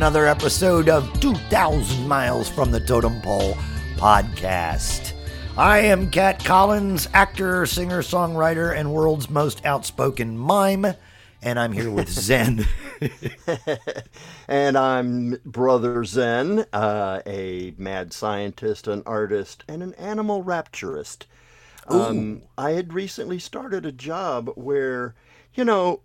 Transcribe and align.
another 0.00 0.26
episode 0.26 0.88
of 0.88 1.20
2,000 1.20 2.08
Miles 2.08 2.48
from 2.48 2.70
the 2.70 2.80
Totem 2.80 3.20
Pole 3.20 3.52
podcast. 3.96 5.12
I 5.58 5.80
am 5.80 6.10
Cat 6.10 6.42
Collins, 6.42 7.06
actor, 7.12 7.66
singer, 7.66 8.00
songwriter, 8.00 8.74
and 8.74 8.94
world's 8.94 9.28
most 9.28 9.62
outspoken 9.66 10.38
mime, 10.38 10.86
and 11.42 11.58
I'm 11.58 11.72
here 11.72 11.90
with 11.90 12.08
Zen. 12.08 12.66
and 14.48 14.78
I'm 14.78 15.36
Brother 15.44 16.02
Zen, 16.06 16.64
uh, 16.72 17.20
a 17.26 17.74
mad 17.76 18.14
scientist, 18.14 18.88
an 18.88 19.02
artist, 19.04 19.64
and 19.68 19.82
an 19.82 19.92
animal 19.96 20.42
rapturist. 20.42 21.26
Um, 21.88 22.40
I 22.56 22.70
had 22.70 22.94
recently 22.94 23.38
started 23.38 23.84
a 23.84 23.92
job 23.92 24.50
where, 24.54 25.14
you 25.52 25.66
know, 25.66 26.00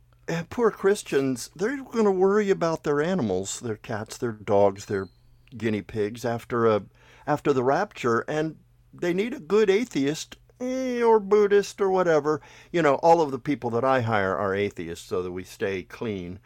poor 0.49 0.71
Christians, 0.71 1.49
they're 1.55 1.77
going 1.83 2.05
to 2.05 2.11
worry 2.11 2.49
about 2.49 2.83
their 2.83 3.01
animals, 3.01 3.59
their 3.59 3.77
cats, 3.77 4.17
their 4.17 4.31
dogs, 4.31 4.85
their 4.85 5.09
guinea 5.57 5.81
pigs 5.81 6.25
after 6.25 6.65
a 6.67 6.83
after 7.27 7.53
the 7.53 7.63
rapture, 7.63 8.21
and 8.27 8.57
they 8.93 9.13
need 9.13 9.33
a 9.33 9.39
good 9.39 9.69
atheist 9.69 10.37
eh, 10.61 11.01
or 11.01 11.19
Buddhist 11.19 11.81
or 11.81 11.89
whatever. 11.89 12.41
You 12.71 12.81
know, 12.81 12.95
all 12.95 13.21
of 13.21 13.31
the 13.31 13.39
people 13.39 13.69
that 13.71 13.83
I 13.83 14.01
hire 14.01 14.35
are 14.35 14.53
atheists, 14.55 15.07
so 15.07 15.21
that 15.23 15.31
we 15.31 15.43
stay 15.43 15.83
clean. 15.83 16.39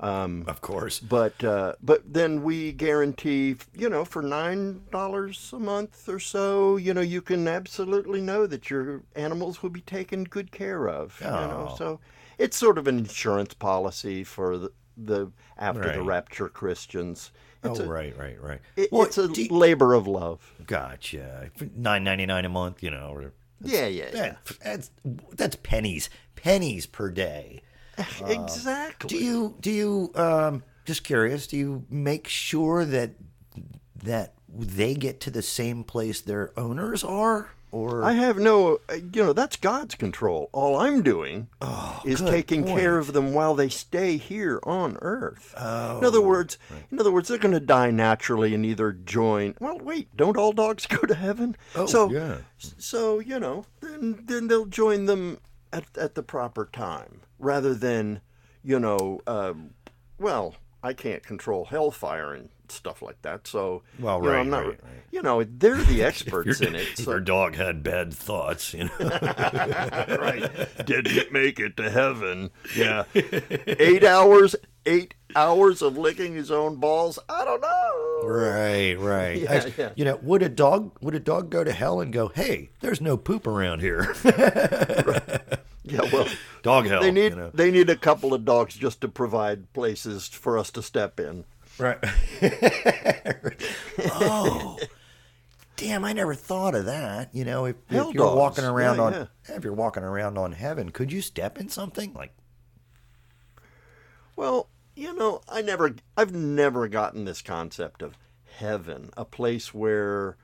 Um, 0.00 0.44
of 0.48 0.60
course. 0.60 0.98
but 0.98 1.42
uh, 1.44 1.74
but 1.80 2.02
then 2.12 2.42
we 2.42 2.72
guarantee, 2.72 3.56
you 3.74 3.88
know, 3.88 4.04
for 4.04 4.22
nine 4.22 4.82
dollars 4.90 5.50
a 5.52 5.58
month 5.58 6.08
or 6.08 6.18
so, 6.18 6.76
you 6.76 6.92
know, 6.92 7.00
you 7.00 7.22
can 7.22 7.46
absolutely 7.46 8.20
know 8.20 8.46
that 8.46 8.68
your 8.70 9.02
animals 9.14 9.62
will 9.62 9.70
be 9.70 9.80
taken 9.80 10.24
good 10.24 10.50
care 10.50 10.88
of. 10.88 11.16
You 11.20 11.26
know, 11.28 11.68
Oh. 11.70 11.76
so 11.76 12.00
it's 12.38 12.56
sort 12.56 12.78
of 12.78 12.86
an 12.86 12.98
insurance 12.98 13.54
policy 13.54 14.24
for 14.24 14.58
the, 14.58 14.72
the 14.96 15.30
after 15.58 15.92
the 15.92 16.02
rapture 16.02 16.48
Christians. 16.48 17.30
It's 17.62 17.80
oh, 17.80 17.84
a, 17.84 17.88
right, 17.88 18.16
right, 18.18 18.40
right. 18.42 18.60
it- 18.76 18.92
Well, 18.92 19.04
it's 19.04 19.16
a 19.18 19.28
you- 19.32 19.48
labor 19.48 19.94
of 19.94 20.06
love. 20.06 20.52
Gotcha. 20.66 21.50
Nine 21.74 22.04
ninety 22.04 22.26
nine 22.26 22.44
a 22.44 22.48
month, 22.50 22.82
you 22.82 22.90
know. 22.90 23.08
Or, 23.14 23.32
Yeah, 23.62 23.86
yeah, 23.86 24.10
yeah. 24.12 24.34
that's 24.62 24.90
that's 25.32 25.56
pennies, 25.56 26.10
pennies 26.36 26.86
per 26.86 27.10
day. 27.10 27.62
exactly. 28.26 29.08
Do 29.08 29.16
you 29.24 29.54
do 29.60 29.70
you 29.70 30.10
um 30.14 30.62
just 30.84 31.04
curious? 31.04 31.46
Do 31.46 31.56
you 31.56 31.84
make 31.88 32.28
sure 32.28 32.84
that 32.84 33.12
that 34.02 34.34
they 34.48 34.94
get 34.94 35.20
to 35.20 35.30
the 35.30 35.42
same 35.42 35.82
place 35.84 36.20
their 36.20 36.52
owners 36.58 37.02
are, 37.02 37.53
or 37.74 38.04
I 38.04 38.12
have 38.12 38.38
no, 38.38 38.78
uh, 38.88 38.94
you 39.12 39.22
know, 39.24 39.32
that's 39.32 39.56
God's 39.56 39.96
control. 39.96 40.48
All 40.52 40.76
I'm 40.78 41.02
doing 41.02 41.48
is 42.04 42.20
Oh, 42.22 42.24
good 42.24 42.30
taking 42.30 42.64
point. 42.64 42.78
care 42.78 42.98
of 42.98 43.12
them 43.12 43.34
while 43.34 43.54
they 43.56 43.68
stay 43.68 44.16
here 44.16 44.60
on 44.62 44.96
Earth. 45.02 45.52
in 45.58 46.04
other 46.04 46.20
words, 46.20 46.56
in 46.90 47.00
other 47.00 47.10
words, 47.10 47.28
they're 47.28 47.38
going 47.38 47.52
to 47.54 47.60
die 47.60 47.90
naturally 47.90 48.54
and 48.54 48.64
either 48.64 48.92
join. 48.92 49.54
Well, 49.60 49.78
wait, 49.78 50.16
don't 50.16 50.36
all 50.36 50.52
dogs 50.52 50.86
go 50.96 50.98
to 50.98 51.14
heaven? 51.14 51.56
Oh, 51.74 51.86
so, 51.86 52.10
yeah. 52.10 52.36
so 52.58 53.18
you 53.18 53.40
know, 53.40 53.66
then 53.80 54.20
then 54.24 54.46
they'll 54.48 54.66
join 54.66 55.06
them 55.06 55.38
at 55.72 55.84
at 55.98 56.14
the 56.14 56.22
proper 56.22 56.66
time, 56.72 57.22
rather 57.40 57.74
than, 57.74 58.20
you 58.62 58.78
know, 58.78 59.20
um, 59.26 59.70
well, 60.18 60.54
I 60.82 60.92
can't 60.92 61.24
control 61.24 61.64
hellfire 61.64 62.32
and 62.34 62.50
stuff 62.70 63.02
like 63.02 63.20
that. 63.22 63.46
So, 63.46 63.82
Well, 63.98 64.18
you 64.18 64.24
know, 64.24 64.30
right, 64.30 64.40
I'm 64.40 64.50
not, 64.50 64.58
right, 64.66 64.80
right. 64.82 64.92
You 65.10 65.22
know, 65.22 65.44
they're 65.44 65.76
the 65.82 66.02
experts 66.04 66.60
in 66.60 66.74
it. 66.74 66.98
so- 66.98 67.10
your 67.12 67.20
dog 67.20 67.54
had 67.56 67.82
bad 67.82 68.12
thoughts, 68.14 68.74
you 68.74 68.84
know. 68.84 68.90
right. 70.20 70.50
Didn't 70.86 71.32
make 71.32 71.60
it 71.60 71.76
to 71.78 71.90
heaven. 71.90 72.50
Yeah. 72.76 73.04
eight 73.14 74.04
hours, 74.04 74.56
eight 74.86 75.14
hours 75.36 75.82
of 75.82 75.96
licking 75.98 76.34
his 76.34 76.50
own 76.50 76.76
balls. 76.76 77.18
I 77.28 77.44
don't 77.44 77.60
know. 77.60 78.28
right, 78.28 78.94
right. 78.98 79.38
Yeah, 79.40 79.52
Actually, 79.52 79.74
yeah. 79.78 79.90
You 79.96 80.04
know, 80.06 80.16
would 80.22 80.42
a 80.42 80.48
dog 80.48 80.96
would 81.00 81.14
a 81.14 81.20
dog 81.20 81.50
go 81.50 81.62
to 81.64 81.72
hell 81.72 82.00
and 82.00 82.12
go, 82.12 82.28
"Hey, 82.28 82.70
there's 82.80 83.00
no 83.00 83.16
poop 83.16 83.46
around 83.46 83.80
here." 83.80 84.14
Yeah, 85.86 86.00
well, 86.10 86.26
dog 86.62 86.86
hell. 86.86 87.02
they 87.02 87.10
need 87.10 87.32
you 87.32 87.36
know? 87.36 87.50
they 87.52 87.70
need 87.70 87.90
a 87.90 87.96
couple 87.96 88.32
of 88.32 88.46
dogs 88.46 88.74
just 88.74 89.02
to 89.02 89.08
provide 89.08 89.70
places 89.74 90.26
for 90.28 90.56
us 90.56 90.70
to 90.72 90.82
step 90.82 91.20
in. 91.20 91.44
Right. 91.78 91.98
oh. 94.12 94.78
Damn, 95.76 96.04
I 96.04 96.12
never 96.12 96.34
thought 96.34 96.74
of 96.74 96.84
that. 96.86 97.30
You 97.34 97.44
know, 97.44 97.64
if, 97.66 97.76
Hell 97.90 98.08
if 98.10 98.14
you're 98.14 98.24
dogs. 98.26 98.36
walking 98.38 98.64
around 98.64 98.96
Yeah, 98.96 99.02
on 99.02 99.12
yeah. 99.12 99.26
if 99.56 99.64
you're 99.64 99.72
walking 99.72 100.04
around 100.04 100.38
on 100.38 100.52
heaven, 100.52 100.90
could 100.90 101.12
you 101.12 101.20
step 101.20 101.58
in 101.58 101.68
something 101.68 102.12
like 102.14 102.32
Well, 104.36 104.68
you 104.94 105.14
know, 105.14 105.40
I 105.48 105.62
never 105.62 105.96
I've 106.16 106.32
never 106.32 106.86
gotten 106.88 107.24
this 107.24 107.42
concept 107.42 108.02
of 108.02 108.16
heaven, 108.58 109.10
a 109.16 109.24
place 109.24 109.74
where 109.74 110.36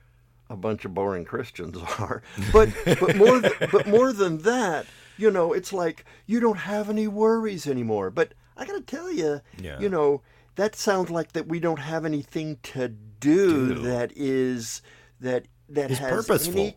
a 0.48 0.56
bunch 0.56 0.84
of 0.84 0.94
boring 0.94 1.24
Christians 1.24 1.76
are. 2.00 2.22
But 2.52 2.70
but 2.98 3.14
more 3.16 3.40
th- 3.40 3.70
but 3.70 3.86
more 3.86 4.12
than 4.12 4.38
that, 4.38 4.86
you 5.16 5.30
know, 5.30 5.52
it's 5.52 5.72
like 5.72 6.04
you 6.26 6.40
don't 6.40 6.58
have 6.58 6.90
any 6.90 7.06
worries 7.06 7.68
anymore. 7.68 8.10
But 8.10 8.34
I 8.56 8.66
got 8.66 8.74
to 8.74 8.80
tell 8.82 9.12
you, 9.12 9.40
Yeah. 9.62 9.78
you 9.78 9.88
know, 9.88 10.22
that 10.56 10.74
sounds 10.76 11.10
like 11.10 11.32
that 11.32 11.46
we 11.46 11.60
don't 11.60 11.78
have 11.78 12.04
anything 12.04 12.58
to 12.62 12.88
do, 12.88 13.74
Do. 13.74 13.80
that 13.82 14.12
is 14.16 14.82
that 15.20 15.46
that 15.68 15.90
Is 15.90 15.98
has 15.98 16.26
purposeful. 16.26 16.60
any 16.60 16.76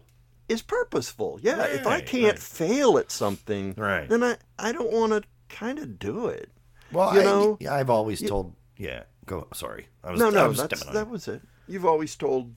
is 0.50 0.62
purposeful. 0.62 1.40
Yeah, 1.42 1.64
if 1.66 1.88
I 1.88 2.02
can't 2.02 2.34
right. 2.34 2.40
fail 2.40 2.98
at 2.98 3.12
something, 3.12 3.74
Right. 3.78 4.08
then 4.10 4.24
I 4.24 4.38
I 4.60 4.72
don't 4.72 4.92
want 4.92 5.14
to 5.14 5.24
kind 5.50 5.80
of 5.80 5.98
do 6.00 6.28
it. 6.28 6.52
Well, 6.92 7.14
You 7.16 7.22
I, 7.22 7.24
know, 7.24 7.58
yeah, 7.60 7.74
I've 7.74 7.90
always 7.90 8.22
told. 8.22 8.54
Yeah, 8.78 9.04
go. 9.26 9.48
Sorry, 9.54 9.88
I 10.04 10.12
was. 10.12 10.20
No, 10.20 10.30
no, 10.30 10.50
was 10.50 10.58
that's, 10.58 10.84
that 10.86 11.10
was 11.10 11.28
it. 11.28 11.42
You've 11.68 11.86
always 11.86 12.16
told. 12.16 12.54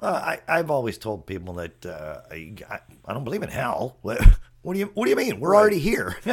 Uh, 0.00 0.36
I, 0.36 0.40
I've 0.58 0.70
always 0.70 0.98
told 0.98 1.26
people 1.26 1.54
that 1.54 1.86
uh, 1.86 2.22
I, 2.30 2.54
I 3.04 3.12
don't 3.12 3.24
believe 3.24 3.42
in 3.42 3.50
hell. 3.50 3.98
What, 4.02 4.20
what 4.62 4.74
do 4.74 4.78
you 4.80 4.90
What 4.94 5.04
do 5.04 5.10
you 5.10 5.16
mean? 5.16 5.40
We're 5.40 5.54
already 5.56 5.78
here. 5.80 6.16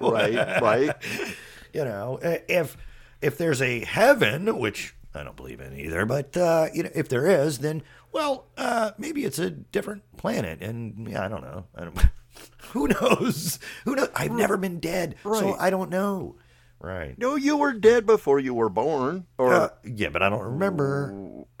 Right, 0.00 0.60
right. 0.60 0.94
you 1.72 1.84
know, 1.84 2.18
if 2.22 2.76
if 3.22 3.38
there's 3.38 3.62
a 3.62 3.84
heaven, 3.84 4.58
which 4.58 4.94
I 5.14 5.22
don't 5.22 5.36
believe 5.36 5.60
in 5.60 5.78
either, 5.78 6.04
but 6.06 6.36
uh, 6.36 6.68
you 6.72 6.82
know, 6.82 6.90
if 6.94 7.08
there 7.08 7.26
is, 7.26 7.58
then 7.58 7.82
well, 8.12 8.46
uh, 8.58 8.90
maybe 8.98 9.24
it's 9.24 9.38
a 9.38 9.50
different 9.50 10.02
planet, 10.16 10.60
and 10.62 11.08
yeah, 11.08 11.24
I 11.24 11.28
don't 11.28 11.42
know. 11.42 11.64
I 11.74 11.84
don't, 11.84 11.98
who 12.72 12.88
knows? 12.88 13.58
Who 13.84 13.94
knows? 13.94 14.08
I've 14.14 14.32
never 14.32 14.56
been 14.56 14.80
dead, 14.80 15.16
so 15.22 15.54
I 15.58 15.70
don't 15.70 15.90
know. 15.90 16.36
Right. 16.82 17.16
No, 17.16 17.36
you 17.36 17.56
were 17.56 17.72
dead 17.72 18.06
before 18.06 18.40
you 18.40 18.54
were 18.54 18.68
born. 18.68 19.26
Or 19.38 19.52
Uh, 19.54 19.68
yeah, 19.84 20.08
but 20.08 20.20
I 20.22 20.28
don't 20.28 20.42
remember. 20.42 21.14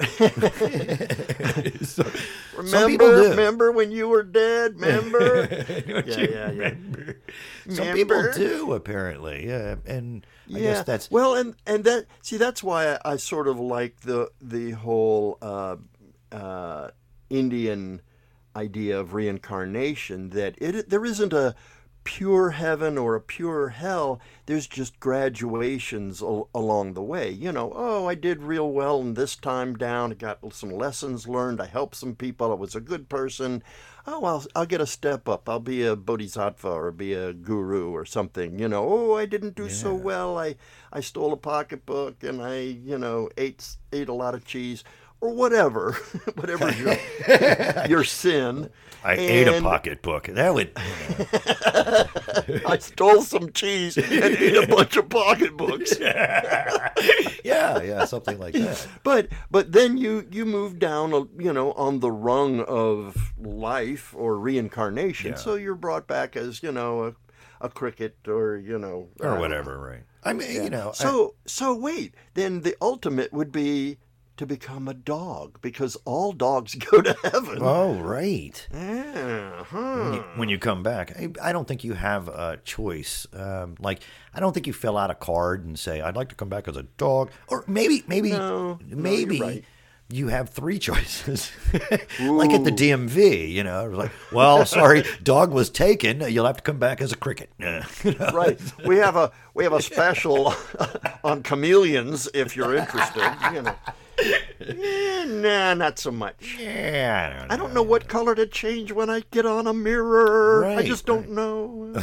So- 1.82 2.04
remember, 2.56 2.66
some 2.66 2.90
people 2.90 3.06
do. 3.08 3.30
remember 3.30 3.70
when 3.72 3.90
you 3.92 4.08
were 4.08 4.22
dead? 4.24 4.74
Remember? 4.80 5.46
Don't 5.46 6.06
Yeah, 6.06 6.18
you 6.18 6.28
yeah, 6.28 6.28
yeah. 6.30 6.46
remember? 6.50 7.16
Some 7.68 7.92
people 7.94 8.32
do 8.34 8.72
apparently, 8.72 9.46
yeah, 9.46 9.76
and 9.86 10.26
I 10.52 10.58
guess 10.58 10.84
that's 10.84 11.10
well, 11.10 11.34
and 11.34 11.54
and 11.66 11.84
that 11.84 12.06
see 12.22 12.36
that's 12.36 12.62
why 12.62 12.94
I, 13.04 13.12
I 13.12 13.16
sort 13.16 13.46
of 13.48 13.58
like 13.60 14.00
the 14.00 14.30
the 14.40 14.72
whole 14.72 15.38
uh, 15.40 15.76
uh, 16.32 16.90
Indian 17.30 18.00
idea 18.56 18.98
of 18.98 19.14
reincarnation. 19.14 20.30
That 20.30 20.56
it 20.58 20.90
there 20.90 21.04
isn't 21.04 21.32
a 21.32 21.54
pure 22.04 22.50
heaven 22.50 22.98
or 22.98 23.14
a 23.14 23.20
pure 23.20 23.68
hell. 23.68 24.20
There's 24.46 24.66
just 24.66 24.98
graduations 25.00 26.22
al- 26.22 26.48
along 26.54 26.94
the 26.94 27.02
way. 27.02 27.30
You 27.30 27.52
know, 27.52 27.72
oh, 27.74 28.08
I 28.08 28.14
did 28.14 28.42
real 28.42 28.70
well 28.70 29.00
in 29.00 29.14
this 29.14 29.36
time 29.36 29.74
down. 29.76 30.12
I 30.12 30.14
got 30.14 30.40
some 30.52 30.70
lessons 30.70 31.28
learned. 31.28 31.60
I 31.60 31.66
helped 31.66 31.96
some 31.96 32.14
people. 32.14 32.50
I 32.50 32.54
was 32.54 32.74
a 32.74 32.80
good 32.80 33.08
person. 33.08 33.62
Oh, 34.06 34.24
I'll, 34.24 34.44
I'll 34.56 34.66
get 34.66 34.80
a 34.80 34.86
step 34.86 35.28
up. 35.28 35.48
I'll 35.48 35.60
be 35.60 35.84
a 35.84 35.94
bodhisattva 35.94 36.68
or 36.68 36.90
be 36.90 37.12
a 37.12 37.32
guru 37.32 37.90
or 37.92 38.04
something. 38.04 38.58
You 38.58 38.68
know, 38.68 38.84
oh, 38.88 39.16
I 39.16 39.26
didn't 39.26 39.54
do 39.54 39.68
so 39.68 39.94
well. 39.94 40.36
I, 40.38 40.56
I 40.92 41.00
stole 41.00 41.32
a 41.32 41.36
pocketbook 41.36 42.24
and 42.24 42.42
I, 42.42 42.58
you 42.60 42.98
know, 42.98 43.28
ate 43.36 43.76
ate 43.92 44.08
a 44.08 44.14
lot 44.14 44.34
of 44.34 44.44
cheese 44.44 44.82
or 45.22 45.32
whatever, 45.32 45.92
whatever 46.34 46.70
your, 46.82 46.96
your 47.88 48.04
sin. 48.04 48.68
I 49.04 49.14
ate 49.14 49.48
a 49.48 49.54
And- 49.54 49.64
pocketbook. 49.64 50.26
That 50.28 50.54
would 50.54 50.72
I 52.66 52.78
stole 52.78 53.22
some 53.22 53.50
cheese 53.52 53.96
and 53.96 54.06
ate 54.12 54.56
a 54.56 54.66
bunch 54.66 54.96
of 54.96 55.08
pocketbooks. 55.08 55.98
yeah, 55.98 57.82
yeah, 57.82 58.04
something 58.04 58.38
like 58.38 58.54
that. 58.54 58.86
But 59.02 59.28
but 59.50 59.72
then 59.72 59.96
you 59.96 60.26
you 60.30 60.44
move 60.44 60.78
down, 60.78 61.12
uh, 61.14 61.24
you 61.38 61.52
know, 61.52 61.72
on 61.72 62.00
the 62.00 62.10
rung 62.12 62.60
of 62.60 63.32
life 63.38 64.14
or 64.16 64.38
reincarnation. 64.38 65.32
Yeah. 65.32 65.36
So 65.36 65.54
you're 65.54 65.74
brought 65.74 66.06
back 66.06 66.36
as 66.36 66.62
you 66.62 66.70
know 66.72 67.04
a, 67.60 67.66
a 67.66 67.68
cricket 67.68 68.16
or 68.28 68.56
you 68.56 68.78
know 68.78 69.08
Or 69.20 69.30
don't 69.30 69.40
whatever, 69.40 69.78
right? 69.78 70.02
I 70.24 70.32
mean, 70.32 70.62
you 70.62 70.70
know, 70.70 70.90
I- 70.90 70.92
So 70.94 71.34
so 71.46 71.74
wait, 71.74 72.14
then 72.34 72.60
the 72.62 72.76
ultimate 72.80 73.32
would 73.32 73.50
be 73.50 73.98
to 74.42 74.46
become 74.46 74.88
a 74.88 74.94
dog 74.94 75.60
because 75.62 75.96
all 76.04 76.32
dogs 76.32 76.74
go 76.90 77.00
to 77.00 77.16
heaven. 77.22 77.58
Oh, 77.60 77.94
right. 78.00 78.66
Yeah, 78.72 79.64
huh. 79.64 80.02
When 80.02 80.12
you, 80.14 80.20
when 80.36 80.48
you 80.48 80.58
come 80.58 80.82
back, 80.82 81.16
I, 81.16 81.30
I 81.40 81.52
don't 81.52 81.66
think 81.66 81.84
you 81.84 81.94
have 81.94 82.28
a 82.28 82.58
choice. 82.64 83.26
Um, 83.32 83.76
like, 83.78 84.00
I 84.34 84.40
don't 84.40 84.52
think 84.52 84.66
you 84.66 84.72
fill 84.72 84.98
out 84.98 85.10
a 85.10 85.14
card 85.14 85.64
and 85.64 85.78
say, 85.78 86.00
"I'd 86.00 86.16
like 86.16 86.28
to 86.30 86.34
come 86.34 86.48
back 86.48 86.66
as 86.66 86.76
a 86.76 86.82
dog," 86.82 87.30
or 87.48 87.64
maybe, 87.66 88.02
maybe, 88.06 88.30
No, 88.30 88.78
no, 88.84 88.96
maybe 88.96 89.40
right. 89.40 89.64
You 90.12 90.28
have 90.28 90.50
three 90.50 90.78
choices. 90.78 91.50
like 91.72 92.52
at 92.52 92.64
the 92.64 92.70
DMV, 92.70 93.50
you 93.50 93.64
know, 93.64 93.86
it 93.86 93.88
was 93.88 93.98
like, 93.98 94.12
"Well, 94.30 94.66
sorry, 94.66 95.04
dog 95.22 95.52
was 95.52 95.70
taken. 95.70 96.20
You'll 96.20 96.46
have 96.46 96.58
to 96.58 96.62
come 96.62 96.78
back 96.78 97.00
as 97.00 97.12
a 97.12 97.16
cricket." 97.16 97.50
You 98.04 98.14
know? 98.18 98.30
right. 98.32 98.60
We 98.84 98.96
have 98.96 99.16
a 99.16 99.30
we 99.54 99.64
have 99.64 99.72
a 99.72 99.82
special 99.90 100.54
on 101.24 101.42
chameleons 101.42 102.28
if 102.34 102.56
you're 102.56 102.74
interested. 102.74 103.36
You 103.52 103.62
know. 103.62 103.74
Eh, 104.60 105.24
nah, 105.26 105.74
not 105.74 105.98
so 105.98 106.10
much. 106.10 106.56
Yeah, 106.58 107.30
I 107.32 107.38
don't 107.38 107.48
know. 107.48 107.54
I 107.54 107.56
don't 107.56 107.74
know 107.74 107.82
what 107.82 108.08
color 108.08 108.34
to 108.34 108.46
change 108.46 108.92
when 108.92 109.08
I 109.08 109.22
get 109.30 109.46
on 109.46 109.66
a 109.66 109.72
mirror. 109.72 110.60
Right, 110.60 110.78
I 110.78 110.82
just 110.82 111.06
don't 111.06 111.30
know. 111.30 111.94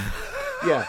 yeah. 0.65 0.85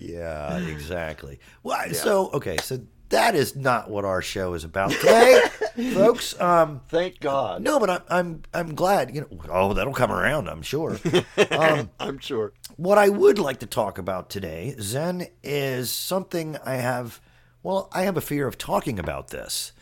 Yeah, 0.00 0.58
exactly. 0.58 1.38
Well, 1.62 1.92
so 1.92 2.30
okay, 2.32 2.56
so 2.58 2.80
that 3.14 3.36
is 3.36 3.54
not 3.54 3.88
what 3.88 4.04
our 4.04 4.20
show 4.20 4.54
is 4.54 4.64
about 4.64 4.90
today, 4.90 5.40
folks. 5.94 6.38
Um, 6.40 6.80
Thank 6.88 7.20
God. 7.20 7.62
no, 7.62 7.78
but 7.78 7.88
I'm 7.88 8.02
I'm 8.08 8.42
I'm 8.52 8.74
glad. 8.74 9.14
You 9.14 9.22
know, 9.22 9.40
oh, 9.48 9.72
that'll 9.72 9.94
come 9.94 10.10
around. 10.10 10.48
I'm 10.48 10.62
sure. 10.62 10.98
Um, 11.50 11.90
I'm 12.00 12.18
sure. 12.18 12.52
what 12.76 12.98
I 12.98 13.08
would 13.08 13.38
like 13.38 13.60
to 13.60 13.66
talk 13.66 13.98
about 13.98 14.30
today, 14.30 14.74
Zen, 14.80 15.28
is 15.42 15.90
something 15.90 16.56
I 16.64 16.74
have. 16.76 17.20
Well, 17.62 17.88
I 17.92 18.02
have 18.02 18.16
a 18.16 18.20
fear 18.20 18.46
of 18.46 18.58
talking 18.58 18.98
about 18.98 19.28
this. 19.28 19.72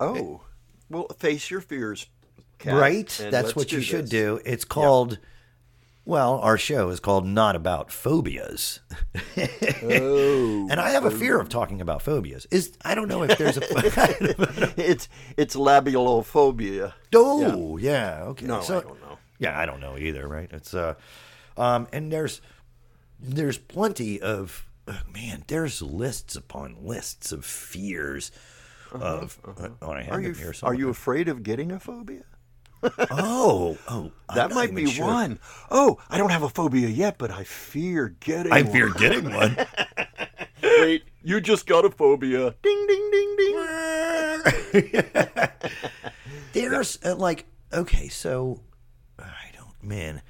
Oh. 0.00 0.42
Well, 0.88 1.08
face 1.18 1.50
your 1.50 1.60
fears. 1.60 2.06
Kat, 2.58 2.74
right? 2.74 3.28
That's 3.30 3.54
what 3.54 3.70
you 3.72 3.78
do 3.78 3.84
should 3.84 4.08
do. 4.08 4.40
It's 4.44 4.64
called. 4.64 5.18
Well, 6.08 6.38
our 6.38 6.56
show 6.56 6.88
is 6.88 7.00
called 7.00 7.26
Not 7.26 7.54
About 7.54 7.92
Phobias. 7.92 8.80
Oh. 9.82 10.66
And 10.70 10.80
I 10.80 10.90
have 10.90 11.04
a 11.04 11.10
fear 11.10 11.38
of 11.38 11.50
talking 11.50 11.82
about 11.82 12.00
phobias. 12.00 12.46
Is 12.50 12.72
I 12.82 12.94
don't 12.94 13.08
know 13.08 13.24
if 13.24 13.36
there's 13.36 13.58
a 13.58 13.60
it's 14.78 15.06
it's 15.36 15.54
labialophobia. 15.54 16.94
Oh, 17.14 17.76
yeah. 17.76 18.22
Okay. 18.22 18.46
No, 18.46 18.62
So- 18.62 18.78
I 18.78 18.82
don't 18.82 19.00
know. 19.02 19.18
Yeah, 19.38 19.58
I 19.58 19.66
don't 19.66 19.80
know 19.80 19.98
either, 19.98 20.26
right? 20.26 20.48
It's 20.50 20.72
uh 20.72 20.94
um 21.58 21.88
and 21.92 22.10
there's 22.10 22.40
there's 23.20 23.58
plenty 23.58 24.18
of 24.18 24.66
oh, 24.86 25.00
man, 25.12 25.44
there's 25.46 25.82
lists 25.82 26.36
upon 26.36 26.76
lists 26.80 27.32
of 27.32 27.44
fears 27.44 28.32
of 28.92 29.38
uh, 29.44 29.68
oh, 29.82 29.92
I 29.92 30.02
have 30.04 30.14
Are 30.14 30.20
you 30.22 30.32
here 30.32 30.54
are 30.62 30.74
you 30.74 30.88
afraid 30.88 31.28
of 31.28 31.42
getting 31.42 31.70
a 31.70 31.78
phobia? 31.78 32.24
Oh, 33.10 33.78
oh, 33.88 34.12
That 34.34 34.52
might 34.52 34.74
be 34.74 34.86
sure. 34.86 35.06
one. 35.06 35.38
Oh, 35.70 35.98
I 36.08 36.18
don't 36.18 36.30
have 36.30 36.42
a 36.42 36.48
phobia 36.48 36.88
yet, 36.88 37.18
but 37.18 37.30
I 37.30 37.44
fear 37.44 38.14
getting. 38.20 38.52
I 38.52 38.62
one. 38.62 38.72
fear 38.72 38.88
getting 38.90 39.32
one. 39.32 39.56
Wait, 40.62 41.04
you 41.22 41.40
just 41.40 41.66
got 41.66 41.84
a 41.84 41.90
phobia. 41.90 42.54
Ding 42.62 42.86
ding 42.86 43.10
ding 43.10 43.36
ding. 43.36 43.56
there's 46.52 46.98
uh, 47.04 47.16
like 47.16 47.46
okay, 47.72 48.08
so 48.08 48.60
I 49.18 49.50
don't 49.54 49.82
man. 49.82 50.22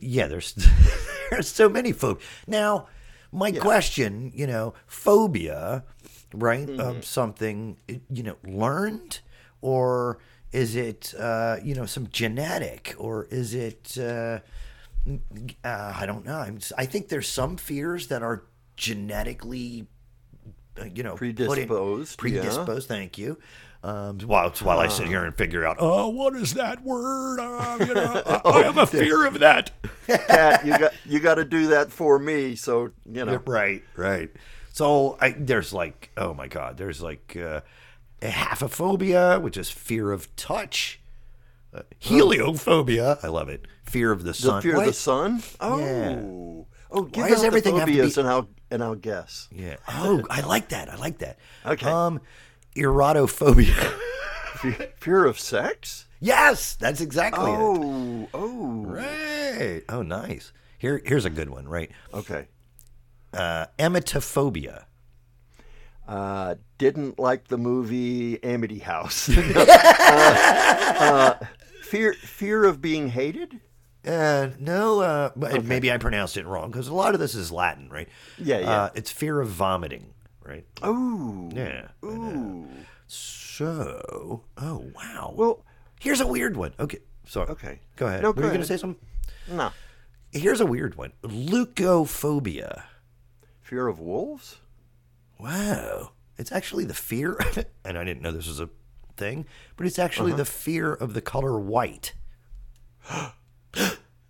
Yeah, 0.00 0.26
there's 0.28 0.54
there's 1.30 1.48
so 1.48 1.68
many 1.68 1.92
phobias. 1.92 2.22
Now, 2.46 2.88
my 3.32 3.52
question, 3.52 4.32
you 4.34 4.46
know, 4.46 4.74
phobia, 4.86 5.84
right? 6.34 6.66
Mm-hmm. 6.66 6.80
Of 6.80 7.04
something, 7.04 7.76
you 8.10 8.22
know, 8.22 8.36
learned 8.44 9.20
or 9.60 10.18
is 10.52 10.76
it 10.76 11.14
uh, 11.18 11.56
you 11.62 11.74
know, 11.74 11.86
some 11.86 12.08
genetic 12.10 12.94
or 12.98 13.26
is 13.30 13.54
it 13.54 13.96
uh, 13.98 14.40
uh, 15.64 15.94
I 15.96 16.04
don't 16.06 16.24
know. 16.24 16.36
I'm, 16.36 16.58
I 16.76 16.86
think 16.86 17.08
there's 17.08 17.28
some 17.28 17.56
fears 17.56 18.08
that 18.08 18.22
are 18.22 18.44
genetically, 18.76 19.86
uh, 20.78 20.84
you 20.94 21.02
know, 21.02 21.16
put 21.16 21.28
in- 21.28 21.34
Predisposed, 21.36 22.12
yeah. 22.12 22.40
predisposed. 22.40 22.88
Thank 22.88 23.18
you. 23.18 23.38
Um, 23.82 24.18
while 24.20 24.50
while 24.60 24.78
I 24.78 24.88
sit 24.88 25.06
here 25.06 25.24
and 25.24 25.34
figure 25.34 25.64
out, 25.64 25.78
oh, 25.80 26.10
what 26.10 26.36
is 26.36 26.52
that 26.52 26.82
word? 26.84 27.40
Uh, 27.40 27.78
you 27.80 27.94
know, 27.94 28.22
I, 28.26 28.40
I 28.50 28.62
have 28.64 28.76
a 28.76 28.86
fear 28.86 29.24
of 29.26 29.38
that. 29.38 29.70
Cat, 30.06 30.66
you 30.66 30.78
got 30.78 30.92
you 31.06 31.18
got 31.18 31.36
to 31.36 31.46
do 31.46 31.68
that 31.68 31.90
for 31.90 32.18
me. 32.18 32.56
So 32.56 32.90
you 33.10 33.24
know. 33.24 33.40
right, 33.46 33.82
right. 33.96 34.30
So 34.72 35.16
I, 35.18 35.30
there's 35.30 35.72
like, 35.72 36.10
oh 36.18 36.34
my 36.34 36.46
god, 36.46 36.76
there's 36.76 37.00
like 37.00 37.34
uh, 37.42 37.62
haphophobia, 38.28 39.40
which 39.40 39.56
is 39.56 39.70
fear 39.70 40.12
of 40.12 40.34
touch. 40.36 41.00
Uh, 41.72 41.82
heliophobia, 42.02 43.22
I 43.22 43.28
love 43.28 43.48
it. 43.48 43.66
Fear 43.84 44.12
of 44.12 44.20
the 44.24 44.30
The 44.30 44.34
sun. 44.34 44.62
fear 44.62 44.74
Why- 44.76 44.82
of 44.82 44.86
the 44.88 44.92
sun. 44.92 45.42
Oh. 45.60 45.78
Yeah. 45.78 46.20
Oh, 46.92 47.02
give 47.04 47.22
Why 47.22 47.28
does 47.30 47.44
everything 47.44 47.74
the 47.74 47.80
have 47.80 47.88
to 47.88 47.94
be- 48.14 48.20
and 48.20 48.28
I'll 48.28 48.48
and 48.72 48.82
I'll 48.82 48.96
guess. 48.96 49.48
Yeah. 49.52 49.76
Oh, 49.88 50.22
I 50.28 50.40
like 50.40 50.70
that. 50.70 50.88
I 50.88 50.96
like 50.96 51.18
that. 51.18 51.38
Okay. 51.64 51.86
Um, 51.88 52.20
erotophobia. 52.76 53.92
Fear 54.98 55.24
of 55.26 55.38
sex? 55.38 56.06
yes, 56.20 56.74
that's 56.74 57.00
exactly 57.00 57.50
it. 57.50 57.56
Oh, 57.58 58.28
oh. 58.34 58.82
Right. 58.86 59.82
Oh, 59.88 60.02
nice. 60.02 60.52
Here, 60.78 61.00
here's 61.04 61.24
a 61.24 61.30
good 61.30 61.48
one. 61.50 61.66
Right. 61.68 61.90
Okay. 62.12 62.48
Uh, 63.32 63.66
emetophobia. 63.78 64.84
Uh, 66.10 66.56
didn't 66.76 67.20
like 67.20 67.46
the 67.46 67.56
movie 67.56 68.42
Amity 68.42 68.80
House. 68.80 69.28
uh, 69.56 69.64
uh, 70.98 71.46
fear 71.82 72.14
fear 72.14 72.64
of 72.64 72.82
being 72.82 73.10
hated? 73.10 73.60
Uh, 74.04 74.48
no, 74.58 75.00
uh, 75.02 75.30
but 75.36 75.64
maybe 75.64 75.92
I 75.92 75.98
pronounced 75.98 76.36
it 76.36 76.46
wrong 76.46 76.72
because 76.72 76.88
a 76.88 76.94
lot 76.94 77.14
of 77.14 77.20
this 77.20 77.36
is 77.36 77.52
Latin, 77.52 77.88
right? 77.90 78.08
Yeah, 78.38 78.58
yeah. 78.58 78.70
Uh, 78.70 78.90
it's 78.96 79.12
fear 79.12 79.40
of 79.40 79.48
vomiting, 79.50 80.12
right? 80.44 80.66
Oh. 80.82 81.48
Yeah. 81.54 81.88
Ooh. 82.04 82.66
So, 83.06 84.42
oh 84.56 84.90
wow. 84.96 85.32
Well, 85.36 85.64
here's 86.00 86.20
a 86.20 86.26
weird 86.26 86.56
one. 86.56 86.72
Okay, 86.80 86.98
sorry. 87.24 87.50
Okay. 87.50 87.78
Go 87.94 88.08
ahead. 88.08 88.22
No, 88.22 88.30
Were 88.30 88.34
go 88.34 88.42
you 88.42 88.48
going 88.48 88.62
to 88.62 88.66
say 88.66 88.78
something? 88.78 89.00
no. 89.48 89.70
Here's 90.32 90.60
a 90.60 90.66
weird 90.66 90.96
one. 90.96 91.12
Leucophobia. 91.22 92.82
Fear 93.62 93.86
of 93.86 94.00
wolves? 94.00 94.58
Wow. 95.42 96.12
It's 96.36 96.52
actually 96.52 96.84
the 96.84 96.94
fear, 96.94 97.38
and 97.84 97.98
I 97.98 98.04
didn't 98.04 98.22
know 98.22 98.32
this 98.32 98.48
was 98.48 98.60
a 98.60 98.70
thing, 99.16 99.46
but 99.76 99.86
it's 99.86 99.98
actually 99.98 100.32
uh-huh. 100.32 100.38
the 100.38 100.44
fear 100.46 100.92
of 100.92 101.14
the 101.14 101.20
color 101.20 101.58
white. 101.58 102.14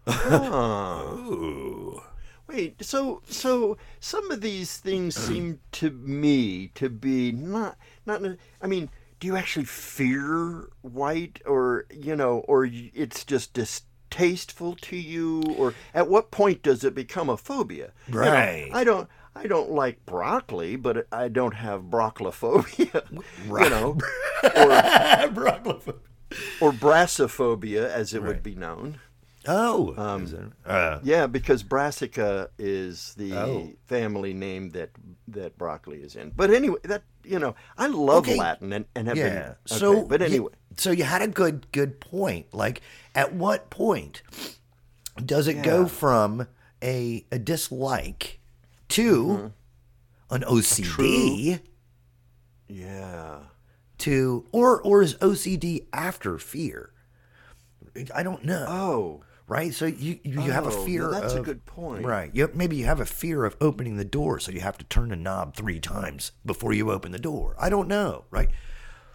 Ooh. 0.08 2.02
Wait, 2.48 2.84
so 2.84 3.22
so 3.28 3.76
some 4.00 4.30
of 4.30 4.40
these 4.40 4.76
things 4.78 5.14
seem 5.26 5.60
to 5.72 5.90
me 5.90 6.68
to 6.74 6.88
be 6.88 7.30
not 7.30 7.76
not. 8.06 8.22
I 8.60 8.66
mean, 8.66 8.90
do 9.20 9.28
you 9.28 9.36
actually 9.36 9.66
fear 9.66 10.68
white, 10.82 11.40
or 11.46 11.86
you 11.92 12.16
know, 12.16 12.38
or 12.48 12.68
it's 12.72 13.24
just 13.24 13.54
distasteful 13.54 14.74
to 14.80 14.96
you, 14.96 15.42
or 15.56 15.74
at 15.94 16.08
what 16.08 16.32
point 16.32 16.62
does 16.62 16.82
it 16.82 16.94
become 16.94 17.28
a 17.28 17.36
phobia? 17.36 17.92
You 18.08 18.14
know, 18.14 18.20
Right. 18.20 18.70
I 18.72 18.82
don't. 18.82 19.08
I 19.34 19.46
don't 19.46 19.70
like 19.70 20.04
broccoli, 20.06 20.76
but 20.76 21.06
I 21.12 21.28
don't 21.28 21.54
have 21.54 21.82
broccolophobia. 21.84 23.02
You 23.46 23.70
know, 23.70 23.96
Broglophobia. 24.42 25.94
or 26.60 26.72
brassophobia, 26.72 27.88
as 27.88 28.14
it 28.14 28.22
would 28.22 28.42
be 28.42 28.54
known. 28.54 29.00
Oh. 29.48 29.94
it? 29.96 30.52
Uh, 30.66 30.98
Yeah, 31.02 31.26
because 31.26 31.62
brassica 31.62 32.50
is 32.58 33.14
the 33.16 33.32
Oh. 33.34 33.72
family 33.86 34.34
name 34.34 34.70
that 34.70 34.90
that 35.28 35.56
broccoli 35.56 36.02
is 36.02 36.14
in. 36.16 36.30
But 36.36 36.50
anyway, 36.50 36.78
that 36.84 37.02
you 37.24 37.38
know, 37.38 37.54
I 37.78 37.86
love 37.86 38.24
Okay. 38.28 38.36
Latin 38.36 38.72
and, 38.72 38.84
and 38.94 39.08
have 39.08 39.16
yeah. 39.16 39.28
been. 39.28 39.42
Okay, 39.42 39.54
So, 39.66 40.04
but 40.04 40.20
you- 40.20 40.26
anyway, 40.26 40.52
so 40.76 40.90
you 40.90 41.04
had 41.04 41.22
a 41.22 41.28
good 41.28 41.70
good 41.72 42.00
point. 42.00 42.52
Like, 42.52 42.82
at 43.14 43.32
what 43.34 43.70
point 43.70 44.22
does 45.24 45.48
it 45.48 45.62
go 45.62 45.86
from 45.86 46.46
a 46.82 47.24
a 47.32 47.38
dislike 47.38 48.39
to 48.90 49.26
Mm-hmm. 49.26 50.34
an 50.34 50.42
OCD 50.42 51.60
yeah, 52.68 53.38
to 53.98 54.46
or 54.52 54.80
or 54.82 55.02
is 55.02 55.14
OCD 55.16 55.86
after 55.92 56.38
fear? 56.38 56.92
I 58.14 58.22
don't 58.22 58.44
know. 58.44 58.64
oh, 58.68 59.20
right? 59.48 59.74
So 59.74 59.86
you 59.86 60.20
you 60.22 60.40
have 60.52 60.66
a 60.66 60.70
Oh, 60.70 60.84
fear. 60.84 61.10
yeah, 61.12 61.20
that's 61.20 61.34
a 61.34 61.40
good 61.40 61.66
point. 61.66 62.04
Right. 62.04 62.30
You, 62.32 62.48
maybe 62.54 62.76
you 62.76 62.84
have 62.84 63.00
a 63.00 63.06
fear 63.06 63.44
of 63.44 63.56
opening 63.60 63.96
the 63.96 64.04
door, 64.04 64.38
so 64.38 64.52
you 64.52 64.60
have 64.60 64.78
to 64.78 64.84
turn 64.84 65.08
the 65.08 65.16
knob 65.16 65.56
three 65.56 65.80
times 65.80 66.30
before 66.46 66.72
you 66.72 66.90
open 66.92 67.10
the 67.10 67.18
door. 67.18 67.56
I 67.58 67.68
don't 67.68 67.88
know. 67.88 68.24
Right. 68.30 68.50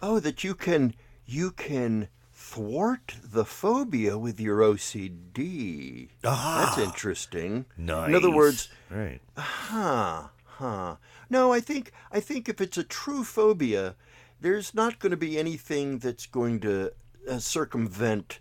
oh, 0.02 0.20
that 0.20 0.44
you 0.44 0.54
can 0.54 0.94
you 1.24 1.50
can 1.52 2.08
thwart 2.56 3.14
the 3.22 3.44
phobia 3.44 4.16
with 4.16 4.40
your 4.40 4.60
OCD. 4.60 6.08
Ah. 6.24 6.64
That's 6.74 6.88
interesting. 6.88 7.66
Nice. 7.76 8.08
In 8.08 8.14
other 8.14 8.30
words, 8.30 8.68
right. 8.90 9.20
huh, 9.36 10.28
Huh. 10.46 10.96
No, 11.28 11.52
I 11.52 11.60
think 11.60 11.92
I 12.10 12.20
think 12.20 12.48
if 12.48 12.62
it's 12.62 12.78
a 12.78 12.82
true 12.84 13.24
phobia, 13.24 13.94
there's 14.40 14.72
not 14.74 14.98
going 14.98 15.10
to 15.10 15.16
be 15.18 15.38
anything 15.38 15.98
that's 15.98 16.24
going 16.24 16.60
to 16.60 16.92
uh, 17.28 17.38
circumvent 17.38 18.40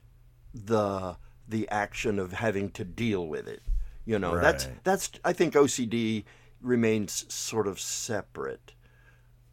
the 0.53 1.17
the 1.45 1.67
action 1.69 2.17
of 2.17 2.31
having 2.31 2.71
to 2.71 2.85
deal 2.85 3.27
with 3.27 3.47
it. 3.49 3.63
You 4.05 4.17
know, 4.17 4.39
that's 4.39 4.65
Right. 4.67 4.83
that's 4.85 5.11
I 5.25 5.33
think 5.33 5.55
OCD 5.55 6.23
remains 6.61 7.25
sort 7.33 7.67
of 7.67 7.81
separate. 7.81 8.71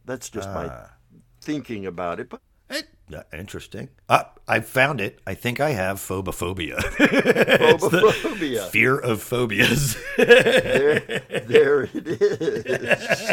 That's 0.05 0.29
just 0.29 0.47
my 0.49 0.67
Ah. 0.69 0.91
thinking 1.41 1.85
about 1.85 2.21
it. 2.21 2.29
But 2.29 2.41
Eh, 2.69 2.81
uh, 3.13 3.23
interesting. 3.31 3.89
Uh, 4.09 4.23
I 4.47 4.59
found 4.59 4.99
it. 4.99 5.19
I 5.25 5.33
think 5.33 5.59
I 5.59 5.71
have 5.71 5.97
phobophobia. 5.97 6.77
phobophobia. 6.79 8.67
Fear 8.71 8.99
of 8.99 9.23
phobias. 9.23 9.97
there, 10.17 10.99
there 11.47 11.83
it 11.93 12.07
is. 12.07 13.31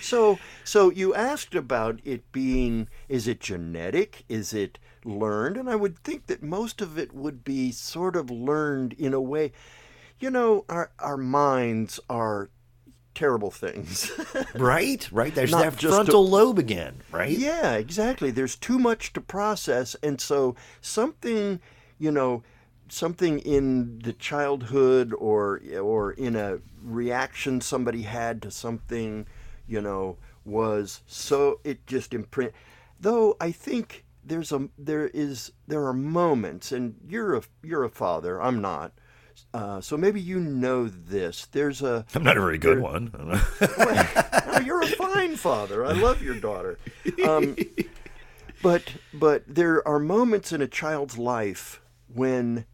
so, 0.00 0.38
so 0.64 0.90
you 0.90 1.14
asked 1.14 1.54
about 1.54 2.00
it 2.04 2.30
being, 2.32 2.88
is 3.08 3.26
it 3.26 3.40
genetic? 3.40 4.24
Is 4.28 4.52
it 4.52 4.78
learned? 5.04 5.56
And 5.56 5.70
I 5.70 5.76
would 5.76 5.98
think 5.98 6.26
that 6.26 6.42
most 6.42 6.80
of 6.80 6.98
it 6.98 7.14
would 7.14 7.44
be 7.44 7.72
sort 7.72 8.16
of 8.16 8.30
learned 8.30 8.92
in 8.94 9.14
a 9.14 9.20
way. 9.20 9.52
You 10.18 10.30
know, 10.30 10.64
our, 10.68 10.90
our 10.98 11.16
minds 11.16 11.98
are 12.10 12.50
terrible 13.20 13.50
things. 13.50 14.10
right? 14.54 15.06
Right? 15.12 15.34
There's 15.34 15.50
Not 15.50 15.62
that 15.62 15.80
frontal 15.80 16.26
lobe 16.26 16.58
again, 16.58 17.02
right? 17.12 17.30
Yeah, 17.30 17.74
exactly. 17.74 18.30
There's 18.30 18.56
too 18.56 18.78
much 18.78 19.12
to 19.12 19.20
process, 19.20 19.94
and 20.02 20.18
so 20.18 20.56
something, 20.80 21.60
you 21.98 22.10
know, 22.10 22.42
something 22.88 23.38
in 23.40 23.98
the 23.98 24.14
childhood 24.14 25.12
or 25.12 25.60
or 25.78 26.12
in 26.12 26.34
a 26.34 26.60
reaction 26.82 27.60
somebody 27.60 28.02
had 28.02 28.40
to 28.42 28.50
something, 28.50 29.26
you 29.68 29.82
know, 29.82 30.16
was 30.46 31.02
so 31.06 31.60
it 31.62 31.86
just 31.86 32.14
imprint. 32.14 32.52
Though 32.98 33.36
I 33.38 33.52
think 33.52 34.06
there's 34.24 34.50
a 34.50 34.70
there 34.78 35.08
is 35.08 35.52
there 35.68 35.84
are 35.84 35.92
moments, 35.92 36.72
and 36.72 36.94
you're 37.06 37.36
a 37.36 37.42
you're 37.62 37.84
a 37.84 37.90
father. 37.90 38.40
I'm 38.40 38.62
not. 38.62 38.92
Uh, 39.52 39.80
so 39.80 39.96
maybe 39.96 40.20
you 40.20 40.38
know 40.40 40.86
this. 40.88 41.46
There's 41.46 41.82
a 41.82 42.04
I'm 42.14 42.22
not 42.22 42.36
a 42.36 42.40
very 42.40 42.58
good 42.58 42.80
one. 42.80 43.10
no, 43.60 44.58
you're 44.64 44.82
a 44.82 44.86
fine 44.86 45.36
father. 45.36 45.84
I 45.84 45.92
love 45.92 46.22
your 46.22 46.36
daughter. 46.36 46.78
Um, 47.26 47.56
but 48.62 48.82
but 49.12 49.42
there 49.46 49.86
are 49.86 49.98
moments 49.98 50.52
in 50.52 50.60
a 50.62 50.68
child's 50.68 51.16
life 51.18 51.80
when 52.12 52.66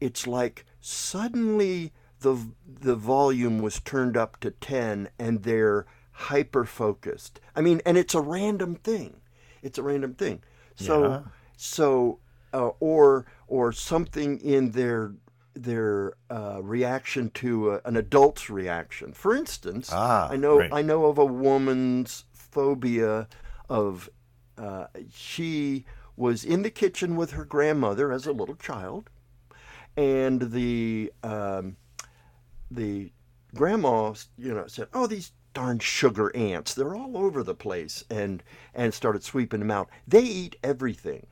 it's 0.00 0.26
like 0.26 0.64
suddenly 0.80 1.92
the 2.20 2.36
the 2.66 2.94
volume 2.96 3.58
was 3.60 3.80
turned 3.80 4.16
up 4.16 4.38
to 4.40 4.50
10 4.50 5.08
and 5.18 5.42
they're 5.42 5.86
hyper 6.12 6.64
focused. 6.64 7.40
I 7.56 7.60
mean, 7.62 7.80
and 7.86 7.96
it's 7.96 8.14
a 8.14 8.20
random 8.20 8.74
thing. 8.76 9.20
It's 9.62 9.78
a 9.78 9.82
random 9.82 10.14
thing. 10.14 10.42
So 10.76 11.02
Yeah. 11.02 11.20
so 11.56 12.18
uh, 12.52 12.70
or 12.80 13.26
or 13.46 13.72
something 13.72 14.38
in 14.40 14.72
their 14.72 15.12
their 15.54 16.14
uh, 16.30 16.60
reaction 16.62 17.30
to 17.30 17.72
a, 17.72 17.80
an 17.84 17.96
adult's 17.96 18.48
reaction. 18.50 19.12
For 19.12 19.34
instance, 19.34 19.90
Ah, 19.92 20.28
I 20.30 20.36
know 20.36 20.58
right. 20.58 20.72
I 20.72 20.82
know 20.82 21.06
of 21.06 21.18
a 21.18 21.24
woman's 21.24 22.24
phobia 22.32 23.28
of 23.68 24.08
uh, 24.58 24.86
she 25.12 25.84
was 26.16 26.44
in 26.44 26.62
the 26.62 26.70
kitchen 26.70 27.16
with 27.16 27.32
her 27.32 27.44
grandmother 27.44 28.12
as 28.12 28.26
a 28.26 28.32
little 28.32 28.56
child, 28.56 29.08
and 29.96 30.52
the 30.52 31.12
um, 31.22 31.76
the 32.70 33.12
grandma, 33.54 34.14
you 34.38 34.54
know, 34.54 34.66
said, 34.66 34.88
"Oh, 34.92 35.06
these 35.06 35.32
darn 35.54 35.78
sugar 35.80 36.34
ants! 36.36 36.74
They're 36.74 36.94
all 36.94 37.16
over 37.16 37.42
the 37.42 37.54
place," 37.54 38.04
and 38.10 38.42
and 38.74 38.94
started 38.94 39.24
sweeping 39.24 39.60
them 39.60 39.70
out. 39.70 39.88
They 40.06 40.22
eat 40.22 40.56
everything. 40.62 41.26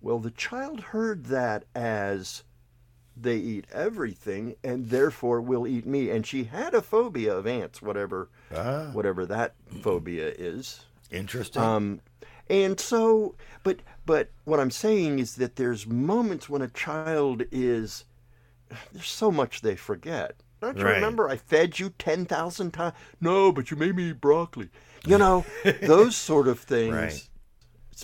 Well, 0.00 0.18
the 0.18 0.32
child 0.32 0.80
heard 0.80 1.26
that 1.26 1.64
as 1.74 2.42
they 3.22 3.36
eat 3.36 3.66
everything 3.72 4.56
and 4.64 4.90
therefore 4.90 5.40
will 5.40 5.66
eat 5.66 5.86
me 5.86 6.10
and 6.10 6.26
she 6.26 6.44
had 6.44 6.74
a 6.74 6.82
phobia 6.82 7.34
of 7.36 7.46
ants 7.46 7.80
whatever 7.82 8.28
Ah. 8.54 8.90
whatever 8.92 9.24
that 9.26 9.54
phobia 9.82 10.28
is 10.36 10.86
Interesting. 11.10 11.62
um, 11.62 12.00
and 12.50 12.78
so 12.80 13.34
but 13.62 13.78
but 14.06 14.30
what 14.44 14.60
i'm 14.60 14.70
saying 14.70 15.18
is 15.18 15.36
that 15.36 15.56
there's 15.56 15.86
moments 15.86 16.48
when 16.48 16.62
a 16.62 16.68
child 16.68 17.42
is 17.52 18.04
there's 18.92 19.08
so 19.08 19.30
much 19.30 19.60
they 19.60 19.76
forget 19.76 20.36
don't 20.60 20.78
you 20.78 20.84
Right. 20.84 20.94
remember 20.94 21.28
i 21.28 21.36
fed 21.36 21.78
you 21.78 21.90
10,000 21.98 22.72
times 22.72 22.94
no 23.20 23.52
but 23.52 23.70
you 23.70 23.76
made 23.76 23.96
me 23.96 24.10
eat 24.10 24.20
broccoli 24.20 24.68
you 25.06 25.18
know 25.18 25.44
those 25.82 26.16
sort 26.16 26.48
of 26.48 26.58
things 26.60 26.92
Right. 26.92 27.28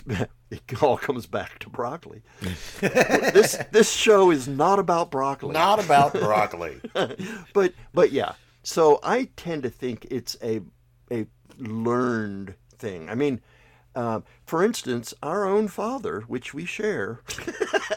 it 0.51 0.83
all 0.83 0.97
comes 0.97 1.27
back 1.27 1.59
to 1.59 1.69
broccoli 1.69 2.23
this 2.81 3.57
this 3.73 3.93
show 3.93 4.31
is 4.31 4.47
not 4.49 4.79
about 4.79 5.11
broccoli 5.11 5.53
not 5.53 5.83
about 5.85 6.13
broccoli. 6.21 6.81
but 7.53 7.73
but 7.93 8.13
yeah 8.13 8.33
so 8.63 8.99
i 9.03 9.29
tend 9.37 9.63
to 9.63 9.71
think 9.71 10.07
it's 10.11 10.37
a 10.43 10.61
a 11.11 11.27
learned 11.59 12.55
thing 12.77 13.09
i 13.11 13.15
mean 13.15 13.41
uh, 13.95 14.21
for 14.47 14.63
instance 14.63 15.13
our 15.23 15.45
own 15.47 15.67
father 15.67 16.21
which 16.29 16.55
we 16.55 16.65
share 16.65 17.21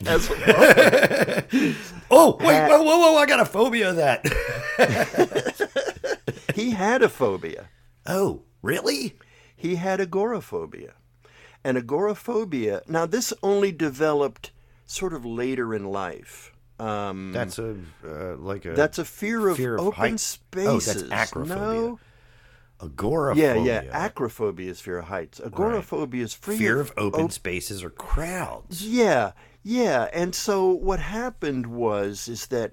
as 0.08 0.28
Oh, 2.10 2.38
wait, 2.40 2.54
Hat- 2.56 2.70
whoa, 2.72 2.82
whoa, 2.84 2.98
whoa! 2.98 3.18
I 3.18 3.26
got 3.28 3.40
a 3.40 3.46
phobia 3.46 3.92
of 3.92 3.96
that. 3.98 4.26
he 6.56 6.72
had 6.72 7.02
a 7.04 7.10
phobia 7.10 7.70
oh, 8.08 8.42
really? 8.64 9.18
he 9.56 9.76
had 9.76 10.02
agoraphobia 10.02 10.94
and 11.64 11.78
agoraphobia 11.78 12.82
now 12.88 13.06
this 13.06 13.34
only 13.44 13.72
developed 13.72 14.52
sort 14.86 15.14
of 15.14 15.26
later 15.26 15.74
in 15.74 15.86
life 15.86 16.52
um, 16.80 17.32
That's 17.32 17.60
a 17.60 17.76
uh, 18.04 18.36
like 18.38 18.66
a 18.66 18.74
that's 18.74 18.98
a 18.98 19.06
fear 19.06 19.48
of 19.50 19.58
fear 19.58 19.76
of 19.76 19.82
open 19.82 19.94
height- 20.00 20.20
spaces 20.20 21.04
Oh, 21.04 21.08
that's 21.08 21.32
acrophobia. 21.32 21.48
no 21.56 22.00
agoraphobia. 22.82 23.56
yeah 23.64 23.82
yeah 23.84 24.08
acrophobia 24.10 24.70
is 24.72 24.80
fear 24.82 24.98
of 25.00 25.06
heights 25.06 25.40
agoraphobia 25.40 26.24
is 26.24 26.34
fear, 26.34 26.58
fear 26.58 26.80
of 26.80 26.92
open 26.98 27.26
op- 27.26 27.32
spaces 27.32 27.84
or 27.84 27.90
crowds. 27.92 28.86
Yeah, 28.88 29.34
yeah. 29.64 30.10
And 30.14 30.34
so 30.34 30.70
what 30.70 31.00
happened 31.00 31.68
was 31.68 32.28
is 32.28 32.48
that, 32.48 32.72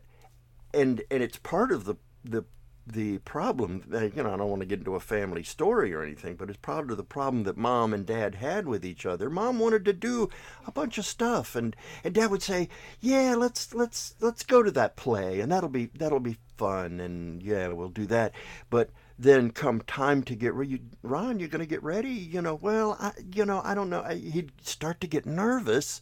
and 0.73 1.03
and 1.11 1.23
it's 1.23 1.37
part 1.39 1.71
of 1.73 1.85
the 1.85 1.97
the 2.25 2.45
the 2.93 3.19
problem. 3.19 3.83
uh, 3.93 4.05
You 4.05 4.23
know, 4.23 4.33
I 4.35 4.37
don't 4.37 4.51
want 4.51 4.61
to 4.61 4.67
get 4.67 4.81
into 4.81 4.95
a 4.95 5.01
family 5.01 5.43
story 5.43 5.93
or 5.93 6.03
anything, 6.03 6.37
but 6.37 6.49
it's 6.49 6.59
part 6.59 6.91
of 6.91 6.97
the 6.97 7.05
problem 7.05 7.45
that 7.45 7.57
mom 7.57 7.93
and 7.95 8.07
dad 8.07 8.37
had 8.37 8.67
with 8.67 8.85
each 8.85 9.07
other. 9.07 9.31
Mom 9.31 9.59
wanted 9.59 9.85
to 9.87 9.93
do 9.93 10.29
a 10.67 10.73
bunch 10.73 10.99
of 10.99 11.07
stuff, 11.07 11.55
and 11.57 11.75
and 12.05 12.15
dad 12.15 12.31
would 12.31 12.43
say, 12.43 12.69
"Yeah, 13.01 13.35
let's 13.37 13.75
let's 13.75 14.15
let's 14.21 14.43
go 14.45 14.63
to 14.63 14.71
that 14.73 14.97
play, 14.97 15.41
and 15.41 15.51
that'll 15.53 15.69
be 15.69 15.87
that'll 15.95 16.21
be 16.21 16.39
fun, 16.57 17.01
and 17.01 17.43
yeah, 17.43 17.69
we'll 17.69 17.89
do 17.89 18.07
that." 18.07 18.33
But 18.71 18.91
then 19.19 19.51
come 19.51 19.81
time 19.83 20.23
to 20.23 20.37
get 20.37 20.55
ready, 20.55 20.81
Ron, 21.03 21.41
you're 21.41 21.49
going 21.49 21.61
to 21.61 21.67
get 21.67 21.83
ready. 21.83 22.11
You 22.11 22.41
know, 22.41 22.55
well, 22.55 22.97
I, 23.01 23.13
you 23.35 23.45
know, 23.45 23.61
I 23.65 23.75
don't 23.75 23.91
know. 23.91 24.03
I, 24.03 24.15
he'd 24.15 24.53
start 24.63 25.01
to 25.01 25.07
get 25.09 25.27
nervous 25.27 26.01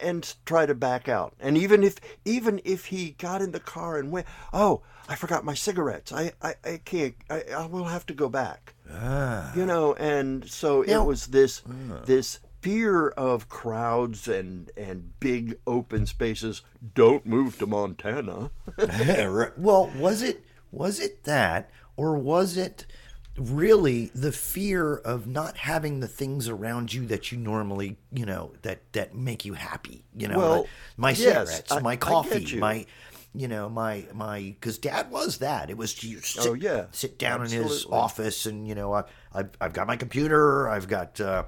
and 0.00 0.34
try 0.44 0.66
to 0.66 0.74
back 0.74 1.08
out. 1.08 1.34
And 1.40 1.56
even 1.56 1.82
if 1.82 1.96
even 2.24 2.60
if 2.64 2.86
he 2.86 3.10
got 3.12 3.42
in 3.42 3.52
the 3.52 3.60
car 3.60 3.98
and 3.98 4.10
went, 4.10 4.26
oh, 4.52 4.82
I 5.08 5.14
forgot 5.14 5.44
my 5.44 5.54
cigarettes. 5.54 6.12
I 6.12 6.32
I, 6.42 6.54
I 6.64 6.80
can't. 6.84 7.14
I, 7.30 7.42
I 7.56 7.66
will 7.66 7.84
have 7.84 8.06
to 8.06 8.14
go 8.14 8.28
back. 8.28 8.74
Ah, 8.90 9.52
You 9.54 9.66
know, 9.66 9.94
and 9.94 10.48
so 10.48 10.82
Now- 10.82 11.02
it 11.02 11.06
was 11.06 11.26
this 11.28 11.62
this 12.04 12.40
fear 12.60 13.08
of 13.10 13.48
crowds 13.48 14.26
and 14.28 14.70
and 14.76 15.18
big 15.20 15.58
open 15.66 16.06
spaces. 16.06 16.62
Don't 16.94 17.24
move 17.26 17.58
to 17.58 17.66
Montana. 17.66 18.50
Well, 19.56 19.90
was 19.96 20.22
it 20.22 20.44
was 20.72 21.00
it 21.00 21.24
that, 21.24 21.70
or 21.96 22.16
was 22.18 22.56
it 22.56 22.86
really 23.38 24.06
the 24.14 24.32
fear 24.32 24.94
of 24.96 25.26
not 25.26 25.56
having 25.58 26.00
the 26.00 26.08
things 26.08 26.48
around 26.48 26.92
you 26.92 27.06
that 27.06 27.30
you 27.32 27.38
normally, 27.38 27.96
you 28.12 28.24
know, 28.26 28.52
that 28.62 28.92
that 28.92 29.14
make 29.14 29.44
you 29.44 29.54
happy? 29.54 30.04
You 30.16 30.28
know, 30.28 30.38
Well, 30.38 30.66
my 30.96 31.10
yes, 31.10 31.18
cigarettes, 31.20 31.72
I- 31.72 31.76
I 31.76 31.80
my 31.80 31.96
coffee, 31.96 32.42
you. 32.42 32.58
my. 32.60 32.86
You 33.34 33.48
know 33.48 33.68
my 33.68 34.06
my 34.14 34.40
because 34.58 34.78
Dad 34.78 35.10
was 35.10 35.38
that. 35.38 35.68
It 35.68 35.76
was 35.76 36.02
you 36.02 36.22
sit, 36.22 36.46
Oh, 36.46 36.54
yeah. 36.54 36.86
sit 36.92 37.18
down 37.18 37.44
in 37.44 37.50
his 37.50 37.84
office 37.84 38.46
and 38.46 38.66
you 38.66 38.74
know 38.74 38.94
I 38.94 39.04
I've, 39.30 39.50
I've 39.60 39.72
got 39.74 39.86
my 39.86 39.96
computer. 39.96 40.70
I've 40.70 40.88
got 40.88 41.20
uh, 41.20 41.42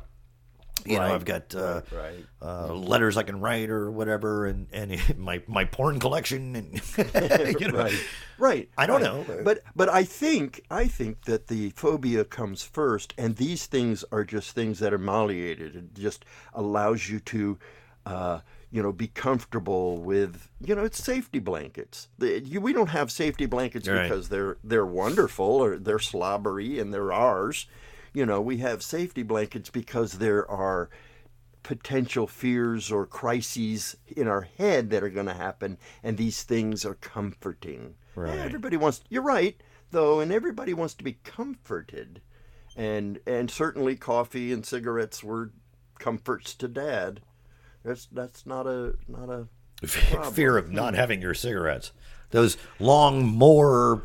you 0.85 0.97
know 0.97 1.03
I've 1.03 1.25
got 1.25 1.55
uh, 1.55 1.83
right. 1.93 2.25
uh, 2.43 2.73
letters 2.75 3.17
I 3.17 3.23
can 3.23 3.41
write 3.41 3.71
or 3.71 3.91
whatever, 3.91 4.47
and 4.47 4.67
and 4.73 4.99
my 5.19 5.43
my 5.47 5.65
porn 5.65 5.99
collection 6.01 6.57
and 6.57 6.81
you 7.61 7.69
know, 7.69 7.79
right 7.79 8.05
right 8.39 8.69
I 8.77 8.87
don't 8.87 9.03
right. 9.03 9.29
know. 9.29 9.41
but 9.45 9.63
but 9.75 9.89
i 9.89 10.05
think 10.05 10.63
i 10.71 10.87
think 10.87 11.25
that 11.25 11.49
the 11.49 11.71
phobia 11.71 12.25
comes 12.25 12.63
first 12.63 13.15
and 13.19 13.37
these 13.37 13.67
things 13.67 14.05
are 14.13 14.25
just 14.25 14.53
things 14.53 14.79
that 14.79 14.93
are 14.93 14.99
malleated 14.99 15.75
it 15.75 15.95
just 15.95 16.25
allows 16.55 17.09
you 17.09 17.19
to 17.21 17.59
uh, 18.07 18.41
you 18.71 18.83
know, 18.83 18.93
be 18.93 19.07
comfortable 19.07 19.99
with, 20.03 20.49
you 20.61 20.75
know, 20.75 20.85
it's 20.85 21.03
safety 21.03 21.39
blankets. 21.39 22.09
The, 22.19 22.41
you, 22.41 22.61
we 22.61 22.73
don't 22.73 22.89
have 22.89 23.11
safety 23.11 23.47
blankets 23.47 23.89
Right. 23.89 24.03
because 24.03 24.29
they're 24.29 24.57
they're 24.63 24.87
wonderful 24.87 25.45
or 25.47 25.79
they're 25.79 25.99
slobbery 25.99 26.79
and 26.79 26.93
they're 26.93 27.13
ours. 27.13 27.67
You 28.19 28.27
know, 28.27 28.41
we 28.41 28.57
have 28.57 28.83
safety 28.83 29.23
blankets 29.23 29.71
because 29.71 30.15
there 30.15 30.45
are 30.51 30.91
potential 31.63 32.27
fears 32.27 32.91
or 32.91 33.07
crises 33.07 33.97
in 34.09 34.27
our 34.27 34.49
head 34.59 34.91
that 34.91 35.05
are 35.05 35.09
going 35.09 35.27
to 35.27 35.35
happen, 35.35 35.79
and 36.03 36.17
these 36.17 36.43
things 36.43 36.85
are 36.85 36.97
comforting. 36.97 37.95
Right. 38.17 38.37
Everybody 38.37 38.77
wants. 38.77 39.03
You're 39.09 39.23
right, 39.23 39.63
though, 39.93 40.19
and 40.19 40.33
everybody 40.33 40.75
wants 40.75 40.95
to 40.95 41.05
be 41.05 41.13
comforted, 41.23 42.21
and 42.75 43.21
and 43.25 43.53
certainly 43.53 43.95
coffee 43.95 44.53
and 44.53 44.67
cigarettes 44.67 45.23
were 45.23 45.53
comforts 46.01 46.55
to 46.55 46.67
Dad. 46.67 47.21
That's 47.85 48.07
that's 48.07 48.47
not 48.47 48.67
a 48.67 48.95
not 49.07 49.31
a 49.31 49.47
Fear 50.33 50.59
of 50.59 50.73
not 50.73 50.95
having 50.95 51.23
your 51.23 51.35
cigarettes. 51.35 51.93
Those 52.31 52.57
long, 52.81 53.25
more 53.25 54.03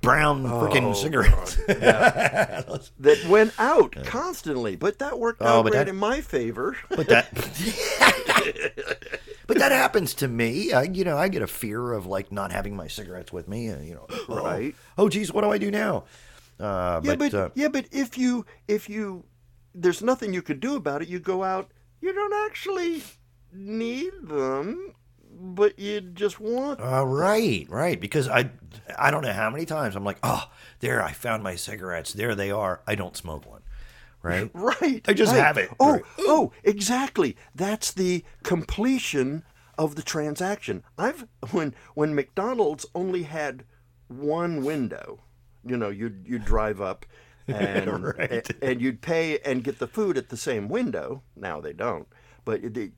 brown 0.00 0.44
freaking 0.44 0.94
cigarettes. 0.94 1.54
that 1.66 3.24
went 3.28 3.52
out 3.58 3.96
constantly, 4.04 4.76
but 4.76 4.98
that 4.98 5.18
worked 5.18 5.40
Oh, 5.42 5.60
out 5.66 5.72
that- 5.72 5.88
in 5.88 5.96
my 5.96 6.20
favor. 6.20 6.76
But 6.90 7.08
that, 7.08 7.32
but 9.46 9.58
that 9.58 9.72
happens 9.72 10.14
to 10.14 10.28
me. 10.28 10.72
I, 10.72 10.82
you 10.84 11.04
know, 11.04 11.16
I 11.16 11.28
get 11.28 11.42
a 11.42 11.46
fear 11.46 11.92
of 11.92 12.06
like 12.06 12.30
not 12.32 12.52
having 12.52 12.76
my 12.76 12.88
cigarettes 12.88 13.32
with 13.32 13.48
me, 13.48 13.68
and 13.68 13.86
you 13.86 13.94
know, 13.94 14.06
oh, 14.28 14.44
Right. 14.44 14.74
Oh, 14.96 15.08
geez, 15.08 15.32
what 15.32 15.42
do 15.42 15.50
I 15.50 15.58
do 15.58 15.70
now? 15.70 16.04
Uh, 16.60 17.00
yeah, 17.04 17.14
but, 17.14 17.18
but 17.30 17.34
uh, 17.34 17.48
yeah, 17.54 17.68
but 17.68 17.86
if 17.92 18.18
you 18.18 18.44
if 18.66 18.88
you 18.88 19.24
there's 19.74 20.02
nothing 20.02 20.34
you 20.34 20.42
could 20.42 20.60
do 20.60 20.76
about 20.76 21.02
it. 21.02 21.08
You 21.08 21.20
go 21.20 21.44
out. 21.44 21.70
You 22.00 22.12
don't 22.12 22.46
actually 22.50 23.02
need 23.52 24.12
them, 24.22 24.94
but 25.40 25.78
you 25.78 26.00
just 26.00 26.40
want. 26.40 26.80
uh, 26.80 27.06
right, 27.06 27.66
right. 27.68 28.00
Because 28.00 28.28
I, 28.28 28.50
I 28.98 29.10
don't 29.10 29.22
know 29.22 29.32
how 29.32 29.50
many 29.50 29.64
times 29.66 29.96
I'm 29.96 30.04
like, 30.04 30.18
oh, 30.22 30.50
there, 30.80 31.02
I 31.02 31.12
found 31.12 31.42
my 31.42 31.54
cigarettes. 31.54 32.12
There 32.12 32.34
they 32.34 32.50
are. 32.50 32.80
I 32.86 32.94
don't 32.94 33.16
smoke 33.16 33.48
one. 33.48 33.62
Right. 34.22 34.50
Right. 34.54 35.02
I 35.08 35.12
just 35.12 35.32
right. 35.32 35.44
have 35.44 35.56
it. 35.58 35.70
Oh, 35.78 35.92
Right. 35.92 36.02
oh, 36.18 36.52
exactly. 36.64 37.36
That's 37.54 37.92
the 37.92 38.24
completion 38.42 39.44
of 39.78 39.94
the 39.94 40.02
transaction. 40.02 40.82
I've 40.98 41.26
when 41.52 41.74
when 41.94 42.14
McDonald's 42.14 42.84
only 42.96 43.22
had 43.22 43.64
one 44.08 44.64
window, 44.64 45.20
you 45.64 45.76
know, 45.76 45.88
you'd 45.88 46.24
you'd 46.26 46.44
drive 46.44 46.80
up 46.80 47.06
and 47.48 48.02
Right. 48.18 48.50
a- 48.50 48.64
and 48.64 48.80
you'd 48.82 49.00
pay 49.00 49.38
and 49.38 49.62
get 49.62 49.78
the 49.78 49.86
food 49.86 50.18
at 50.18 50.30
the 50.30 50.36
same 50.36 50.68
window. 50.68 51.22
Now 51.36 51.60
they 51.60 51.72
don't. 51.72 52.08
But 52.44 52.74
the, 52.74 52.90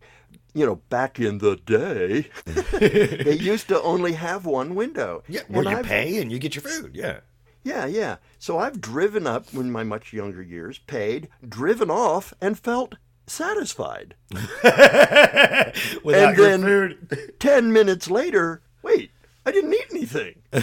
you 0.54 0.66
know, 0.66 0.76
back 0.90 1.18
in 1.20 1.38
the 1.38 1.56
day, 1.56 2.26
they 3.24 3.36
used 3.36 3.68
to 3.68 3.80
only 3.82 4.12
have 4.14 4.44
one 4.46 4.74
window. 4.74 5.22
Yeah, 5.28 5.42
where 5.48 5.62
And 5.62 5.70
you 5.70 5.76
I've- 5.78 5.88
pay 5.88 6.20
and 6.20 6.30
you 6.32 6.38
get 6.38 6.54
your 6.54 6.62
food. 6.62 6.92
Yeah. 6.94 7.20
yeah, 7.64 7.86
yeah. 7.86 8.16
So 8.38 8.58
I've 8.58 8.80
driven 8.80 9.26
up 9.26 9.52
in 9.54 9.70
my 9.70 9.84
much 9.84 10.12
younger 10.12 10.42
years, 10.42 10.78
paid, 10.86 11.28
driven 11.46 11.90
off, 11.90 12.32
and 12.40 12.58
felt 12.58 12.94
satisfied. 13.26 14.14
And 14.62 16.36
then- 16.36 16.62
food. 16.62 17.32
Ten 17.38 17.72
minutes 17.72 18.10
later, 18.10 18.62
wait, 18.82 19.10
I 19.46 19.52
didn't 19.52 19.72
eat 19.74 19.86
anything. 19.90 20.42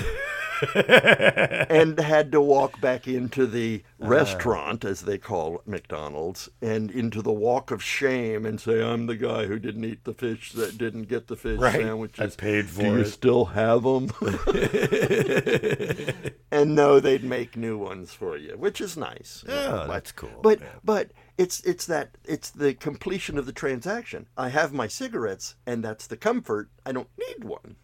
and 1.69 1.99
had 1.99 2.31
to 2.31 2.41
walk 2.41 2.79
back 2.81 3.07
into 3.07 3.45
the 3.47 3.83
Uh. 4.01 4.07
restaurant, 4.07 4.85
as 4.85 5.01
they 5.01 5.17
call 5.17 5.61
McDonald's, 5.65 6.49
and 6.61 6.91
into 6.91 7.21
the 7.21 7.31
walk 7.31 7.71
of 7.71 7.83
shame 7.83 8.45
and 8.45 8.59
say, 8.61 8.81
I'm 8.83 9.07
the 9.07 9.15
guy 9.15 9.45
who 9.45 9.59
didn't 9.59 9.85
eat 9.85 10.03
the 10.03 10.13
fish 10.13 10.51
that 10.53 10.77
didn't 10.77 11.03
get 11.09 11.27
the 11.27 11.35
fish 11.35 11.59
Right. 11.59 11.73
sandwiches. 11.75 12.33
I 12.33 12.41
paid 12.41 12.69
for 12.69 12.81
Do 12.81 12.97
you 12.97 13.05
still 13.05 13.45
have 13.45 13.83
them? 13.83 14.11
and 16.51 16.75
no, 16.75 16.99
they'd 16.99 17.23
make 17.23 17.55
new 17.57 17.77
ones 17.77 18.13
for 18.13 18.37
you, 18.37 18.55
which 18.57 18.81
is 18.81 18.97
nice. 18.97 19.43
Oh, 19.47 19.87
that's 19.87 20.11
cool. 20.11 20.29
But 20.41 20.59
Yeah. 20.59 20.67
but 20.83 21.11
it's 21.37 21.59
it's 21.61 21.85
that 21.85 22.17
it's 22.25 22.49
the 22.49 22.73
completion 22.73 23.37
of 23.37 23.45
the 23.45 23.53
transaction. 23.53 24.27
I 24.37 24.49
have 24.49 24.73
my 24.73 24.87
cigarettes, 24.87 25.55
and 25.65 25.83
that's 25.83 26.07
the 26.07 26.17
comfort. 26.17 26.69
I 26.85 26.91
don't 26.91 27.09
need 27.17 27.43
one. 27.43 27.75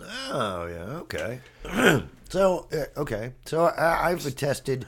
Oh 0.00 0.66
yeah, 0.66 0.98
okay. 1.02 1.40
so 2.28 2.66
uh, 2.72 3.00
okay, 3.00 3.32
so 3.44 3.66
I, 3.66 4.10
I've 4.10 4.26
attested 4.26 4.86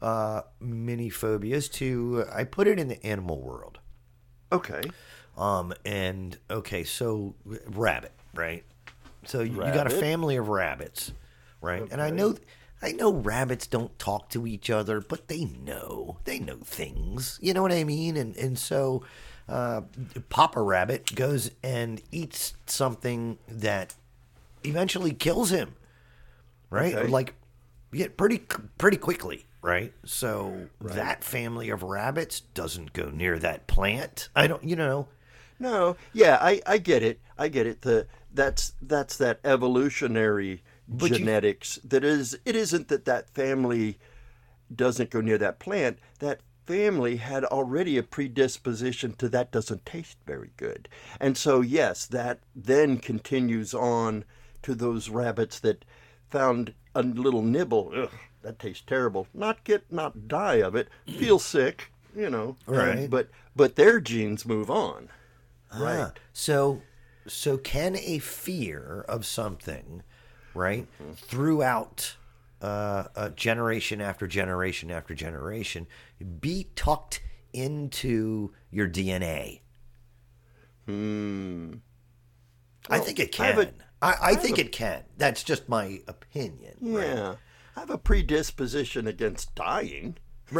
uh, 0.00 0.42
many 0.60 1.10
phobias 1.10 1.68
to. 1.70 2.24
I 2.32 2.44
put 2.44 2.66
it 2.66 2.78
in 2.78 2.88
the 2.88 3.04
animal 3.04 3.40
world. 3.40 3.78
Okay. 4.52 4.82
Um, 5.36 5.72
and 5.84 6.36
okay, 6.50 6.82
so 6.84 7.34
rabbit, 7.44 8.12
right? 8.34 8.64
So 9.24 9.40
you, 9.40 9.52
you 9.52 9.58
got 9.58 9.86
a 9.86 9.90
Rabbit. 9.90 10.00
family 10.00 10.36
of 10.36 10.48
rabbits, 10.48 11.12
right? 11.60 11.86
And 11.90 12.00
I 12.00 12.10
know, 12.10 12.36
I 12.82 12.92
know 12.92 13.12
rabbits 13.12 13.66
don't 13.66 13.96
talk 13.98 14.30
to 14.30 14.46
each 14.46 14.70
other, 14.70 15.00
but 15.00 15.28
they 15.28 15.44
know, 15.44 16.18
they 16.24 16.38
know 16.38 16.58
things. 16.64 17.38
You 17.42 17.52
know 17.54 17.62
what 17.62 17.72
I 17.72 17.84
mean? 17.84 18.16
And 18.16 18.36
and 18.36 18.58
so, 18.58 19.04
uh, 19.48 19.82
Papa 20.28 20.60
Rabbit 20.60 21.14
goes 21.14 21.50
and 21.62 22.00
eats 22.10 22.54
something 22.66 23.38
that 23.48 23.94
eventually 24.68 25.12
kills 25.12 25.50
him, 25.50 25.74
right? 26.70 26.94
Okay. 26.94 27.08
Like, 27.08 27.34
yeah, 27.92 28.08
pretty 28.16 28.42
pretty 28.78 28.96
quickly, 28.98 29.46
right? 29.62 29.92
So 30.04 30.68
that 30.80 31.24
family 31.24 31.70
of 31.70 31.82
rabbits 31.82 32.40
doesn't 32.40 32.92
go 32.92 33.10
near 33.10 33.38
that 33.38 33.66
plant. 33.66 34.28
I 34.36 34.46
don't, 34.46 34.62
you 34.64 34.76
know. 34.76 35.08
No, 35.60 35.96
yeah, 36.12 36.38
I, 36.40 36.60
I 36.66 36.78
get 36.78 37.02
it. 37.02 37.20
I 37.36 37.48
get 37.48 37.66
it. 37.66 37.80
The 37.82 38.06
that's 38.32 38.74
that's 38.82 39.16
that 39.16 39.40
evolutionary 39.44 40.62
But 40.86 41.10
you- 41.10 41.18
genetics 41.18 41.80
that 41.84 42.04
is 42.04 42.38
it 42.44 42.54
isn't 42.54 42.88
that 42.88 43.06
that 43.06 43.30
family 43.30 43.98
doesn't 44.74 45.10
go 45.10 45.20
near 45.20 45.38
that 45.38 45.58
plant. 45.58 45.98
That 46.20 46.40
family 46.66 47.16
had 47.16 47.44
already 47.44 47.96
a 47.96 48.02
predisposition 48.02 49.14
to 49.14 49.28
that 49.30 49.50
doesn't 49.50 49.86
taste 49.86 50.18
very 50.26 50.50
good. 50.58 50.88
And 51.18 51.36
so 51.36 51.62
yes, 51.62 52.04
that 52.06 52.40
then 52.54 52.98
continues 52.98 53.72
on 53.74 54.24
to 54.62 54.74
those 54.74 55.08
rabbits 55.08 55.60
that 55.60 55.84
found 56.30 56.74
a 56.94 57.02
little 57.02 57.42
nibble. 57.42 57.92
Ugh, 57.94 58.10
that 58.42 58.58
tastes 58.58 58.84
terrible. 58.86 59.26
Not 59.34 59.64
get 59.64 59.90
not 59.92 60.28
die 60.28 60.56
of 60.56 60.74
it. 60.74 60.88
Feel 61.06 61.38
sick, 61.38 61.90
you 62.14 62.30
know. 62.30 62.56
and- 62.66 62.76
Right. 62.76 63.10
but 63.10 63.28
but 63.56 63.76
their 63.76 64.00
genes 64.00 64.44
move 64.46 64.70
on. 64.70 65.08
Right. 65.76 66.00
Ah, 66.00 66.12
so, 66.32 66.80
so 67.26 67.58
can 67.58 67.96
a 67.96 68.18
fear 68.20 69.04
of 69.08 69.26
something, 69.26 70.02
right, 70.54 70.86
Mm-hmm. 71.02 71.12
throughout 71.14 72.16
uh, 72.62 73.04
uh, 73.14 73.28
generation 73.30 74.00
after 74.00 74.26
generation 74.26 74.90
after 74.90 75.14
generation, 75.14 75.86
be 76.40 76.68
tucked 76.74 77.20
into 77.52 78.52
your 78.70 78.88
DNA? 78.88 79.60
Hmm. 80.86 81.74
I 82.88 82.98
think 82.98 83.20
it 83.20 83.32
can. 83.32 83.74
A- 84.02 84.04
I, 84.06 84.16
I, 84.30 84.34
think 84.34 84.58
it 84.58 84.72
can. 84.72 85.04
That's 85.16 85.42
just 85.42 85.68
my 85.68 86.00
opinion. 86.08 86.76
right? 86.80 87.06
Yeah. 87.06 87.34
I 87.76 87.80
have 87.80 87.90
a 87.90 87.98
predisposition 87.98 89.06
against 89.06 89.54
dying. 89.54 90.16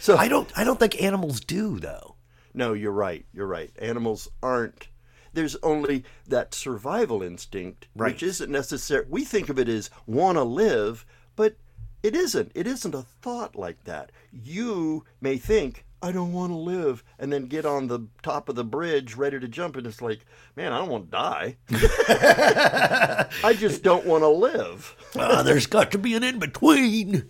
So 0.00 0.16
I 0.16 0.28
don't. 0.28 0.50
I 0.56 0.62
don't 0.64 0.78
think 0.78 1.02
animals 1.02 1.40
do 1.40 1.78
though. 1.80 2.14
No, 2.54 2.72
you're 2.74 2.92
right. 2.92 3.26
You're 3.32 3.46
right. 3.46 3.72
Animals 3.80 4.28
aren't. 4.42 4.88
There's 5.32 5.56
only 5.62 6.04
that 6.28 6.54
survival 6.54 7.22
instinct, 7.22 7.88
Right. 7.96 8.12
which 8.12 8.22
isn't 8.22 8.50
necessary. 8.50 9.04
We 9.08 9.24
think 9.24 9.48
of 9.48 9.58
it 9.58 9.68
as 9.68 9.90
want 10.06 10.36
to 10.38 10.44
live, 10.44 11.04
but 11.34 11.56
it 12.02 12.14
isn't. 12.14 12.52
It 12.54 12.66
isn't 12.66 12.94
a 12.94 13.02
thought 13.02 13.56
like 13.56 13.82
that. 13.84 14.12
You 14.32 15.04
may 15.20 15.38
think, 15.38 15.84
I 16.02 16.12
don't 16.12 16.32
want 16.32 16.52
to 16.52 16.56
live, 16.56 17.02
and 17.18 17.32
then 17.32 17.46
get 17.46 17.64
on 17.64 17.88
the 17.88 18.06
top 18.22 18.48
of 18.48 18.54
the 18.54 18.64
bridge 18.64 19.16
ready 19.16 19.40
to 19.40 19.48
jump, 19.48 19.76
and 19.76 19.86
it's 19.86 20.02
like, 20.02 20.26
man, 20.54 20.72
I 20.72 20.78
don't 20.78 20.90
want 20.90 21.06
to 21.06 21.10
die. 21.10 21.56
I 23.42 23.54
just 23.54 23.82
don't 23.82 24.04
want 24.04 24.22
to 24.22 24.28
live. 24.28 24.94
Ah, 25.18 25.42
there's 25.42 25.66
got 25.66 25.90
to 25.92 25.98
be 25.98 26.14
an 26.14 26.22
in 26.22 26.38
between. 26.38 27.24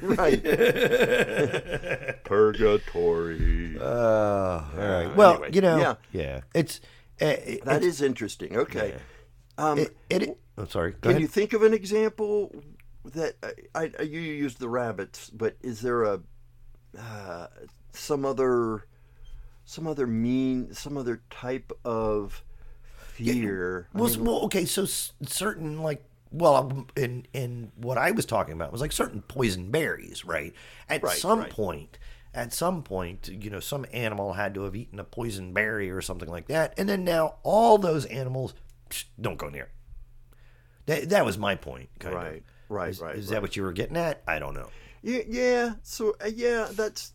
Right. 0.00 0.42
Purgatory. 2.24 3.78
Uh, 3.80 3.84
all 3.84 4.70
right. 4.76 5.16
Well, 5.16 5.34
anyway, 5.34 5.50
you 5.52 5.60
know, 5.60 5.78
yeah. 5.78 5.94
yeah, 6.12 6.40
it's 6.54 6.80
uh, 7.20 7.26
it, 7.26 7.64
That 7.64 7.82
is 7.82 8.00
interesting. 8.00 8.56
Okay. 8.56 8.94
Um, 9.58 9.78
it, 9.78 9.96
it, 10.10 10.38
I'm 10.56 10.68
sorry. 10.68 10.92
Go 10.92 10.98
can 11.00 11.10
ahead. 11.10 11.22
you 11.22 11.28
think 11.28 11.52
of 11.52 11.62
an 11.62 11.74
example 11.74 12.54
that 13.04 13.34
I, 13.74 13.92
I 13.98 14.02
you 14.02 14.20
used 14.20 14.58
the 14.58 14.68
rabbits, 14.68 15.30
but 15.30 15.56
is 15.62 15.80
there 15.80 16.04
a 16.04 16.20
uh, 16.98 17.48
some 17.92 18.24
other 18.24 18.86
some 19.64 19.86
other 19.86 20.06
mean 20.06 20.72
some 20.74 20.96
other 20.96 21.22
type 21.30 21.72
of 21.84 22.42
fear? 22.92 23.88
I 23.94 23.98
Well, 23.98 24.02
mean, 24.02 24.24
well, 24.24 24.40
okay, 24.46 24.64
so 24.64 24.84
certain 24.84 25.82
like 25.82 26.02
well, 26.32 26.56
um, 26.56 26.86
in 26.96 27.26
in 27.32 27.70
what 27.76 27.96
I 27.96 28.10
was 28.10 28.26
talking 28.26 28.54
about 28.54 28.72
was 28.72 28.80
like 28.80 28.92
certain 28.92 29.22
poison 29.22 29.70
berries, 29.70 30.24
right? 30.24 30.52
At 30.88 31.02
Right, 31.02 31.10
some 31.10 31.38
right. 31.38 31.50
point, 31.50 31.98
at 32.34 32.52
some 32.52 32.82
point, 32.82 33.28
you 33.28 33.50
know, 33.50 33.60
some 33.60 33.86
animal 33.92 34.32
had 34.32 34.52
to 34.54 34.62
have 34.64 34.74
eaten 34.74 34.98
a 34.98 35.04
poison 35.04 35.52
berry 35.52 35.90
or 35.90 36.00
something 36.02 36.28
like 36.28 36.48
that, 36.48 36.74
and 36.76 36.88
then 36.88 37.04
now 37.04 37.36
all 37.44 37.78
those 37.78 38.04
animals 38.06 38.54
psh, 38.90 39.04
don't 39.20 39.38
go 39.38 39.48
near. 39.48 39.70
That, 40.86 41.08
that 41.10 41.24
was 41.24 41.38
my 41.38 41.54
point. 41.54 41.88
Right, 42.00 42.42
Of. 42.42 42.42
right, 42.68 42.90
Is, 42.90 43.00
right, 43.00 43.16
is 43.16 43.28
right. 43.28 43.30
that 43.30 43.42
what 43.42 43.56
you 43.56 43.62
were 43.62 43.72
getting 43.72 43.96
at? 43.96 44.22
I 44.26 44.38
don't 44.38 44.54
know. 44.54 44.70
Yeah, 45.04 45.20
yeah. 45.28 45.72
So 45.82 46.16
uh, 46.24 46.28
yeah, 46.34 46.68
that's. 46.72 47.12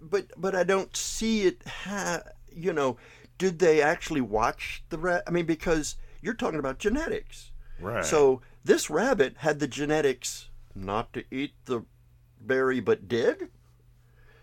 But 0.00 0.26
but 0.36 0.54
I 0.56 0.64
don't 0.64 0.94
see 0.96 1.42
it. 1.46 1.62
Ha- 1.84 2.22
you 2.52 2.72
know, 2.72 2.96
did 3.38 3.60
they 3.60 3.80
actually 3.80 4.20
watch 4.20 4.82
the 4.88 4.98
rat? 4.98 5.22
I 5.26 5.30
mean, 5.30 5.46
because 5.46 5.94
you're 6.20 6.34
talking 6.34 6.58
about 6.58 6.78
genetics. 6.80 7.52
Right. 7.80 8.04
So 8.04 8.42
this 8.64 8.90
rabbit 8.90 9.36
had 9.38 9.60
the 9.60 9.68
genetics 9.68 10.48
not 10.74 11.12
to 11.12 11.22
eat 11.30 11.52
the 11.66 11.82
berry, 12.40 12.80
but 12.80 13.06
did. 13.08 13.48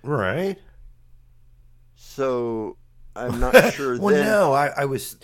right. 0.02 0.58
So 1.96 2.78
I'm 3.16 3.40
not 3.42 3.74
sure. 3.74 4.00
well, 4.00 4.16
then. 4.16 4.26
no, 4.26 4.54
I, 4.54 4.68
I 4.68 4.86
was. 4.86 5.18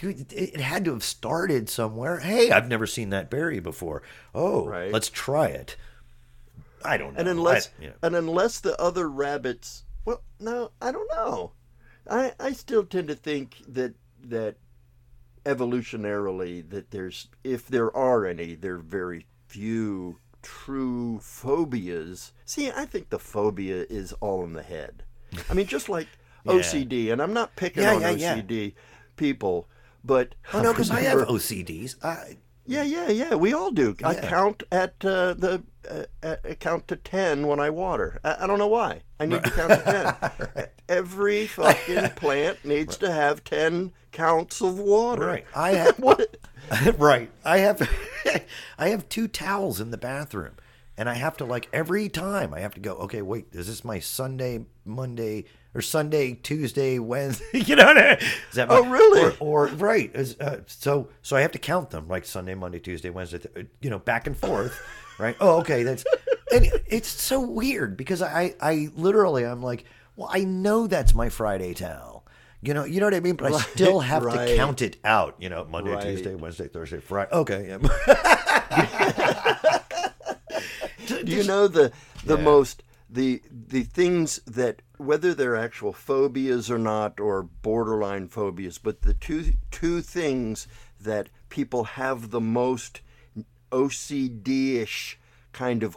Dude, 0.00 0.32
it, 0.32 0.54
it 0.54 0.60
had 0.60 0.84
to 0.84 0.92
have 0.92 1.02
started 1.02 1.68
somewhere. 1.68 2.20
Hey, 2.20 2.52
I've 2.52 2.68
never 2.68 2.86
seen 2.86 3.10
that 3.10 3.30
berry 3.30 3.58
before. 3.58 4.02
Oh, 4.32 4.64
Right. 4.66 4.92
let's 4.92 5.08
try 5.08 5.46
it. 5.48 5.76
I 6.84 6.96
don't 6.96 7.14
know. 7.14 7.20
And 7.20 7.28
unless 7.28 7.68
I, 7.80 7.84
yeah. 7.84 7.90
and 8.02 8.14
unless 8.16 8.60
the 8.60 8.80
other 8.80 9.08
rabbits, 9.08 9.84
well, 10.04 10.22
no, 10.40 10.70
I 10.80 10.92
don't 10.92 11.10
know. 11.12 11.52
I 12.10 12.32
I 12.40 12.52
still 12.52 12.84
tend 12.84 13.08
to 13.08 13.14
think 13.14 13.56
that 13.68 13.94
that 14.24 14.56
evolutionarily 15.44 16.68
that 16.70 16.90
there's 16.90 17.28
if 17.44 17.66
there 17.66 17.94
are 17.96 18.26
any, 18.26 18.54
there 18.54 18.74
are 18.74 18.78
very 18.78 19.26
few 19.46 20.18
true 20.42 21.18
phobias. 21.20 22.32
See, 22.44 22.70
I 22.70 22.84
think 22.84 23.10
the 23.10 23.18
phobia 23.18 23.86
is 23.88 24.12
all 24.14 24.44
in 24.44 24.52
the 24.52 24.62
head. 24.62 25.02
I 25.50 25.54
mean, 25.54 25.66
just 25.66 25.88
like 25.88 26.06
Yeah. 26.44 26.52
OCD, 26.52 27.12
and 27.12 27.20
I'm 27.20 27.32
not 27.34 27.56
picking 27.56 27.82
Yeah, 27.82 27.94
on. 27.94 28.02
OCD 28.02 28.74
people, 29.16 29.68
but 30.04 30.34
Oh 30.54 30.62
no, 30.62 30.72
because 30.72 30.90
I 30.90 31.00
have 31.00 31.26
OCDs. 31.26 32.02
I, 32.02 32.38
yeah, 32.68 32.82
yeah, 32.84 33.08
yeah. 33.08 33.34
We 33.34 33.52
all 33.52 33.70
do. 33.70 33.96
I 34.04 34.12
Yeah. 34.12 34.28
count 34.28 34.62
at 34.70 34.94
uh, 35.04 35.34
the 35.34 35.62
uh, 36.22 36.36
count 36.60 36.86
to 36.88 36.96
ten 36.96 37.46
when 37.46 37.58
I 37.58 37.70
water. 37.70 38.20
I, 38.22 38.44
I 38.44 38.46
don't 38.46 38.58
know 38.58 38.68
why. 38.68 39.00
I 39.18 39.26
need 39.26 39.42
to 39.42 39.50
count 39.50 39.70
to 39.70 40.16
ten. 40.54 40.66
Every 40.88 41.46
fucking 41.46 42.10
plant 42.16 42.64
needs 42.64 42.96
to 42.98 43.10
have 43.10 43.42
ten 43.42 43.92
counts 44.12 44.60
of 44.60 44.78
water. 44.78 45.26
Right. 45.26 45.46
I 45.56 45.70
have 45.72 45.98
what? 45.98 46.36
right. 46.98 47.30
I 47.44 47.58
have 47.58 47.88
I 48.78 48.88
have 48.90 49.08
two 49.08 49.26
towels 49.28 49.80
in 49.80 49.90
the 49.90 49.98
bathroom. 49.98 50.52
And 50.96 51.08
I 51.08 51.14
have 51.14 51.36
to 51.36 51.44
like 51.44 51.68
every 51.72 52.08
time 52.08 52.52
I 52.52 52.58
have 52.58 52.74
to 52.74 52.80
go, 52.80 52.94
okay, 52.94 53.22
wait, 53.22 53.46
is 53.52 53.68
this 53.68 53.84
my 53.84 54.00
Sunday, 54.00 54.66
Monday, 54.84 55.44
or 55.74 55.82
Sunday, 55.82 56.34
Tuesday, 56.34 56.98
Wednesday? 56.98 57.44
You 57.52 57.76
know 57.76 57.84
what 57.86 57.98
I 57.98 58.08
mean? 58.08 58.18
Is 58.50 58.56
that 58.56 58.68
my, 58.68 58.76
Oh, 58.76 58.88
really? 58.88 59.22
Or, 59.22 59.36
or 59.40 59.66
right. 59.68 60.10
Is, 60.14 60.38
uh, 60.40 60.60
so 60.66 61.08
so 61.22 61.36
I 61.36 61.40
have 61.42 61.52
to 61.52 61.58
count 61.58 61.90
them 61.90 62.08
like 62.08 62.24
Sunday, 62.24 62.54
Monday, 62.54 62.78
Tuesday, 62.78 63.10
Wednesday, 63.10 63.38
th- 63.38 63.56
uh, 63.56 63.68
you 63.80 63.90
know, 63.90 63.98
back 63.98 64.26
and 64.26 64.36
forth. 64.36 64.80
right. 65.18 65.36
Oh, 65.40 65.58
okay. 65.60 65.82
That's 65.82 66.04
and 66.52 66.68
it's 66.86 67.08
so 67.08 67.40
weird 67.40 67.96
because 67.96 68.22
I 68.22 68.54
I 68.60 68.88
literally 68.96 69.44
I'm 69.44 69.62
like, 69.62 69.84
well, 70.16 70.30
I 70.32 70.44
know 70.44 70.86
that's 70.86 71.14
my 71.14 71.28
Friday 71.28 71.74
towel. 71.74 72.24
You 72.60 72.74
know, 72.74 72.84
you 72.84 72.98
know 72.98 73.06
what 73.06 73.14
I 73.14 73.20
mean, 73.20 73.36
but 73.36 73.52
I 73.52 73.60
still 73.60 74.00
have 74.00 74.24
to 74.24 74.54
count 74.56 74.82
it 74.82 74.96
out. 75.04 75.36
You 75.38 75.48
know, 75.48 75.64
Monday, 75.70 75.92
Right. 75.92 76.02
Tuesday, 76.02 76.34
Wednesday, 76.34 76.66
Thursday, 76.66 76.98
Friday. 76.98 77.30
Okay, 77.32 77.68
yeah. 77.68 77.78
Do 81.06 81.20
you 81.32 81.44
know 81.44 81.68
the 81.68 81.92
the 82.24 82.36
Yeah. 82.36 82.42
most 82.42 82.82
the 83.08 83.42
the 83.50 83.84
things 83.84 84.40
that 84.46 84.82
whether 84.98 85.34
they're 85.34 85.56
actual 85.56 85.92
phobias 85.92 86.70
or 86.70 86.78
not 86.78 87.18
or 87.20 87.42
borderline 87.42 88.28
phobias, 88.28 88.78
but 88.78 89.02
the 89.02 89.14
two 89.14 89.54
two 89.70 90.00
things 90.02 90.66
that 91.00 91.28
people 91.48 91.84
have 91.84 92.30
the 92.30 92.40
most 92.40 93.00
OCD-ish 93.72 95.18
kind 95.52 95.82
of 95.82 95.96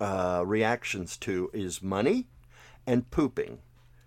uh, 0.00 0.42
reactions 0.46 1.16
to 1.18 1.50
is 1.52 1.82
money 1.82 2.26
and 2.86 3.10
pooping, 3.10 3.58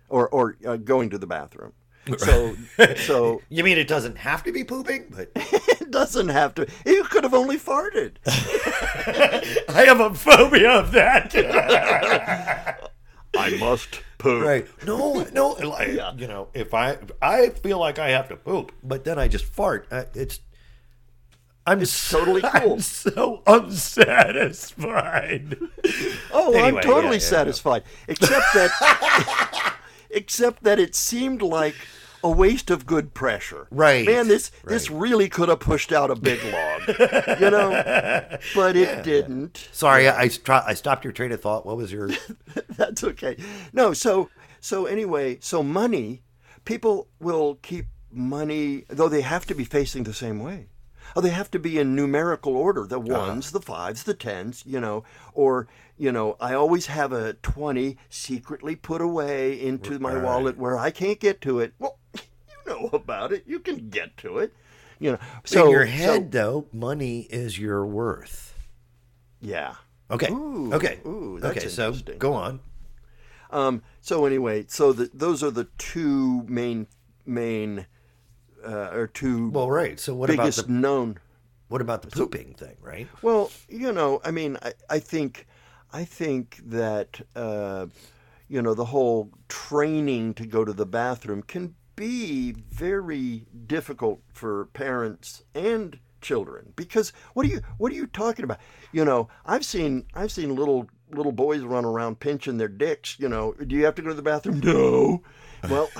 or 0.08 0.28
or 0.28 0.56
uh, 0.66 0.76
going 0.76 1.10
to 1.10 1.18
the 1.18 1.26
bathroom. 1.26 1.72
So 2.18 2.56
so 2.96 3.42
You 3.48 3.64
mean 3.64 3.78
it 3.78 3.88
doesn't 3.88 4.16
have 4.18 4.42
to 4.44 4.52
be 4.52 4.64
pooping? 4.64 5.06
But 5.16 5.30
it 5.36 5.90
doesn't 5.90 6.28
have 6.28 6.54
to. 6.56 6.66
You 6.86 7.04
could 7.04 7.24
have 7.24 7.34
only 7.34 7.56
farted. 7.58 8.16
I 9.68 9.84
have 9.86 10.00
a 10.00 10.14
phobia 10.14 10.70
of 10.70 10.92
that. 10.92 11.34
I 13.36 13.56
must 13.58 14.00
poop. 14.18 14.42
right? 14.44 14.66
No, 14.86 15.24
no. 15.32 15.48
Like, 15.50 15.88
You 16.18 16.26
know, 16.26 16.48
if 16.54 16.74
I 16.74 16.98
I 17.22 17.50
feel 17.50 17.78
like 17.78 17.98
I 17.98 18.10
have 18.10 18.28
to 18.28 18.36
poop, 18.36 18.72
but 18.82 19.04
then 19.04 19.18
I 19.18 19.28
just 19.28 19.44
fart. 19.44 19.86
Uh, 19.90 20.04
it's 20.14 20.40
I'm 21.66 21.80
it's 21.82 22.10
totally 22.10 22.40
cool. 22.42 22.72
I'm 22.74 22.80
so 22.80 23.42
unsatisfied. 23.46 25.56
Oh, 26.32 26.52
Anyway, 26.52 26.62
I'm 26.68 26.74
yeah, 26.76 26.80
totally 26.80 27.16
yeah, 27.16 27.20
satisfied. 27.36 27.82
Except 28.08 28.44
that, 28.54 29.74
except 30.10 30.62
that 30.64 30.78
it 30.80 30.94
seemed 30.94 31.42
like 31.42 31.74
a 32.22 32.30
waste 32.30 32.70
of 32.70 32.86
good 32.86 33.14
pressure. 33.14 33.66
Right, 33.70 34.06
Man, 34.06 34.28
this 34.28 34.50
this 34.64 34.90
really 34.90 35.28
could 35.28 35.48
have 35.48 35.60
pushed 35.60 35.92
out 35.92 36.10
a 36.10 36.14
big 36.14 36.40
log, 36.44 37.40
you 37.40 37.50
know, 37.50 37.70
but 38.54 38.76
it 38.76 39.02
didn't. 39.02 39.68
Sorry, 39.72 40.08
I 40.08 40.30
I, 40.48 40.74
stopped 40.74 41.04
your 41.04 41.12
train 41.12 41.32
of 41.32 41.40
thought. 41.40 41.66
What 41.66 41.76
was 41.76 41.92
your? 41.92 42.10
That's 42.76 43.04
okay. 43.04 43.36
No, 43.72 43.92
so 43.92 44.30
so 44.60 44.86
anyway, 44.86 45.38
so 45.40 45.62
money, 45.62 46.22
people 46.64 47.08
will 47.18 47.56
keep 47.56 47.86
money 48.12 48.84
though 48.88 49.08
they 49.08 49.20
have 49.20 49.46
to 49.46 49.54
be 49.54 49.64
facing 49.64 50.04
the 50.04 50.14
same 50.14 50.40
way. 50.40 50.66
Oh, 51.16 51.20
they 51.20 51.30
have 51.30 51.50
to 51.52 51.58
be 51.58 51.78
in 51.78 51.94
numerical 51.94 52.56
order: 52.56 52.86
the 52.86 53.00
uh-huh. 53.00 53.28
ones, 53.28 53.52
the 53.52 53.60
fives, 53.60 54.04
the 54.04 54.14
tens. 54.14 54.62
You 54.66 54.80
know, 54.80 55.04
or 55.32 55.66
you 56.00 56.10
know, 56.10 56.36
I 56.40 56.54
always 56.54 56.86
have 56.86 57.12
a 57.12 57.34
twenty 57.34 57.98
secretly 58.08 58.74
put 58.74 59.00
away 59.02 59.60
into 59.60 59.98
my 59.98 60.14
Right. 60.14 60.24
wallet 60.24 60.56
where 60.56 60.78
I 60.78 60.90
can't 60.90 61.20
get 61.20 61.40
to 61.42 61.60
it. 61.60 61.74
Well, 61.78 61.98
you 62.14 62.20
know 62.66 62.88
about 62.92 63.32
it. 63.32 63.44
You 63.46 63.60
can 63.60 63.90
get 63.90 64.16
to 64.18 64.38
it. 64.38 64.54
You 64.98 65.12
know, 65.12 65.18
so 65.44 65.66
in 65.66 65.70
your 65.72 65.86
so- 65.86 65.92
head, 65.92 66.32
though, 66.32 66.66
money 66.72 67.20
is 67.30 67.58
your 67.58 67.84
worth. 67.86 68.54
yeah. 69.40 69.74
Okay. 70.10 70.30
Ooh, 70.32 70.72
okay. 70.74 70.98
ooh, 71.06 71.38
that's 71.40 71.58
okay. 71.58 71.68
So 71.68 71.92
go 72.18 72.32
on. 72.32 72.58
Um, 73.50 73.82
so 74.00 74.24
anyway, 74.26 74.64
so 74.68 74.92
the, 74.92 75.08
those 75.14 75.42
are 75.44 75.50
the 75.52 75.68
two 75.78 76.42
main 76.48 76.86
main 77.26 77.86
uh, 78.66 78.90
or 78.92 79.06
two 79.06 79.50
Well, 79.50 79.70
right. 79.70 80.00
So 80.00 80.14
what 80.14 80.28
biggest 80.28 80.58
about 80.60 80.66
the 80.66 80.72
known. 80.72 81.18
what 81.68 81.80
about 81.80 82.02
the 82.02 82.08
pooping 82.08 82.54
thing? 82.54 82.76
Right. 82.80 83.06
Well, 83.22 83.50
you 83.68 83.92
know, 83.92 84.20
I 84.24 84.30
mean, 84.32 84.56
I, 84.62 84.72
I 84.88 84.98
think 84.98 85.46
I 85.92 86.04
think 86.04 86.60
that 86.66 87.20
uh, 87.34 87.86
you 88.48 88.62
know 88.62 88.74
the 88.74 88.86
whole 88.86 89.30
training 89.48 90.34
to 90.34 90.46
go 90.46 90.64
to 90.64 90.72
the 90.72 90.86
bathroom 90.86 91.42
can 91.42 91.74
be 91.96 92.52
very 92.52 93.46
difficult 93.66 94.20
for 94.32 94.66
parents 94.66 95.42
and 95.54 95.98
children 96.20 96.72
because 96.76 97.12
what 97.34 97.46
are 97.46 97.48
you 97.48 97.60
what 97.78 97.92
are 97.92 97.94
you 97.94 98.06
talking 98.06 98.44
about? 98.44 98.58
You 98.92 99.04
know 99.04 99.28
i've 99.46 99.64
seen 99.64 100.04
i've 100.14 100.30
seen 100.32 100.54
little 100.54 100.88
little 101.10 101.32
boys 101.32 101.62
run 101.62 101.84
around 101.84 102.20
pinching 102.20 102.58
their 102.58 102.68
dicks 102.68 103.18
you 103.18 103.28
know 103.28 103.52
do 103.54 103.74
you 103.74 103.84
have 103.84 103.94
to 103.96 104.02
go 104.02 104.08
to 104.08 104.14
the 104.14 104.22
bathroom? 104.22 104.60
No. 104.64 105.22
Well 105.68 105.90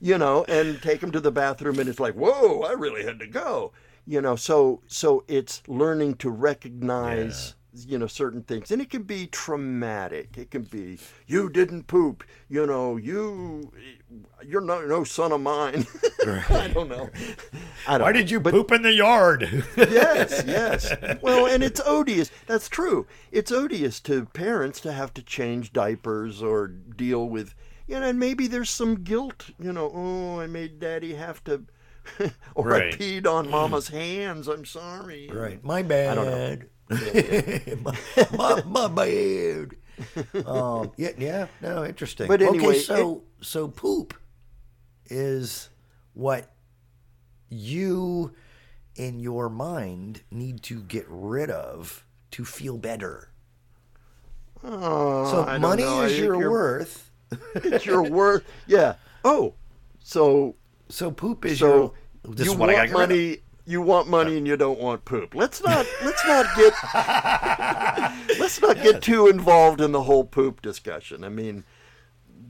you 0.00 0.16
know 0.18 0.44
and 0.48 0.80
take 0.80 1.00
them 1.00 1.12
to 1.12 1.20
the 1.20 1.32
bathroom 1.32 1.78
and 1.78 1.88
it's 1.88 2.00
like 2.00 2.14
whoa 2.14 2.62
i 2.62 2.72
really 2.72 3.04
had 3.04 3.18
to 3.20 3.26
go. 3.26 3.72
You 4.06 4.20
know 4.20 4.36
so 4.36 4.82
so 4.86 5.24
it's 5.28 5.62
learning 5.66 6.14
to 6.16 6.30
recognize 6.30 7.54
you 7.86 7.98
know 7.98 8.06
certain 8.06 8.42
things 8.42 8.70
and 8.70 8.80
it 8.80 8.88
can 8.88 9.02
be 9.02 9.26
traumatic 9.26 10.38
it 10.38 10.50
can 10.50 10.62
be 10.62 10.98
you 11.26 11.48
didn't 11.50 11.86
poop 11.86 12.24
you 12.48 12.64
know 12.66 12.96
you 12.96 13.70
you're 14.44 14.60
no 14.60 14.84
no 14.86 15.04
son 15.04 15.32
of 15.32 15.40
mine 15.40 15.86
i 16.26 16.70
don't 16.72 16.88
know 16.88 17.10
I 17.88 17.98
don't 17.98 18.02
Why 18.02 18.12
know. 18.12 18.12
did 18.12 18.30
you 18.30 18.40
poop 18.40 18.72
in 18.72 18.82
the 18.82 18.92
yard? 18.92 19.42
yes, 19.76 20.42
yes. 20.46 20.92
Well, 21.22 21.46
and 21.46 21.62
it's 21.62 21.80
odious. 21.84 22.30
That's 22.46 22.68
true. 22.68 23.06
It's 23.30 23.52
odious 23.52 24.00
to 24.00 24.24
parents 24.26 24.80
to 24.80 24.92
have 24.92 25.14
to 25.14 25.22
change 25.22 25.72
diapers 25.72 26.42
or 26.42 26.66
deal 26.66 27.28
with, 27.28 27.54
you 27.86 28.00
know, 28.00 28.06
and 28.08 28.18
maybe 28.18 28.48
there's 28.48 28.70
some 28.70 29.04
guilt, 29.04 29.50
you 29.60 29.72
know, 29.72 29.92
oh, 29.94 30.40
I 30.40 30.46
made 30.48 30.80
daddy 30.80 31.14
have 31.14 31.44
to, 31.44 31.64
or 32.56 32.68
Right. 32.70 32.94
I 32.94 32.96
peed 32.96 33.26
on 33.26 33.48
mama's 33.50 33.88
hands. 33.88 34.48
I'm 34.48 34.64
sorry. 34.64 35.30
right. 35.32 35.62
My 35.62 35.82
bad. 35.82 36.10
i 36.10 36.14
don't 36.16 36.26
know. 36.30 36.66
my, 37.82 37.96
my, 38.36 38.62
my 38.64 38.88
bad. 38.88 39.76
Um, 40.46 40.92
yeah, 40.96 41.10
yeah, 41.18 41.46
no, 41.62 41.84
interesting. 41.84 42.28
But 42.28 42.42
anyway, 42.42 42.68
okay, 42.68 42.78
so 42.80 43.22
so 43.40 43.68
poop 43.68 44.14
is 45.06 45.70
what 46.14 46.52
you 47.48 48.32
in 48.94 49.20
your 49.20 49.48
mind 49.48 50.22
need 50.30 50.62
to 50.64 50.80
get 50.82 51.06
rid 51.08 51.50
of 51.50 52.04
to 52.32 52.44
feel 52.44 52.76
better. 52.76 53.30
Oh, 54.62 55.30
So 55.30 55.44
I 55.44 55.58
money. 55.58 55.84
I 55.84 56.06
is 56.06 56.18
your 56.18 56.34
you're- 56.36 56.48
worth. 56.48 57.10
It's 57.56 57.84
your 57.84 58.02
worth. 58.02 58.44
Yeah. 58.66 58.94
Oh, 59.24 59.54
so 60.00 60.54
So 60.88 61.10
poop 61.10 61.44
is 61.44 61.58
so 61.58 61.94
your. 62.24 62.34
This 62.34 62.46
you 62.46 62.52
is 62.52 62.58
what 62.58 62.70
I 62.70 62.74
want 62.74 62.90
of. 62.90 62.92
money. 63.10 63.38
You 63.68 63.82
want 63.82 64.06
money 64.08 64.36
and 64.38 64.46
you 64.46 64.56
don't 64.56 64.78
want 64.78 65.04
poop. 65.04 65.34
Let's 65.34 65.60
not 65.62 65.84
let's 66.04 66.24
not 66.26 66.46
get 66.56 66.72
let's 68.38 68.60
not 68.62 68.76
get 68.80 69.02
too 69.02 69.26
involved 69.26 69.80
in 69.80 69.90
the 69.92 70.02
whole 70.04 70.22
poop 70.24 70.62
discussion. 70.62 71.24
I 71.24 71.28
mean, 71.30 71.64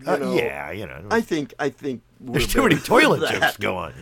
you 0.04 0.12
Uh, 0.12 0.16
know, 0.16 0.34
yeah, 0.34 0.70
you 0.72 0.86
know. 0.86 1.06
I 1.10 1.22
think 1.22 1.54
I 1.58 1.70
think 1.70 2.02
there's 2.20 2.46
too 2.46 2.62
many 2.64 2.76
toilet 2.76 3.20
than 3.20 3.32
jokes 3.32 3.56
that. 3.56 3.60
go 3.60 3.76
on. 3.76 3.94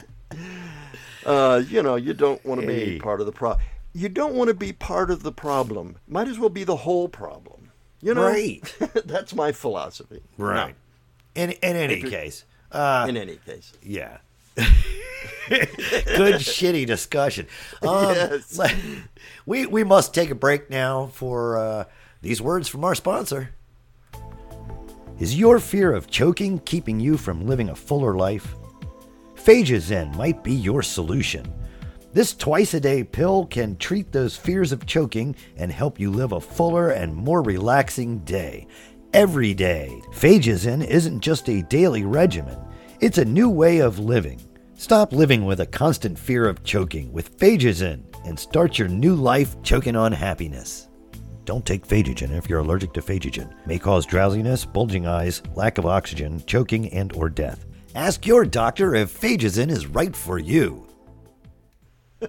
Uh, 1.24 1.62
you 1.68 1.82
know, 1.82 1.96
you 1.96 2.14
don't 2.14 2.44
want 2.46 2.60
to 2.60 2.66
Hey. 2.66 2.94
be 2.94 2.98
part 3.00 3.20
of 3.20 3.26
the 3.26 3.32
problem. 3.32 3.64
You 3.92 4.08
don't 4.08 4.34
want 4.34 4.46
to 4.48 4.54
be 4.54 4.72
part 4.72 5.10
of 5.10 5.24
the 5.24 5.32
problem. 5.32 5.96
Might 6.06 6.28
as 6.28 6.38
well 6.38 6.50
be 6.50 6.62
the 6.62 6.76
whole 6.76 7.08
problem. 7.08 7.72
You 8.00 8.14
know, 8.14 8.26
Right. 8.28 8.60
That's 9.04 9.34
my 9.34 9.50
philosophy. 9.50 10.22
Right. 10.38 10.76
In 11.34 11.50
in 11.50 11.76
any 11.76 12.00
case, 12.02 12.44
uh, 12.72 13.06
In 13.08 13.16
any 13.16 13.36
case, 13.36 13.72
yeah. 13.82 14.18
Good 15.48 16.36
shitty 16.40 16.86
discussion. 16.86 17.46
Um, 17.82 18.14
Yes. 18.14 18.60
We 19.46 19.66
we 19.66 19.84
must 19.84 20.12
take 20.12 20.30
a 20.30 20.34
break 20.34 20.70
now 20.70 21.06
for 21.06 21.56
uh, 21.58 21.84
these 22.22 22.42
words 22.42 22.68
from 22.68 22.84
our 22.84 22.94
sponsor. 22.96 23.50
Is 25.20 25.38
your 25.38 25.60
fear 25.60 25.92
of 25.92 26.10
choking 26.10 26.58
keeping 26.60 26.98
you 26.98 27.16
from 27.16 27.46
living 27.46 27.68
a 27.68 27.74
fuller 27.76 28.16
life? 28.16 28.54
Phagozen 29.36 30.14
might 30.16 30.42
be 30.42 30.52
your 30.52 30.82
solution. 30.82 31.46
This 32.12 32.34
twice 32.34 32.74
a 32.74 32.80
day 32.80 33.04
pill 33.04 33.46
can 33.46 33.76
treat 33.76 34.10
those 34.10 34.36
fears 34.36 34.72
of 34.72 34.86
choking 34.86 35.36
and 35.56 35.70
help 35.70 36.00
you 36.00 36.10
live 36.10 36.32
a 36.32 36.40
fuller 36.40 36.90
and 36.90 37.14
more 37.14 37.42
relaxing 37.42 38.18
day. 38.20 38.66
Every 39.12 39.54
day. 39.54 40.02
Phagozen 40.12 40.82
isn't 40.86 41.20
just 41.20 41.48
a 41.48 41.62
daily 41.62 42.04
regimen, 42.04 42.58
it's 43.00 43.18
a 43.18 43.24
new 43.24 43.48
way 43.48 43.78
of 43.78 43.98
living. 43.98 44.40
Stop 44.74 45.12
living 45.12 45.44
with 45.46 45.60
a 45.60 45.66
constant 45.66 46.18
fear 46.18 46.46
of 46.48 46.62
choking 46.62 47.12
with 47.12 47.38
Phagozen 47.38 48.02
and 48.26 48.38
start 48.38 48.78
your 48.78 48.88
new 48.88 49.14
life 49.14 49.60
choking 49.62 49.96
on 49.96 50.12
happiness. 50.12 50.88
Don't 51.44 51.64
take 51.64 51.86
Phagogen 51.86 52.36
if 52.36 52.48
you're 52.50 52.58
allergic 52.60 52.92
to 52.94 53.00
Phagogen. 53.00 53.54
May 53.66 53.78
cause 53.78 54.04
drowsiness, 54.04 54.64
bulging 54.64 55.06
eyes, 55.06 55.42
lack 55.54 55.78
of 55.78 55.86
oxygen, 55.86 56.42
choking, 56.46 56.92
and 56.92 57.12
or 57.14 57.30
death. 57.30 57.64
Ask 57.94 58.26
your 58.26 58.44
doctor 58.44 58.94
if 58.94 59.18
Phagogen 59.18 59.70
is 59.70 59.86
right 59.86 60.14
for 60.14 60.38
you. 60.38 60.86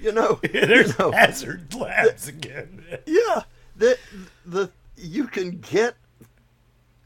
you 0.00 0.12
know, 0.12 0.38
There's 0.52 0.90
you 0.90 0.94
know, 0.98 1.12
hazard 1.12 1.74
labs 1.74 2.28
again. 2.28 2.84
yeah, 3.06 3.42
the 3.76 3.98
the 4.44 4.70
you 4.96 5.26
can 5.26 5.58
get 5.60 5.96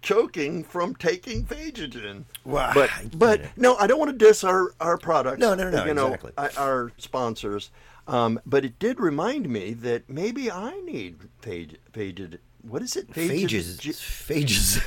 choking 0.03 0.64
from 0.64 0.94
taking 0.94 1.44
Phagogen. 1.44 2.24
Well, 2.44 2.72
but 2.74 2.90
but 3.14 3.40
it. 3.40 3.51
no, 3.57 3.77
I 3.77 3.87
don't 3.87 3.98
want 3.98 4.11
to 4.11 4.16
diss 4.16 4.44
our 4.44 4.74
our 4.81 4.96
product. 4.96 5.38
No, 5.40 5.55
no, 5.55 5.70
no, 5.70 5.85
You 5.85 5.94
know, 5.94 6.14
exactly. 6.14 6.33
I- 6.37 6.51
our 6.57 6.92
sponsors. 6.98 7.70
Um, 8.07 8.40
but 8.46 8.64
it 8.64 8.79
did 8.79 8.98
remind 8.98 9.51
me 9.51 9.74
that 9.74 10.09
maybe 10.09 10.51
I 10.51 10.81
need 10.81 11.18
phage, 11.42 11.77
phage, 11.92 12.38
what 12.62 12.81
is 12.81 12.96
it? 12.96 13.12
Phages. 13.12 13.77
Phages. 13.77 14.79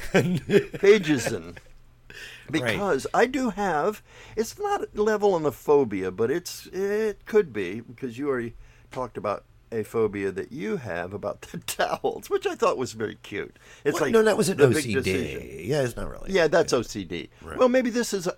Phagogen. 0.80 1.58
Because 2.50 3.08
I 3.14 3.28
do 3.28 3.52
have, 3.52 4.02
it's 4.36 4.60
not 4.60 4.98
level 4.98 5.36
on 5.36 5.44
the 5.44 5.54
phobia, 5.54 6.12
but 6.12 6.30
it's 6.30 6.66
it 6.74 7.26
could 7.26 7.54
be 7.54 7.80
because 7.80 8.18
you 8.18 8.28
already 8.28 8.56
talked 8.92 9.16
about 9.16 9.46
a 9.72 9.84
phobia 9.84 10.32
that 10.32 10.52
you 10.52 10.78
have 10.78 11.14
about 11.14 11.42
the 11.42 11.58
towels, 11.66 12.30
which 12.30 12.46
I 12.46 12.56
thought 12.56 12.78
was 12.78 12.94
very 12.94 13.16
cute. 13.24 13.58
It's 13.84 13.96
Well, 13.96 14.08
like 14.08 14.14
no, 14.14 14.24
that 14.24 14.38
was 14.38 14.50
an 14.50 14.58
the 14.58 14.68
big 14.68 14.76
decision. 14.94 15.04
OCD. 15.04 15.68
Yeah, 15.68 15.82
it's 15.84 15.96
not 15.96 16.10
really. 16.10 16.32
Yeah, 16.32 16.48
that's 16.48 16.74
OCD. 16.74 17.30
Right. 17.42 17.58
Well, 17.58 17.70
maybe 17.70 17.90
this 17.90 18.14
is. 18.14 18.28
A, 18.28 18.36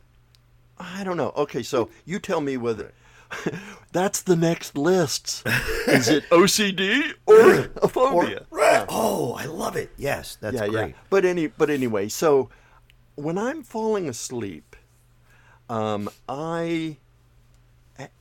I 0.77 1.03
don't 1.03 1.17
know. 1.17 1.31
Okay, 1.35 1.63
so 1.63 1.89
you 2.05 2.19
tell 2.19 2.41
me 2.41 2.57
whether 2.57 2.93
that's 3.91 4.21
the 4.21 4.35
next 4.35 4.77
list. 4.77 5.43
is 5.87 6.07
it 6.09 6.23
OCD 6.29 7.13
or 7.25 7.69
a 7.81 7.87
phobia? 7.87 8.45
Right. 8.49 8.85
Oh, 8.89 9.33
I 9.33 9.45
love 9.45 9.75
it. 9.75 9.91
Yes, 9.97 10.37
that's 10.39 10.55
yeah, 10.55 10.67
great. 10.67 10.89
yeah. 10.89 10.95
But 11.09 11.25
any, 11.25 11.47
but 11.47 11.69
anyway, 11.69 12.09
so 12.09 12.49
when 13.15 13.37
I'm 13.37 13.63
falling 13.63 14.09
asleep, 14.09 14.75
um, 15.69 16.09
I 16.27 16.97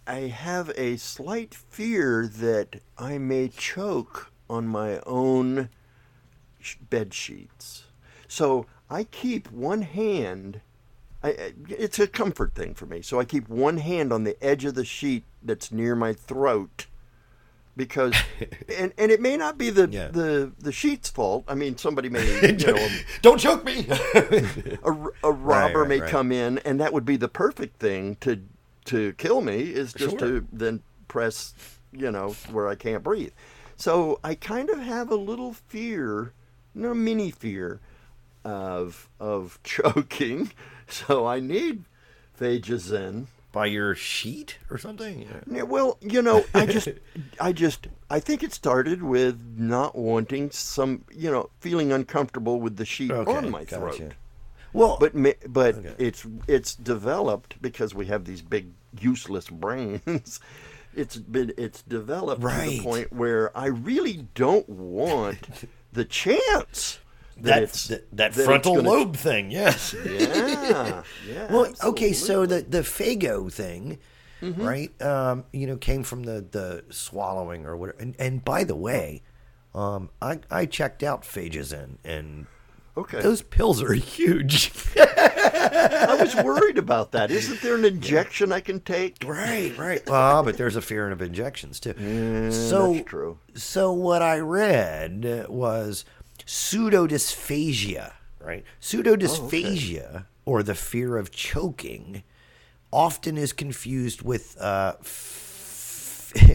I 0.06 0.14
have 0.28 0.70
a 0.76 0.96
slight 0.96 1.54
fear 1.54 2.26
that 2.26 2.80
I 2.98 3.18
may 3.18 3.48
choke 3.48 4.30
on 4.50 4.66
my 4.66 5.00
own 5.06 5.70
bed 6.90 7.14
sheets. 7.14 7.84
So 8.28 8.66
I 8.90 9.04
keep 9.04 9.50
one 9.50 9.82
hand. 9.82 10.60
I, 11.22 11.54
it's 11.68 11.98
a 11.98 12.06
comfort 12.06 12.54
thing 12.54 12.74
for 12.74 12.86
me. 12.86 13.00
So 13.00 13.18
I 13.20 13.24
keep 13.24 13.48
one 13.48 13.78
hand 13.78 14.12
on 14.12 14.24
the 14.24 14.36
edge 14.44 14.64
of 14.64 14.74
the 14.74 14.84
sheet 14.84 15.24
that's 15.42 15.72
near 15.72 15.94
my 15.94 16.12
throat, 16.12 16.86
because, 17.76 18.14
and, 18.78 18.92
and 18.98 19.10
it 19.10 19.20
may 19.20 19.36
not 19.36 19.56
be 19.56 19.70
the, 19.70 19.88
Yeah. 19.88 20.08
the 20.08 20.52
the 20.58 20.72
sheet's 20.72 21.08
fault. 21.08 21.44
I 21.48 21.54
mean, 21.54 21.78
somebody 21.78 22.08
may 22.10 22.24
you 22.58 22.66
know 22.66 22.88
Don't 23.22 23.38
choke 23.38 23.64
me. 23.64 23.86
a, 23.88 24.78
a 24.84 24.92
robber 25.32 25.80
right, 25.80 25.88
may 25.88 26.00
right. 26.00 26.10
come 26.10 26.32
in, 26.32 26.58
and 26.58 26.80
that 26.80 26.92
would 26.92 27.04
be 27.04 27.16
the 27.16 27.28
perfect 27.28 27.78
thing 27.78 28.16
to 28.20 28.42
to 28.86 29.12
kill 29.14 29.40
me 29.40 29.60
is 29.60 29.92
just 29.92 30.18
Sure. 30.18 30.40
to 30.40 30.48
then 30.52 30.82
press, 31.08 31.54
you 31.92 32.10
know, 32.10 32.30
where 32.50 32.68
I 32.68 32.74
can't 32.74 33.02
breathe. 33.02 33.32
So 33.76 34.18
I 34.22 34.34
kind 34.34 34.70
of 34.70 34.78
have 34.80 35.10
a 35.10 35.16
little 35.16 35.52
fear, 35.52 36.32
no 36.74 36.94
mini 36.94 37.30
fear, 37.30 37.80
of 38.44 39.08
of 39.20 39.58
choking. 39.64 40.52
So 40.88 41.26
I 41.26 41.40
need 41.40 41.84
Phagozen. 42.38 43.26
By 43.52 43.66
your 43.66 43.94
sheet 43.94 44.56
or 44.70 44.78
something? 44.78 45.28
Yeah, 45.46 45.64
Well, 45.64 45.98
you 46.00 46.22
know, 46.22 46.42
I 46.54 46.64
just, 46.64 46.88
I 47.40 47.52
just, 47.52 47.86
I 48.08 48.18
think 48.18 48.42
it 48.42 48.54
started 48.54 49.02
with 49.02 49.38
not 49.58 49.94
wanting 49.94 50.50
some, 50.50 51.04
you 51.14 51.30
know, 51.30 51.50
feeling 51.60 51.92
uncomfortable 51.92 52.62
with 52.62 52.78
the 52.78 52.86
sheet 52.86 53.10
Okay, 53.10 53.30
on 53.30 53.50
my 53.50 53.64
gotcha. 53.64 54.12
Well, 54.72 54.96
But 54.98 55.12
but 55.52 55.74
Okay. 55.76 55.94
it's 55.98 56.26
it's 56.48 56.74
developed 56.74 57.60
because 57.60 57.94
we 57.94 58.06
have 58.06 58.24
these 58.24 58.42
big 58.42 58.68
useless 59.00 59.48
brains. 59.48 60.40
It's 60.94 61.16
been 61.16 61.54
it's 61.56 61.80
developed 61.80 62.42
to 62.42 62.46
Right. 62.48 62.68
the 62.68 62.82
point 62.82 63.12
where 63.14 63.50
I 63.56 63.68
really 63.68 64.26
don't 64.34 64.68
want 64.68 65.38
the 65.90 66.04
chance 66.04 66.98
that, 67.40 67.72
that, 67.72 68.02
that, 68.12 68.32
that 68.34 68.44
frontal 68.44 68.74
gonna- 68.76 68.90
lobe 68.90 69.16
thing, 69.16 69.50
yes. 69.50 69.94
Yeah, 70.04 71.02
yeah. 71.26 71.50
Well, 71.50 71.72
okay, 71.82 72.12
so 72.12 72.44
the 72.44 72.60
the 72.60 72.82
Fago 72.82 73.50
thing, 73.50 74.00
Mm-hmm. 74.42 74.62
right? 74.62 75.02
Um, 75.02 75.44
you 75.52 75.66
know, 75.66 75.78
came 75.78 76.02
from 76.02 76.24
the 76.24 76.44
the 76.50 76.84
swallowing 76.90 77.64
or 77.64 77.74
whatever. 77.76 77.98
And, 77.98 78.14
and 78.18 78.44
by 78.44 78.64
the 78.64 78.76
way, 78.76 79.22
um, 79.74 80.10
I 80.20 80.40
I 80.50 80.66
checked 80.66 81.02
out 81.02 81.22
Phagozen, 81.22 81.96
and 82.04 82.46
okay, 82.96 83.20
those 83.20 83.42
pills 83.42 83.82
are 83.82 83.92
huge. 83.94 84.72
I 84.96 86.16
was 86.20 86.34
worried 86.36 86.78
about 86.78 87.12
that. 87.12 87.30
Isn't 87.30 87.60
there 87.62 87.74
an 87.76 87.84
injection 87.84 88.52
I 88.52 88.60
can 88.60 88.80
take? 88.80 89.16
right, 89.24 89.76
right. 89.78 90.06
Well, 90.08 90.42
but 90.42 90.56
there's 90.56 90.76
a 90.76 90.82
fear 90.82 91.10
of 91.10 91.22
injections 91.22 91.80
too. 91.80 91.94
Yeah, 91.98 92.50
so 92.50 92.92
that's 92.94 93.04
true. 93.06 93.38
So 93.54 93.92
what 93.92 94.22
I 94.22 94.38
read 94.38 95.46
was 95.48 96.04
pseudodysphagia, 96.46 98.12
right? 98.40 98.64
Pseudodysphagia, 98.80 100.26
or 100.44 100.62
the 100.62 100.74
fear 100.74 101.16
of 101.16 101.30
choking, 101.30 102.22
often 102.92 103.38
is 103.38 103.52
confused 103.52 104.22
with 104.22 104.56
uh, 104.60 104.94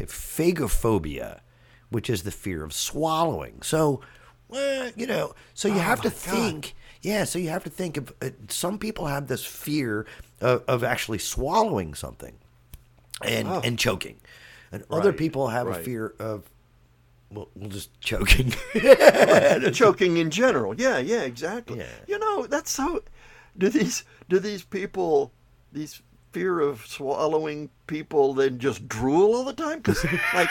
phagophobia, 0.07 1.41
which 1.89 2.09
is 2.09 2.23
the 2.23 2.31
fear 2.31 2.63
of 2.63 2.73
swallowing. 2.73 3.61
So, 3.61 4.01
well, 4.49 4.91
you 4.95 5.07
know, 5.07 5.33
so 5.53 5.67
you 5.67 5.79
have 5.79 6.01
to 6.01 6.09
think. 6.09 6.73
Yeah, 7.01 7.25
so 7.25 7.37
you 7.39 7.49
have 7.49 7.63
to 7.63 7.69
think 7.69 7.97
of 7.97 8.13
uh, 8.21 8.29
some 8.49 8.79
people 8.79 9.05
have 9.05 9.27
this 9.27 9.45
fear 9.45 10.05
of, 10.41 10.63
of 10.67 10.83
actually 10.83 11.19
swallowing 11.19 11.93
something 11.93 12.35
and 13.23 13.47
Oh. 13.47 13.61
and 13.63 13.77
choking, 13.77 14.19
and 14.71 14.83
other 14.89 15.13
people 15.13 15.47
have 15.49 15.67
a 15.67 15.75
fear 15.75 16.13
of 16.19 16.49
well, 17.29 17.49
well 17.55 17.69
just 17.69 17.99
choking. 18.01 18.53
choking 19.73 20.17
in 20.17 20.31
general. 20.31 20.73
Yeah, 20.79 20.97
yeah, 20.97 21.21
exactly. 21.21 21.79
Yeah. 21.79 21.85
You 22.07 22.19
know, 22.19 22.47
that's 22.47 22.71
so. 22.71 23.03
Do 23.57 23.69
these 23.69 24.03
do 24.29 24.39
these 24.39 24.63
people 24.63 25.31
these 25.71 26.01
fear 26.37 26.59
of 26.59 26.85
swallowing 26.85 27.69
people 27.87 28.33
than 28.35 28.59
just 28.59 28.87
drool 28.87 29.33
all 29.35 29.43
the 29.43 29.53
time? 29.53 29.79
Because 29.79 30.05
like 30.33 30.49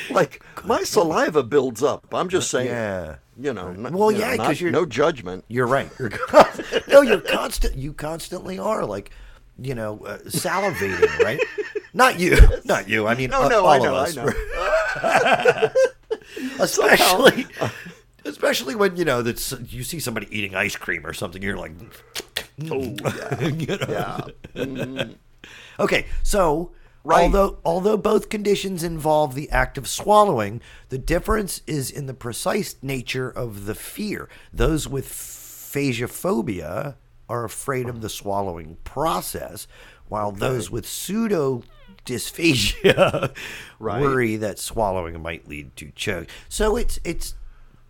like 0.10 0.42
my 0.64 0.82
saliva 0.82 1.42
builds 1.42 1.82
up. 1.82 2.06
I'm 2.14 2.28
just 2.30 2.50
saying. 2.50 2.68
yeah, 2.68 3.16
You 3.38 3.52
know. 3.52 3.68
n- 3.68 3.92
Well, 3.92 4.10
you 4.10 4.18
yeah, 4.20 4.36
'cause 4.36 4.46
not- 4.46 4.60
you're- 4.60 4.72
no 4.72 4.86
judgment. 4.86 5.44
you're 5.48 5.66
right. 5.66 5.90
You're 5.98 6.08
con- 6.30 6.46
no, 6.88 7.02
you're 7.02 7.20
constant. 7.20 7.76
You 7.76 7.92
constantly 7.92 8.58
are 8.58 8.86
like, 8.86 9.10
you 9.60 9.74
know, 9.74 9.98
uh, 10.06 10.18
salivating, 10.26 11.18
right? 11.18 11.40
Not 11.92 12.18
you, 12.18 12.38
not 12.64 12.88
you. 12.88 13.06
I 13.06 13.14
mean, 13.14 13.30
No, 13.30 13.42
uh, 13.42 13.48
no, 13.48 13.60
all 13.66 13.68
I 13.68 13.76
of 13.76 13.82
know, 13.82 13.96
I 13.96 14.10
know. 15.64 15.70
especially, 16.60 17.46
especially 18.24 18.74
when 18.74 18.96
you 18.96 19.04
know 19.04 19.22
that 19.22 19.38
you 19.70 19.82
see 19.82 20.00
somebody 20.00 20.26
eating 20.30 20.54
ice 20.54 20.76
cream 20.76 21.06
or 21.06 21.12
something. 21.12 21.42
You're 21.42 21.56
like, 21.56 21.72
Oh, 22.70 22.94
yeah. 23.04 23.38
Yeah. 23.88 24.20
Mm, 24.54 25.14
Okay, 25.80 26.06
so 26.22 26.72
Right. 27.04 27.22
although 27.22 27.58
although 27.64 27.96
both 27.96 28.28
conditions 28.28 28.82
involve 28.82 29.34
the 29.34 29.48
act 29.50 29.78
of 29.78 29.88
swallowing, 29.88 30.60
the 30.88 30.98
difference 30.98 31.62
is 31.66 31.90
in 31.90 32.06
the 32.06 32.12
precise 32.14 32.74
nature 32.82 33.30
of 33.30 33.64
the 33.66 33.74
fear. 33.74 34.28
Those 34.52 34.86
with 34.88 35.06
phagophobia 35.08 36.96
are 37.28 37.44
afraid 37.44 37.88
of 37.88 38.00
the 38.00 38.08
swallowing 38.08 38.76
process, 38.84 39.66
while 40.08 40.32
those 40.32 40.70
with 40.70 40.86
pseudo 40.86 41.62
dysphagia 42.04 43.32
Right. 43.78 44.00
worry 44.02 44.36
that 44.36 44.58
swallowing 44.58 45.20
might 45.22 45.46
lead 45.48 45.76
to 45.76 45.90
choke. 45.94 46.26
So 46.48 46.76
it's 46.76 46.98
it's 47.04 47.34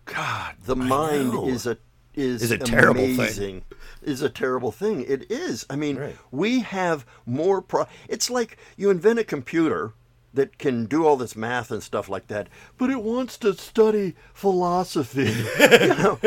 God, 0.05 0.55
the 0.65 0.75
mind 0.75 1.47
is 1.47 1.65
a 1.65 1.77
is, 2.19 2.41
Is 2.43 2.51
a 2.51 2.57
terrible 2.57 3.07
thing. 3.15 3.63
Is 4.03 4.21
a 4.21 4.29
terrible 4.29 4.71
thing. 4.71 5.01
It 5.07 5.29
is. 5.31 5.65
I 5.69 5.75
mean, 5.75 5.97
Right. 5.97 6.15
we 6.31 6.59
have 6.61 7.05
more. 7.25 7.61
Pro- 7.61 7.87
it's 8.07 8.29
like 8.29 8.57
you 8.77 8.89
invent 8.89 9.19
a 9.19 9.23
computer 9.23 9.93
that 10.33 10.57
can 10.59 10.85
do 10.85 11.05
all 11.07 11.17
this 11.17 11.35
math 11.35 11.71
and 11.71 11.81
stuff 11.81 12.07
like 12.07 12.27
that, 12.27 12.47
but 12.77 12.89
it 12.89 13.01
wants 13.01 13.37
to 13.39 13.53
study 13.53 14.15
philosophy. 14.33 15.33
you 15.59 15.87
know? 15.87 16.19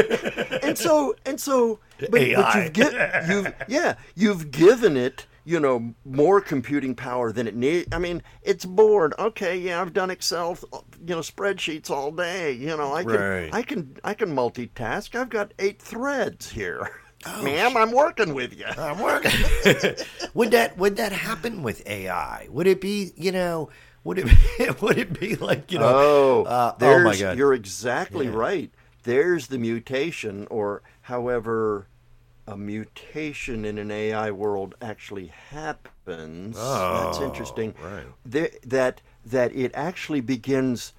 And 0.62 0.76
so 0.76 1.14
and 1.24 1.40
so, 1.40 1.78
but, 2.00 2.10
but 2.10 2.20
you've 2.22 2.72
get 2.72 3.28
you've 3.28 3.52
yeah 3.68 3.94
you've 4.14 4.50
given 4.50 4.96
it 4.96 5.26
you 5.44 5.58
know 5.58 5.94
more 6.04 6.40
computing 6.40 6.94
power 6.94 7.32
than 7.32 7.46
it 7.46 7.56
need. 7.56 7.92
I 7.92 7.98
mean, 7.98 8.22
it's 8.42 8.64
bored. 8.64 9.14
Okay, 9.18 9.58
yeah, 9.58 9.80
I've 9.80 9.92
done 9.92 10.10
Excel, 10.10 10.58
you 10.72 11.14
know, 11.14 11.20
spreadsheets 11.20 11.90
all 11.90 12.10
day. 12.10 12.52
You 12.52 12.76
know, 12.76 12.92
I 12.94 13.02
can 13.02 13.12
Right. 13.12 13.54
I 13.54 13.62
can 13.62 13.96
I 14.04 14.14
can 14.14 14.34
multitask. 14.34 15.14
I've 15.14 15.30
got 15.30 15.52
eight 15.58 15.80
threads 15.80 16.50
here. 16.50 16.90
Oh, 17.26 17.42
Ma'am, 17.44 17.76
I'm 17.76 17.92
working 17.92 18.34
with 18.34 18.56
you. 18.56 18.66
I'm 18.66 19.00
working. 19.00 19.32
would 20.34 20.50
that 20.52 20.76
would 20.78 20.96
that 20.96 21.12
happen 21.12 21.62
with 21.62 21.86
AI? 21.86 22.46
Would 22.50 22.66
it 22.66 22.80
be 22.80 23.12
you 23.16 23.32
know? 23.32 23.70
Would 24.04 24.18
it 24.18 24.26
be, 24.26 24.68
would 24.80 24.98
it 24.98 25.18
be 25.18 25.36
like 25.36 25.70
you 25.70 25.78
know? 25.78 25.88
Oh, 25.88 26.42
uh, 26.44 26.72
oh 26.74 26.76
there's, 26.78 27.04
my 27.04 27.16
god! 27.16 27.38
You're 27.38 27.54
exactly 27.54 28.28
right. 28.28 28.70
There's 29.04 29.48
the 29.48 29.58
mutation, 29.58 30.46
or 30.50 30.82
however 31.02 31.86
a 32.46 32.56
mutation 32.56 33.64
in 33.64 33.78
an 33.78 33.90
AI 33.90 34.30
world 34.30 34.74
actually 34.82 35.26
happens. 35.50 36.56
Oh, 36.58 37.04
That's 37.04 37.18
Oh, 37.18 37.24
interesting. 37.24 37.74
right. 37.82 38.04
There- 38.24 38.50
that 38.66 39.00
that 39.24 39.54
it 39.54 39.70
actually 39.74 40.20
begins 40.20 40.92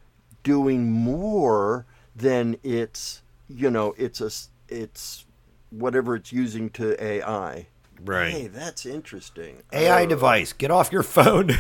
doing 0.44 0.92
more 0.92 1.86
than 2.16 2.58
it's 2.64 3.22
you 3.50 3.70
know 3.70 3.94
it's 3.98 4.22
a 4.22 4.30
it's 4.74 5.26
whatever 5.70 6.16
it's 6.16 6.32
using 6.32 6.70
to 6.72 7.02
AI. 7.04 7.68
Right. 8.06 8.32
Hey, 8.32 8.48
that's 8.48 8.86
interesting. 8.86 9.64
AI 9.72 10.04
Oh. 10.04 10.06
device, 10.06 10.54
get 10.54 10.72
off 10.72 10.92
your 10.92 11.04
phone. 11.04 11.52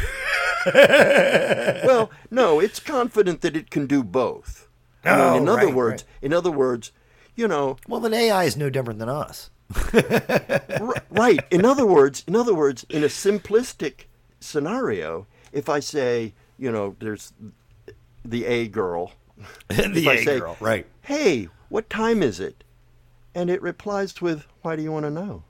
well, 0.73 2.09
no, 2.31 2.59
it's 2.59 2.79
confident 2.79 3.41
that 3.41 3.55
it 3.55 3.69
can 3.69 3.85
do 3.87 4.03
both. 4.03 4.67
I 5.03 5.09
mean, 5.17 5.19
Oh, 5.19 5.37
in 5.37 5.49
other 5.49 5.65
right, 5.67 5.75
words, 5.75 6.05
in 6.21 6.33
other 6.33 6.51
words, 6.51 6.91
you 7.35 7.47
know, 7.47 7.77
well, 7.87 7.99
then 7.99 8.13
AI 8.13 8.45
is 8.45 8.55
no 8.55 8.69
different 8.69 8.99
than 8.99 9.09
us. 9.09 9.49
r- 9.93 11.03
right. 11.09 11.39
In 11.51 11.65
other 11.65 11.85
words, 11.85 12.23
in 12.27 12.35
other 12.35 12.53
words, 12.53 12.85
in 12.89 13.03
a 13.03 13.07
simplistic 13.07 14.05
scenario, 14.39 15.27
if 15.51 15.69
I 15.69 15.79
say, 15.79 16.33
you 16.57 16.71
know, 16.71 16.95
there's 16.99 17.33
the 18.25 18.45
A 18.45 18.67
girl, 18.67 19.13
the 19.69 20.07
A 20.09 20.23
say- 20.23 20.39
girl, 20.39 20.57
right? 20.59 20.85
"Hey, 21.01 21.49
what 21.69 21.89
time 21.89 22.21
is 22.23 22.39
it?" 22.39 22.63
and 23.35 23.49
it 23.49 23.61
replies 23.61 24.21
with, 24.21 24.45
"Why 24.61 24.75
do 24.75 24.83
you 24.83 24.91
want 24.91 25.05
to 25.05 25.09
know?" 25.11 25.43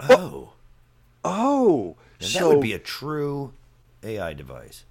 Oh, 0.00 0.08
Oh, 0.08 0.52
oh. 1.24 1.96
and 2.18 2.28
so 2.28 2.38
that 2.48 2.48
would 2.56 2.62
be 2.62 2.72
a 2.72 2.78
true 2.78 3.52
AI 4.02 4.32
device. 4.32 4.84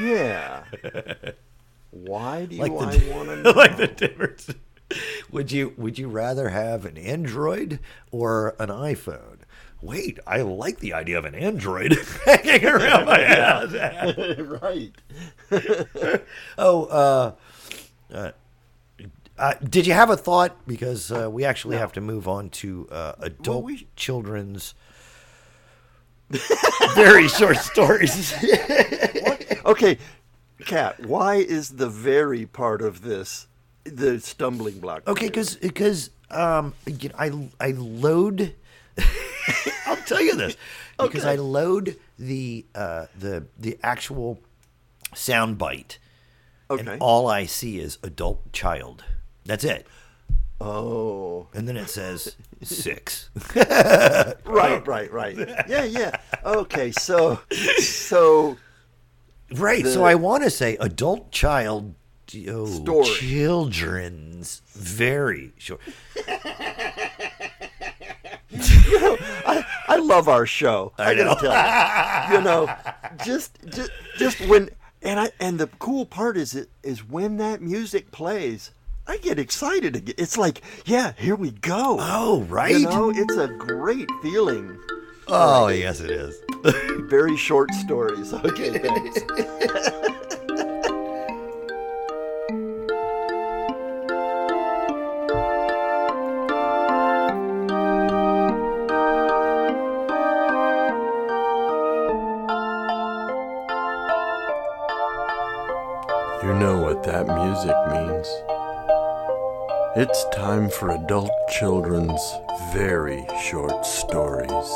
yeah. 0.00 0.64
Why 1.90 2.46
do 2.46 2.54
you 2.56 2.62
Like 2.62 2.72
I 2.72 2.74
want 3.14 3.28
to 3.28 3.36
know? 3.42 3.50
like 3.50 3.76
the 3.76 3.88
difference. 3.88 4.48
Would 5.30 5.52
you 5.52 5.72
would 5.76 5.98
you 5.98 6.08
rather 6.08 6.48
have 6.48 6.84
an 6.84 6.96
Android 6.98 7.78
or 8.10 8.56
an 8.58 8.68
iPhone? 8.68 9.38
Wait, 9.82 10.18
I 10.26 10.42
like 10.42 10.80
the 10.80 10.92
idea 10.92 11.16
of 11.16 11.24
an 11.24 11.34
Android 11.34 11.96
hanging 12.24 12.66
around 12.66 13.06
my 13.06 13.22
house. 13.24 13.72
right. 14.38 14.92
oh, 16.58 16.84
uh, 16.86 17.32
uh, 18.12 18.30
uh, 19.38 19.54
did 19.68 19.86
you 19.86 19.94
have 19.94 20.10
a 20.10 20.16
thought? 20.16 20.56
Because 20.66 21.10
uh, 21.10 21.30
we 21.30 21.44
actually 21.44 21.76
have 21.78 21.92
to 21.92 22.00
move 22.00 22.28
on 22.28 22.50
to 22.50 22.88
uh, 22.90 23.14
adult 23.20 23.64
we- 23.64 23.86
children's 23.96 24.74
very 26.94 27.26
short 27.28 27.56
stories. 27.56 28.34
Okay, 29.64 29.98
Kat, 30.66 31.00
why 31.06 31.36
is 31.36 31.70
the 31.70 31.88
very 31.88 32.44
part 32.44 32.82
of 32.82 33.02
this 33.02 33.46
the 33.84 34.20
stumbling 34.20 34.80
block? 34.80 35.06
Okay, 35.08 35.26
because 35.26 35.56
because 35.56 36.10
um, 36.30 36.74
you 36.86 37.08
know, 37.08 37.14
I 37.18 37.48
I 37.60 37.70
load. 37.72 38.54
I'll 39.86 39.96
tell 39.96 40.20
you 40.20 40.36
this 40.36 40.56
because 40.98 41.24
Okay. 41.24 41.32
I 41.32 41.36
load 41.36 41.96
the 42.18 42.66
uh, 42.74 43.06
the 43.18 43.46
the 43.58 43.78
actual 43.82 44.38
sound 45.14 45.58
bite, 45.58 45.98
Okay. 46.70 46.86
and 46.92 47.00
all 47.00 47.26
I 47.28 47.46
see 47.46 47.78
is 47.80 47.98
adult 48.02 48.52
child. 48.52 49.04
That's 49.44 49.64
it, 49.64 49.86
oh, 50.60 51.48
and 51.54 51.66
then 51.66 51.76
it 51.76 51.88
says 51.88 52.36
six. 52.62 53.30
right, 53.56 54.86
right, 54.86 55.10
right. 55.10 55.36
Yeah, 55.68 55.84
yeah. 55.84 56.16
Okay, 56.44 56.92
so, 56.92 57.40
so 57.80 58.56
right. 59.52 59.86
so 59.86 60.04
I 60.04 60.14
want 60.14 60.44
to 60.44 60.50
say 60.50 60.76
adult 60.76 61.32
child. 61.32 61.94
Oh, 62.48 62.66
Story. 62.66 63.06
children's 63.06 64.62
very 64.68 65.52
short. 65.58 65.80
I, 68.52 69.64
I 69.88 69.96
love 69.96 70.28
our 70.28 70.46
show. 70.46 70.92
I, 70.98 71.14
know. 71.14 71.34
gotta 71.34 71.40
tell 71.40 72.30
you, 72.30 72.38
you 72.38 72.44
know, 72.44 72.72
just, 73.24 73.58
just, 73.66 73.90
just 74.18 74.40
when, 74.48 74.70
and 75.02 75.18
I, 75.18 75.30
and 75.40 75.58
the 75.58 75.66
cool 75.78 76.06
part 76.06 76.36
is 76.36 76.54
it 76.54 76.70
is 76.82 77.06
when 77.06 77.38
that 77.38 77.60
music 77.60 78.10
plays. 78.12 78.70
I 79.06 79.16
get 79.16 79.38
excited 79.40 79.96
again. 79.96 80.14
It's 80.18 80.38
like, 80.38 80.62
yeah, 80.84 81.12
here 81.16 81.34
we 81.34 81.50
go. 81.50 81.96
Oh, 81.98 82.42
right. 82.48 82.72
You 82.72 82.84
know, 82.84 83.10
it's 83.10 83.36
a 83.36 83.48
great 83.48 84.08
feeling. 84.22 84.78
Oh, 85.26 85.68
yes, 85.68 86.00
it 86.00 86.10
is. 86.10 86.36
Very 87.08 87.36
short 87.36 87.72
stories. 87.74 88.32
Okay, 88.32 88.78
thanks. 88.78 89.18
that 107.24 107.44
music 107.44 107.76
means. 107.92 108.28
It's 109.94 110.24
time 110.34 110.70
for 110.70 110.90
adult 110.90 111.30
children's 111.50 112.22
very 112.72 113.26
short 113.42 113.84
stories. 113.84 114.70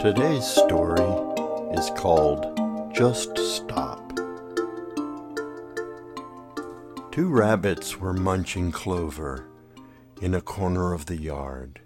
Today's 0.00 0.46
story 0.46 1.10
is 1.76 1.90
called 1.90 2.56
Just 2.94 3.36
Stop. 3.36 4.12
Two 7.12 7.28
rabbits 7.28 7.98
were 7.98 8.14
munching 8.14 8.72
clover 8.72 9.46
in 10.22 10.34
a 10.34 10.40
corner 10.40 10.94
of 10.94 11.06
the 11.06 11.20
yard. 11.20 11.80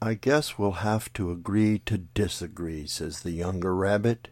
I 0.00 0.14
guess 0.14 0.58
we'll 0.58 0.82
have 0.86 1.12
to 1.14 1.30
agree 1.30 1.78
to 1.80 1.98
disagree, 1.98 2.86
says 2.86 3.20
the 3.20 3.32
younger 3.32 3.74
rabbit. 3.74 4.28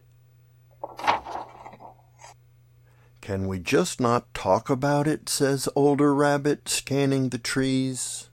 Can 3.24 3.46
we 3.48 3.58
just 3.58 4.02
not 4.02 4.34
talk 4.34 4.68
about 4.68 5.06
it? 5.06 5.30
says 5.30 5.66
older 5.74 6.14
rabbit, 6.14 6.68
scanning 6.68 7.30
the 7.30 7.38
trees. 7.38 8.28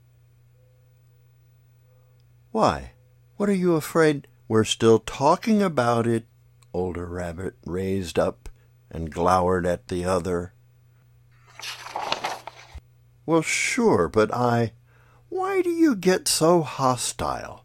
Why? 2.50 2.92
What 3.38 3.48
are 3.48 3.54
you 3.54 3.74
afraid? 3.74 4.28
We're 4.48 4.64
still 4.64 4.98
talking 4.98 5.62
about 5.62 6.06
it. 6.06 6.26
Older 6.74 7.06
rabbit 7.06 7.54
raised 7.64 8.18
up 8.18 8.50
and 8.90 9.10
glowered 9.10 9.64
at 9.64 9.88
the 9.88 10.04
other. 10.04 10.52
Well, 13.24 13.40
sure, 13.40 14.10
but 14.10 14.30
I. 14.30 14.72
Why 15.30 15.62
do 15.62 15.70
you 15.70 15.96
get 15.96 16.28
so 16.28 16.60
hostile? 16.60 17.64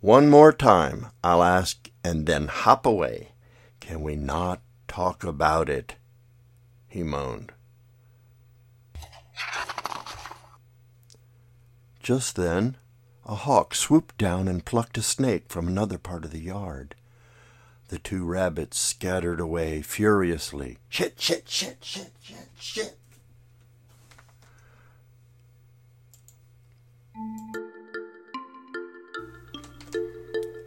One 0.00 0.28
more 0.28 0.52
time, 0.52 1.06
I'll 1.22 1.44
ask, 1.44 1.88
and 2.02 2.26
then 2.26 2.48
hop 2.48 2.84
away. 2.84 3.28
Can 3.78 4.02
we 4.02 4.16
not 4.16 4.60
talk 4.88 5.22
about 5.22 5.68
it? 5.68 5.94
He 6.92 7.02
moaned. 7.02 7.52
Just 12.02 12.36
then, 12.36 12.76
a 13.24 13.34
hawk 13.34 13.74
swooped 13.74 14.18
down 14.18 14.46
and 14.46 14.62
plucked 14.62 14.98
a 14.98 15.02
snake 15.02 15.44
from 15.48 15.66
another 15.66 15.96
part 15.96 16.26
of 16.26 16.32
the 16.32 16.38
yard. 16.38 16.94
The 17.88 17.98
two 17.98 18.26
rabbits 18.26 18.78
scattered 18.78 19.40
away 19.40 19.80
furiously. 19.80 20.76
Shit, 20.90 21.18
shit, 21.18 21.48
shit, 21.48 21.78
shit, 21.80 22.10
shit, 22.20 22.48
shit. 22.60 22.98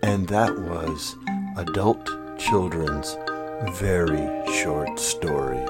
And 0.02 0.28
that 0.30 0.58
was 0.58 1.16
Adult 1.56 2.10
Children's 2.40 3.16
Very 3.64 4.28
Short 4.62 5.00
Stories. 5.00 5.70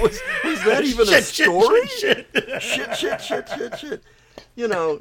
was, 0.00 0.20
was 0.44 0.62
that 0.64 0.82
even 0.84 1.08
a 1.08 1.10
Shit, 1.10 1.24
shit, 1.24 1.46
story? 1.46 1.86
shit, 1.86 2.26
shit. 2.34 2.62
shit, 2.62 2.96
shit, 2.96 3.20
shit, 3.22 3.48
shit, 3.48 3.78
shit. 3.78 4.02
You 4.54 4.68
know, 4.68 5.00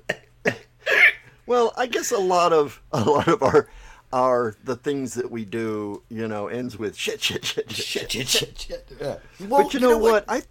well, 1.45 1.73
I 1.77 1.87
guess 1.87 2.11
a 2.11 2.17
lot 2.17 2.53
of 2.53 2.81
a 2.93 3.01
lot 3.03 3.27
of 3.27 3.43
our 3.43 3.67
our 4.13 4.55
the 4.63 4.77
things 4.77 5.15
that 5.15 5.29
we 5.29 5.43
do, 5.43 6.01
you 6.09 6.29
know, 6.29 6.47
ends 6.47 6.79
with 6.79 6.95
shit, 6.95 7.21
shit, 7.21 7.43
shit, 7.43 7.69
shit. 7.69 8.09
Shit, 8.09 8.11
shit, 8.11 8.27
shit, 8.29 8.57
shit. 8.57 8.87
Yeah. 9.01 9.17
But 9.41 9.73
you 9.73 9.81
know, 9.81 9.97
what? 9.97 10.23
I 10.29 10.43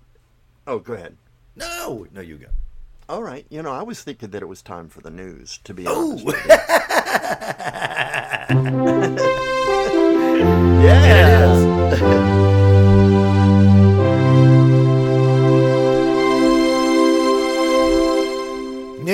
oh, 0.66 0.78
go 0.78 0.92
ahead. 0.92 1.16
No, 1.56 2.06
no, 2.12 2.20
you 2.20 2.36
go. 2.36 2.48
All 3.08 3.22
right. 3.22 3.46
You 3.48 3.62
know, 3.62 3.72
I 3.72 3.82
was 3.82 4.02
thinking 4.02 4.30
that 4.30 4.42
it 4.42 4.46
was 4.46 4.60
time 4.62 4.88
for 4.88 5.00
the 5.00 5.10
news. 5.10 5.58
To 5.64 5.72
be 5.74 5.86
Oh. 5.86 6.10
honest. 6.12 6.26
with 6.26 6.36
you. 6.44 6.48
yeah. 10.84 11.58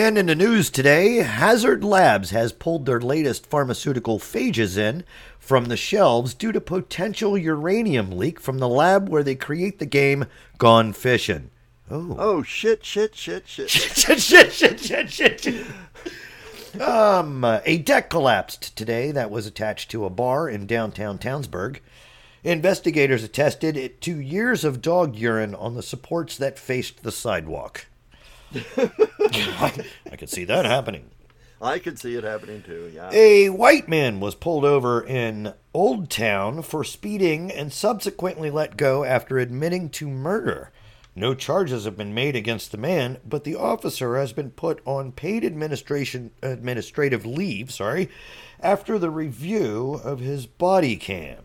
And 0.05 0.19
in 0.19 0.27
the 0.27 0.35
news 0.35 0.69
today, 0.71 1.17
Hazard 1.19 1.83
Labs 1.83 2.29
has 2.31 2.53
pulled 2.53 2.85
their 2.85 3.01
latest 3.01 3.47
pharmaceutical 3.47 4.19
phages 4.19 4.77
in 4.77 5.03
from 5.39 5.65
the 5.67 5.79
shelves 5.79 6.35
due 6.35 6.53
to 6.53 6.61
potential 6.61 7.39
uranium 7.39 8.11
leak 8.13 8.39
from 8.39 8.59
the 8.59 8.69
lab 8.69 9.09
where 9.09 9.23
they 9.23 9.35
create 9.35 9.79
the 9.79 9.87
game 9.87 10.27
Gone 10.59 10.93
Fishing. 10.93 11.49
Oh. 11.91 12.17
Oh 12.19 12.43
shit, 12.43 12.85
shit, 12.85 13.15
shit, 13.15 13.47
shit. 13.47 13.71
shit, 13.71 14.21
shit, 14.21 14.53
shit, 14.53 14.81
shit, 14.81 15.11
shit, 15.11 15.41
shit. 15.41 15.67
Um, 16.81 17.45
a 17.45 17.79
deck 17.79 18.11
collapsed 18.11 18.77
today 18.77 19.13
that 19.13 19.31
was 19.31 19.47
attached 19.47 19.91
to 19.93 20.05
a 20.05 20.11
bar 20.11 20.49
in 20.49 20.67
downtown 20.67 21.19
Townsburg. 21.19 21.79
Investigators 22.43 23.23
attested 23.23 23.77
it 23.77 24.01
to 24.03 24.19
years 24.19 24.65
of 24.65 24.83
dog 24.83 25.17
urine 25.17 25.55
on 25.55 25.75
the 25.75 25.83
supports 25.83 26.37
that 26.37 26.59
faced 26.59 27.03
the 27.03 27.13
sidewalk. 27.13 27.87
I, 28.77 29.85
I 30.11 30.17
could 30.17 30.31
see 30.31 30.45
that 30.45 30.65
happening. 30.65 31.11
I 31.63 31.79
could 31.79 31.99
see 31.99 32.15
it 32.15 32.25
happening 32.25 32.63
too. 32.63 32.91
Yeah. 32.95 33.11
A 33.13 33.49
white 33.49 33.89
man 33.89 34.21
was 34.21 34.35
pulled 34.35 34.65
over 34.65 35.03
in 35.03 35.55
Old 35.73 36.11
Town 36.11 36.63
for 36.63 36.85
speeding 36.85 37.51
and 37.51 37.73
subsequently 37.73 38.51
let 38.51 38.77
go 38.77 39.05
after 39.05 39.39
admitting 39.39 39.89
to 39.91 40.09
murder. 40.09 40.71
No 41.17 41.35
charges 41.35 41.85
have 41.85 41.97
been 41.97 42.13
made 42.13 42.35
against 42.35 42.73
the 42.73 42.77
man, 42.79 43.19
but 43.25 43.45
the 43.45 43.55
officer 43.55 44.17
has 44.17 44.33
been 44.33 44.51
put 44.51 44.81
on 44.85 45.13
paid 45.13 45.45
administration 45.45 46.33
administrative 46.43 47.25
leave, 47.25 47.73
sorry, 47.73 48.11
after 48.61 48.99
the 48.99 49.11
review 49.11 50.01
of 50.03 50.19
his 50.19 50.47
body 50.47 50.97
cam. 50.97 51.45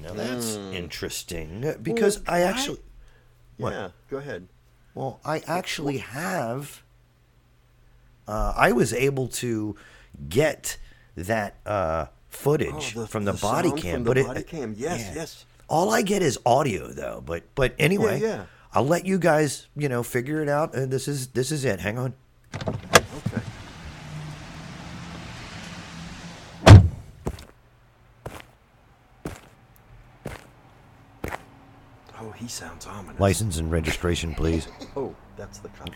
Now 0.00 0.14
that's 0.14 0.56
interesting 0.56 1.74
because 1.82 2.20
Well, 2.20 2.34
I 2.34 2.38
I- 2.38 2.42
actually 2.42 2.80
what? 3.58 3.72
Yeah. 3.72 3.88
Go 4.08 4.16
ahead. 4.18 4.48
well, 4.94 5.20
I 5.24 5.40
actually 5.46 5.98
have. 5.98 6.82
Uh, 8.26 8.52
I 8.56 8.72
was 8.72 8.92
able 8.92 9.26
to 9.28 9.74
get 10.28 10.76
that 11.16 11.56
uh, 11.66 12.06
footage 12.28 12.94
Oh, 12.96 13.00
the- 13.00 13.06
from 13.08 13.24
the, 13.24 13.32
the 13.32 13.38
body 13.40 13.72
cam, 13.72 13.94
from 13.96 14.04
the 14.04 14.14
but 14.14 14.26
body 14.26 14.40
it, 14.40 14.46
cam. 14.46 14.74
Yes, 14.78 15.00
yeah. 15.08 15.14
yes. 15.14 15.44
All 15.68 15.90
I 15.90 16.02
get 16.02 16.22
is 16.22 16.38
audio 16.46 16.88
though. 16.88 17.22
But 17.24 17.44
but 17.54 17.74
anyway, 17.78 18.20
yeah. 18.20 18.44
I'll 18.72 18.86
let 18.86 19.04
you 19.06 19.18
guys 19.18 19.66
you 19.76 19.88
know 19.88 20.02
figure 20.02 20.40
it 20.42 20.48
out. 20.48 20.74
And 20.74 20.90
this 20.90 21.08
is 21.08 21.28
this 21.28 21.52
is 21.52 21.64
it. 21.64 21.80
Hang 21.80 21.98
on. 21.98 22.14
Okay. 22.56 23.42
Oh, 32.20 32.30
he 32.32 32.48
sounds 32.48 32.84
ominous. 32.86 33.20
License 33.20 33.58
and 33.58 33.70
registration, 33.70 34.34
please. 34.34 34.66
Oh, 34.96 35.14
that's 35.36 35.58
the 35.58 35.68
cop. 35.68 35.90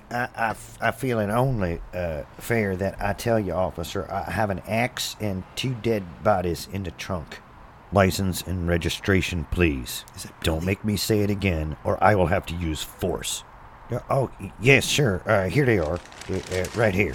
I 0.81 0.91
feel 0.93 1.19
it 1.19 1.31
only 1.31 1.81
uh, 1.93 2.23
fair 2.39 2.77
that 2.77 3.03
I 3.03 3.13
tell 3.13 3.41
you, 3.41 3.53
officer, 3.53 4.09
I 4.11 4.31
have 4.31 4.51
an 4.51 4.63
axe 4.69 5.17
and 5.19 5.43
two 5.57 5.75
dead 5.83 6.23
bodies 6.23 6.69
in 6.73 6.85
the 6.85 6.93
trunk. 6.93 7.41
License 7.93 8.43
and 8.43 8.67
registration, 8.67 9.45
please. 9.51 10.05
Don't 10.43 10.65
make 10.65 10.85
me 10.85 10.97
say 10.97 11.21
it 11.21 11.31
again, 11.31 11.77
or 11.85 12.03
I 12.03 12.15
will 12.15 12.27
have 12.27 12.47
to 12.47 12.55
use 12.55 12.83
force. 12.83 13.45
Uh, 13.91 14.01
Oh, 14.09 14.31
yes, 14.61 14.87
sure. 14.87 15.23
Uh, 15.27 15.49
here 15.49 15.67
they 15.67 15.79
are, 15.79 16.01
uh, 16.31 16.41
uh, 16.53 16.67
right 16.75 16.95
here. 16.95 17.15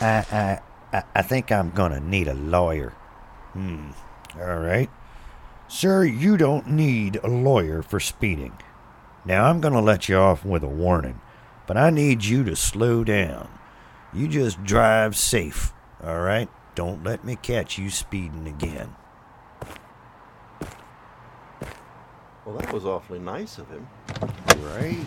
I, 0.00 0.58
I, 0.92 1.02
I, 1.14 1.22
think 1.22 1.52
I'm 1.52 1.70
gonna 1.70 2.00
need 2.00 2.28
a 2.28 2.34
lawyer. 2.34 2.90
Hmm. 3.52 3.90
All 4.40 4.58
right. 4.58 4.88
Sir, 5.68 6.04
you 6.04 6.36
don't 6.36 6.68
need 6.68 7.20
a 7.22 7.28
lawyer 7.28 7.80
for 7.82 8.00
speeding. 8.00 8.54
Now, 9.24 9.44
I'm 9.44 9.60
going 9.60 9.74
to 9.74 9.80
let 9.80 10.08
you 10.08 10.16
off 10.16 10.44
with 10.44 10.64
a 10.64 10.68
warning, 10.68 11.20
but 11.66 11.76
I 11.76 11.90
need 11.90 12.24
you 12.24 12.42
to 12.44 12.56
slow 12.56 13.04
down. 13.04 13.48
You 14.12 14.26
just 14.26 14.64
drive 14.64 15.16
safe, 15.16 15.72
all 16.02 16.20
right? 16.20 16.48
Don't 16.74 17.04
let 17.04 17.24
me 17.24 17.36
catch 17.36 17.78
you 17.78 17.90
speeding 17.90 18.48
again. 18.48 18.96
Well, 22.44 22.56
that 22.58 22.72
was 22.72 22.84
awfully 22.86 23.18
nice 23.18 23.58
of 23.58 23.68
him. 23.68 23.86
Right? 24.74 25.06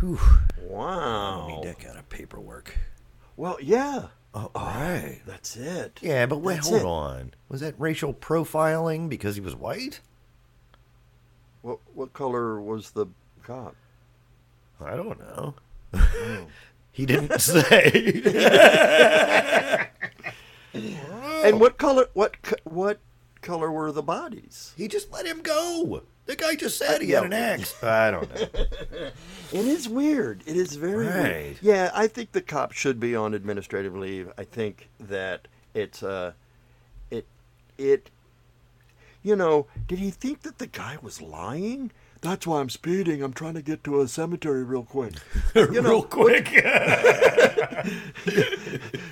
Whew. 0.00 0.18
I 0.20 0.62
Wow. 0.68 1.46
need 1.48 1.64
that 1.68 1.78
kind 1.78 1.98
of 1.98 2.08
paperwork. 2.08 2.76
Well, 3.36 3.56
yeah. 3.60 4.08
Oh, 4.34 4.50
all 4.54 4.66
right. 4.66 5.20
That's 5.26 5.56
it. 5.56 5.98
Yeah, 6.02 6.26
but 6.26 6.38
wait, 6.38 6.56
That's 6.56 6.68
hold 6.68 6.82
it. 6.82 6.86
on. 6.86 7.34
Was 7.48 7.60
that 7.62 7.74
racial 7.78 8.12
profiling 8.12 9.08
because 9.08 9.34
he 9.34 9.40
was 9.40 9.56
white? 9.56 10.00
What 11.62 11.78
what 11.94 12.12
color 12.12 12.60
was 12.60 12.90
the 12.92 13.06
cop? 13.42 13.74
I 14.80 14.94
don't 14.94 15.18
know. 15.18 15.54
Oh. 15.94 16.46
he 16.92 17.06
didn't 17.06 17.40
say. 17.40 18.20
And 20.74 21.60
what 21.60 21.78
color? 21.78 22.06
What 22.14 22.36
what 22.64 22.98
color 23.42 23.70
were 23.72 23.92
the 23.92 24.02
bodies? 24.02 24.72
he 24.76 24.88
just 24.88 25.10
let 25.12 25.26
him 25.26 25.40
go. 25.42 26.02
The 26.26 26.36
guy 26.36 26.56
just 26.56 26.76
said 26.76 27.00
he 27.00 27.12
had 27.12 27.24
an 27.24 27.32
axe. 27.32 27.82
I 27.82 28.10
don't 28.10 28.28
know. 28.34 28.46
It 29.50 29.66
is 29.66 29.88
weird. 29.88 30.42
It 30.44 30.56
is 30.56 30.76
very 30.76 31.06
Right. 31.06 31.22
weird. 31.22 31.56
Yeah, 31.62 31.90
I 31.94 32.06
think 32.06 32.32
the 32.32 32.42
cop 32.42 32.72
should 32.72 33.00
be 33.00 33.16
on 33.16 33.32
administrative 33.32 33.96
leave. 33.96 34.30
I 34.36 34.44
think 34.44 34.88
that 35.00 35.48
it's 35.72 36.02
uh 36.02 36.32
it 37.10 37.24
it 37.78 38.10
you 39.22 39.36
know, 39.36 39.66
did 39.86 39.98
he 40.00 40.10
think 40.10 40.42
that 40.42 40.58
the 40.58 40.66
guy 40.66 40.98
was 41.00 41.22
lying? 41.22 41.92
That's 42.20 42.46
why 42.46 42.60
I'm 42.60 42.68
speeding. 42.68 43.22
I'm 43.22 43.32
trying 43.32 43.54
to 43.54 43.62
get 43.62 43.82
to 43.84 44.00
a 44.00 44.08
cemetery 44.08 44.64
real 44.64 44.82
quick. 44.84 45.14
You 45.54 45.80
know, 45.82 45.90
Real 45.90 46.02
quick. 46.02 46.48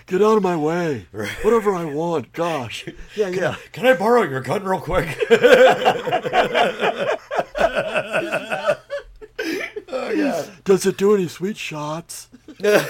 Get 0.06 0.22
out 0.22 0.36
of 0.36 0.42
my 0.42 0.56
way. 0.56 1.06
Whatever 1.42 1.74
I 1.74 1.84
want. 1.84 2.32
Gosh. 2.32 2.86
Yeah, 3.16 3.28
yeah. 3.28 3.56
Can 3.72 3.86
I 3.86 3.94
borrow 3.96 4.22
your 4.22 4.42
gun 4.42 4.62
real 4.62 4.78
quick? 4.78 5.08
oh, 9.88 10.10
yeah. 10.10 10.44
Does 10.64 10.84
it 10.84 10.98
do 10.98 11.14
any 11.14 11.28
sweet 11.28 11.56
shots? 11.56 12.28
oh, 12.62 12.84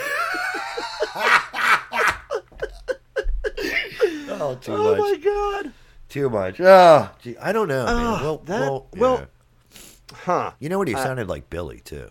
too 4.61 4.73
much. 4.73 4.81
Oh 4.81 4.97
much. 4.97 4.99
my 4.99 5.17
god. 5.23 5.73
Too 6.09 6.29
much. 6.29 6.61
Oh, 6.61 7.11
gee, 7.23 7.37
I 7.39 7.53
don't 7.53 7.69
know. 7.69 7.85
Ah, 7.89 8.21
well, 8.23 8.39
that- 8.39 8.61
well, 8.61 8.87
well, 8.97 9.19
yeah. 9.21 9.27
Huh. 10.25 10.51
you 10.59 10.69
know 10.69 10.79
what? 10.79 10.89
He 10.89 10.95
uh, 10.95 11.03
sounded 11.03 11.29
like 11.29 11.49
Billy 11.51 11.81
too. 11.81 12.11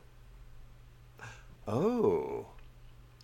Oh. 1.68 2.45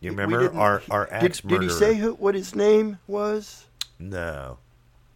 You 0.02 0.12
remember 0.12 0.54
our 0.56 0.82
our 0.89 1.06
Did, 1.06 1.14
axe 1.24 1.41
did 1.41 1.62
he 1.62 1.70
say 1.70 1.93
who, 1.95 2.14
what 2.16 2.36
his 2.36 2.56
name 2.56 2.97
was? 3.08 3.66
no? 3.99 4.58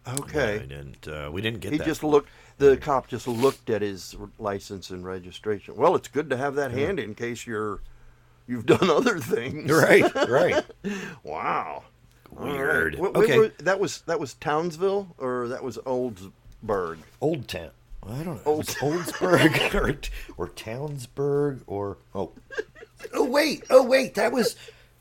Okay. 0.08 0.58
No, 0.58 0.62
I 0.62 0.66
didn't. 0.66 1.08
Uh, 1.08 1.30
we 1.32 1.42
didn't 1.42 1.58
get 1.60 1.72
he 1.72 1.78
that. 1.78 1.84
just 1.84 2.04
looked. 2.04 2.28
The 2.58 2.76
cop 2.76 3.08
just 3.08 3.26
looked 3.26 3.68
at 3.70 3.82
his 3.82 4.14
license 4.38 4.90
and 4.90 5.04
registration. 5.04 5.74
Well, 5.74 5.96
it's 5.96 6.06
good 6.06 6.30
to 6.30 6.36
have 6.36 6.54
that 6.54 6.70
handy 6.70 7.02
in 7.02 7.16
case 7.16 7.44
you're 7.46 7.80
you've 8.46 8.66
done 8.66 8.88
other 8.90 9.18
things. 9.18 9.68
right, 9.70 10.04
right. 10.28 10.64
Wow. 11.24 11.82
Weird. 12.30 12.94
Wh- 12.96 13.16
Okay. 13.18 13.48
wh- 13.48 13.62
that 13.64 13.80
was 13.80 14.02
that 14.02 14.20
was 14.20 14.34
Townsville 14.34 15.08
or 15.18 15.48
that 15.48 15.64
was 15.64 15.76
Oldsburg. 15.78 16.98
Old 17.20 17.48
Town. 17.48 17.70
I 18.08 18.22
don't 18.22 18.36
know. 18.36 18.40
Old 18.44 18.66
Oldsburg 18.66 19.74
or 20.38 20.44
or 20.44 20.48
Townsburg 20.50 21.62
or 21.66 21.98
oh 22.14 22.30
oh 23.12 23.24
wait 23.24 23.64
oh 23.70 23.82
wait 23.82 24.14
that 24.14 24.30
was 24.30 24.54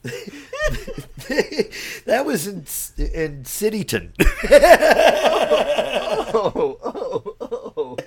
that 2.05 2.23
was 2.25 2.47
in 2.47 2.65
in 2.97 3.45
Cityton. 3.45 4.13
Oh, 6.37 6.77
oh, 6.83 7.35
oh. 7.77 7.97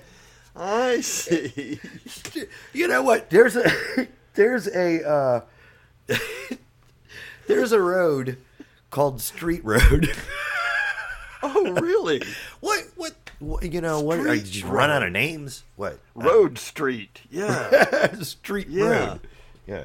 I 0.55 1.01
see. 1.01 1.81
you 2.75 2.87
know 2.87 3.03
what? 3.03 3.31
There's 3.31 3.57
a 3.57 4.07
there's 4.35 4.69
a 4.69 5.09
uh, 5.09 5.41
there's 7.47 7.73
a 7.73 7.81
road 7.81 8.37
called 8.91 9.23
Street 9.23 9.65
Road. 9.65 10.11
Oh, 11.43 11.73
really? 11.81 12.23
what, 12.61 12.85
what 12.97 13.15
you 13.63 13.81
know 13.81 14.01
what? 14.01 14.21
Street 14.21 14.45
Did 14.45 14.57
you 14.57 14.67
run 14.67 14.91
out 14.91 15.03
of 15.03 15.13
names? 15.13 15.65
What 15.77 15.99
Road 16.15 16.59
Street. 16.59 17.21
Yeah. 17.31 18.21
Street 18.23 18.69
Yeah. 18.69 18.85
Road? 18.85 19.21
Yeah. 19.67 19.85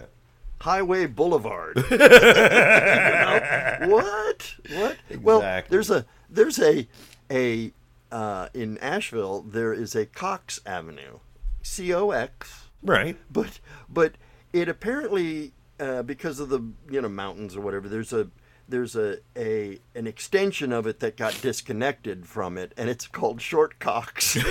Highway 0.63 1.05
Boulevard. 1.07 1.83
You 1.91 1.97
know? 1.97 3.87
What? 3.89 4.55
What? 4.71 4.97
Well, 5.21 5.63
there's 5.69 5.89
a 5.89 6.05
there's 6.29 6.59
a 6.59 6.87
a 7.31 7.71
uh, 8.11 8.47
in 8.53 8.77
Asheville 8.77 9.41
there 9.41 9.73
is 9.73 9.95
a 9.95 10.05
Cox 10.05 10.59
Avenue, 10.65 11.19
C 11.61 11.93
O 11.93 12.11
X, 12.11 12.65
Right. 12.81 13.17
but 13.31 13.59
but 13.89 14.13
it 14.53 14.69
apparently 14.69 15.53
uh, 15.79 16.03
because 16.03 16.39
of 16.39 16.49
the 16.49 16.59
you 16.89 17.01
know 17.01 17.09
mountains 17.09 17.55
or 17.57 17.61
whatever 17.61 17.89
there's 17.89 18.13
a 18.13 18.27
there's 18.69 18.95
a, 18.95 19.17
a 19.35 19.79
an 19.95 20.07
extension 20.07 20.71
of 20.71 20.87
it 20.87 20.99
that 21.01 21.17
got 21.17 21.37
disconnected 21.41 22.25
from 22.27 22.57
it 22.57 22.73
and 22.77 22.89
it's 22.89 23.07
called 23.07 23.41
Short 23.41 23.79
Cox. 23.79 24.37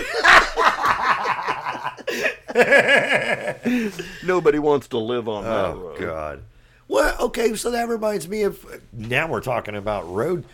Nobody 4.25 4.59
wants 4.59 4.89
to 4.89 4.99
live 4.99 5.29
on 5.29 5.45
that 5.45 5.51
Oh 5.67 5.75
road. 5.79 5.99
God. 6.01 6.43
Well, 6.89 7.17
okay, 7.21 7.55
so 7.55 7.71
that 7.71 7.89
reminds 7.89 8.29
me 8.29 8.43
of 8.43 8.65
now 8.93 9.29
we're 9.29 9.41
talking 9.41 9.75
about 9.77 10.13
road. 10.13 10.45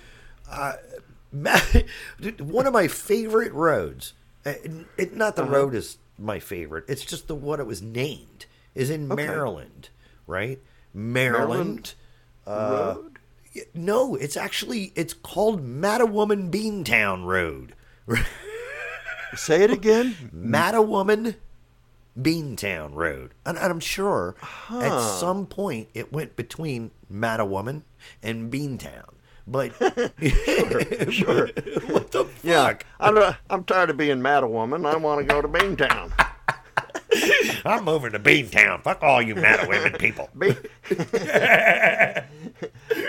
Uh, 0.51 0.75
one 2.41 2.67
of 2.67 2.73
my 2.73 2.89
favorite 2.89 3.53
roads. 3.53 4.13
uh, 4.47 4.55
It, 4.97 5.17
not 5.17 5.39
Uh-huh. 5.39 5.45
the 5.47 5.51
road 5.51 5.75
is 5.75 5.99
my 6.19 6.39
favorite. 6.39 6.85
It's 6.89 7.05
just 7.05 7.29
the 7.29 7.35
what 7.35 7.61
it 7.61 7.67
was 7.67 7.83
named 7.83 8.47
is 8.75 8.91
in 8.91 9.09
Maryland, 9.09 9.89
right? 10.27 10.59
Maryland. 10.95 11.95
Road? 12.47 13.19
No, 13.75 14.15
it's 14.15 14.37
actually 14.37 14.93
it's 14.95 15.13
called 15.15 15.67
Mattawoman 15.67 16.51
Beantown 16.51 17.25
Road. 17.25 17.75
Say 19.35 19.63
it 19.63 19.71
again. 19.71 20.15
Mattawoman 20.35 21.35
Beantown 22.21 22.95
Road. 22.95 23.33
And, 23.47 23.57
and 23.59 23.71
I'm 23.71 23.81
sure 23.81 24.35
at 24.71 25.01
some 25.19 25.47
point 25.47 25.89
it 25.95 26.13
went 26.13 26.37
between 26.37 26.91
Mattawoman 27.13 27.83
and 28.23 28.53
Beantown. 28.53 29.05
But 29.47 29.73
Sure. 31.11 31.47
what 31.87 32.11
the 32.11 32.25
fuck? 32.25 32.43
Yeah, 32.43 32.75
I'm, 33.01 33.17
uh, 33.17 33.33
I'm 33.49 33.65
tired 33.65 33.91
of 33.91 33.97
being 33.97 34.21
mad 34.21 34.43
a 34.43 34.47
woman. 34.49 34.85
I 34.85 34.97
want 34.97 35.21
to 35.21 35.25
go 35.27 35.41
to 35.41 35.49
Beantown. 35.49 36.13
I'm 37.65 37.85
moving 37.85 38.13
to 38.13 38.19
Beantown. 38.19 38.83
Fuck 38.83 39.03
all 39.03 39.23
you 39.23 39.35
Mattawoman 39.35 39.99
people. 39.99 40.29
Be- 40.39 40.55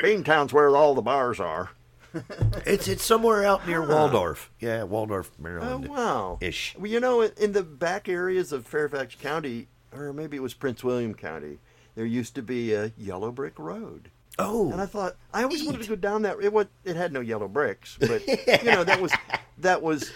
Beantown's 0.02 0.54
where 0.54 0.76
all 0.76 0.96
the 0.96 1.02
bars 1.02 1.40
are. 1.40 1.72
It's 2.66 2.88
it's 2.88 3.04
somewhere 3.04 3.44
out 3.46 3.68
near 3.68 3.86
Waldorf. 3.86 4.52
Yeah, 4.60 4.84
Waldorf, 4.84 5.32
Oh 5.38 5.42
Maryland. 5.44 5.88
wow! 5.88 6.38
Ish. 6.42 6.76
Well, 6.78 6.88
you 6.88 7.00
know, 7.00 7.22
in- 7.22 7.52
the 7.54 7.64
back 7.64 8.08
areas 8.10 8.52
of 8.52 8.66
Fairfax 8.68 9.16
County, 9.16 9.68
or 9.92 10.12
maybe 10.14 10.38
it 10.38 10.42
was 10.42 10.54
Prince 10.54 10.84
William 10.84 11.14
County, 11.14 11.60
there 11.96 12.06
used 12.06 12.36
to 12.36 12.42
be 12.42 12.74
a 12.74 12.92
yellow 12.98 13.32
brick 13.32 13.58
road. 13.58 14.10
Oh, 14.38 14.72
And 14.72 14.80
I 14.82 14.86
thought 14.86 15.16
I 15.34 15.44
always 15.44 15.64
wanted 15.64 15.82
to 15.84 15.90
go 15.90 15.96
down 15.96 16.22
that. 16.22 16.38
It 16.42 16.54
was, 16.54 16.68
it 16.86 16.96
had 16.96 17.12
no 17.12 17.20
yellow 17.20 17.48
bricks, 17.48 17.98
but 18.00 18.26
you 18.64 18.72
know 18.72 18.84
that 18.84 19.02
was 19.02 19.12
that 19.58 19.82
was 19.82 20.12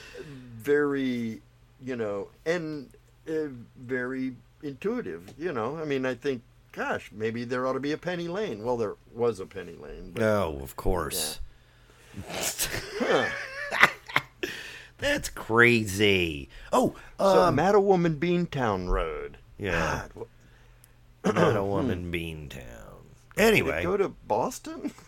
very 0.58 1.42
you 1.84 1.96
know 1.96 2.30
and 2.46 2.90
uh, 3.30 3.48
very 3.78 4.36
intuitive. 4.62 5.34
You 5.38 5.52
know, 5.52 5.78
I 5.78 5.86
mean, 5.86 6.06
I 6.06 6.14
think, 6.16 6.42
gosh, 6.72 7.10
maybe 7.14 7.44
there 7.44 7.66
ought 7.68 7.74
to 7.74 7.80
be 7.80 7.92
a 7.92 7.98
penny 7.98 8.28
lane. 8.28 8.64
Well, 8.64 8.78
there 8.78 8.96
was 9.14 9.40
a 9.40 9.46
penny 9.46 9.76
lane. 9.76 10.12
But, 10.14 10.22
no, 10.22 10.60
of 10.62 10.76
course. 10.76 11.40
That's 14.98 15.30
crazy. 15.30 16.50
Oh, 16.72 16.96
so 17.20 17.42
um, 17.44 17.58
Mattawoman 17.58 18.18
Beantown 18.20 18.88
Road. 18.90 19.38
yeah, 19.58 20.08
Mattawoman 21.24 22.12
Beantown. 22.12 22.60
Anyway, 23.38 23.84
go 23.84 23.98
to 23.98 24.10
Boston. 24.10 24.92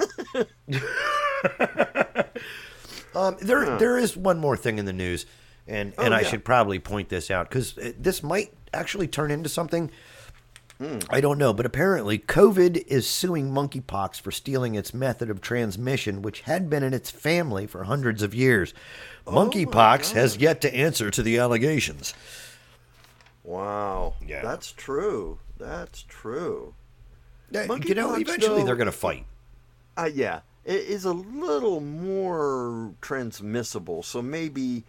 Um, 3.16 3.38
there, 3.40 3.78
there 3.80 3.98
is 3.98 4.18
one 4.18 4.40
more 4.40 4.58
thing 4.58 4.78
in 4.78 4.84
the 4.84 4.92
news, 4.92 5.26
and 5.68 5.94
and 5.98 6.14
I 6.14 6.18
Oh, 6.18 6.22
yeah. 6.22 6.28
should 6.28 6.44
probably 6.44 6.80
point 6.80 7.08
this 7.08 7.32
out 7.32 7.48
because 7.48 7.74
this 7.98 8.22
might 8.22 8.52
actually 8.74 9.08
turn 9.08 9.32
into 9.32 9.48
something. 9.48 9.90
I 11.10 11.22
don't 11.22 11.38
know, 11.38 11.54
but 11.54 11.66
apparently 11.66 12.20
COVID 12.20 12.84
is 12.88 13.08
suing 13.08 13.50
monkeypox 13.52 14.20
for 14.20 14.32
stealing 14.32 14.76
its 14.76 14.94
method 14.94 15.30
of 15.30 15.40
transmission, 15.40 16.22
which 16.22 16.42
had 16.42 16.70
been 16.70 16.84
in 16.84 16.94
its 16.94 17.10
family 17.10 17.66
for 17.66 17.86
hundreds 17.86 18.22
of 18.22 18.36
years. 18.36 18.74
Oh 19.26 19.32
Monkeypox 19.32 20.12
has 20.12 20.36
yet 20.38 20.60
to 20.62 20.76
answer 20.76 21.10
to 21.10 21.24
the 21.24 21.38
allegations. 21.38 22.14
Wow. 23.44 24.16
Yeah. 24.26 24.42
That's 24.42 24.72
true. 24.74 25.40
That's 25.58 26.04
true. 26.04 26.74
Uh, 27.54 27.76
you 27.76 27.96
know, 27.96 28.16
eventually 28.16 28.60
though- 28.60 28.66
they're 28.66 28.76
going 28.76 28.88
to 28.88 28.92
fight. 28.92 29.26
Uh, 29.98 30.10
yeah, 30.14 30.42
it 30.66 30.82
is 30.82 31.06
a 31.06 31.14
little 31.14 31.80
more 31.80 32.94
transmissible. 33.00 34.04
So 34.04 34.22
maybe, 34.22 34.84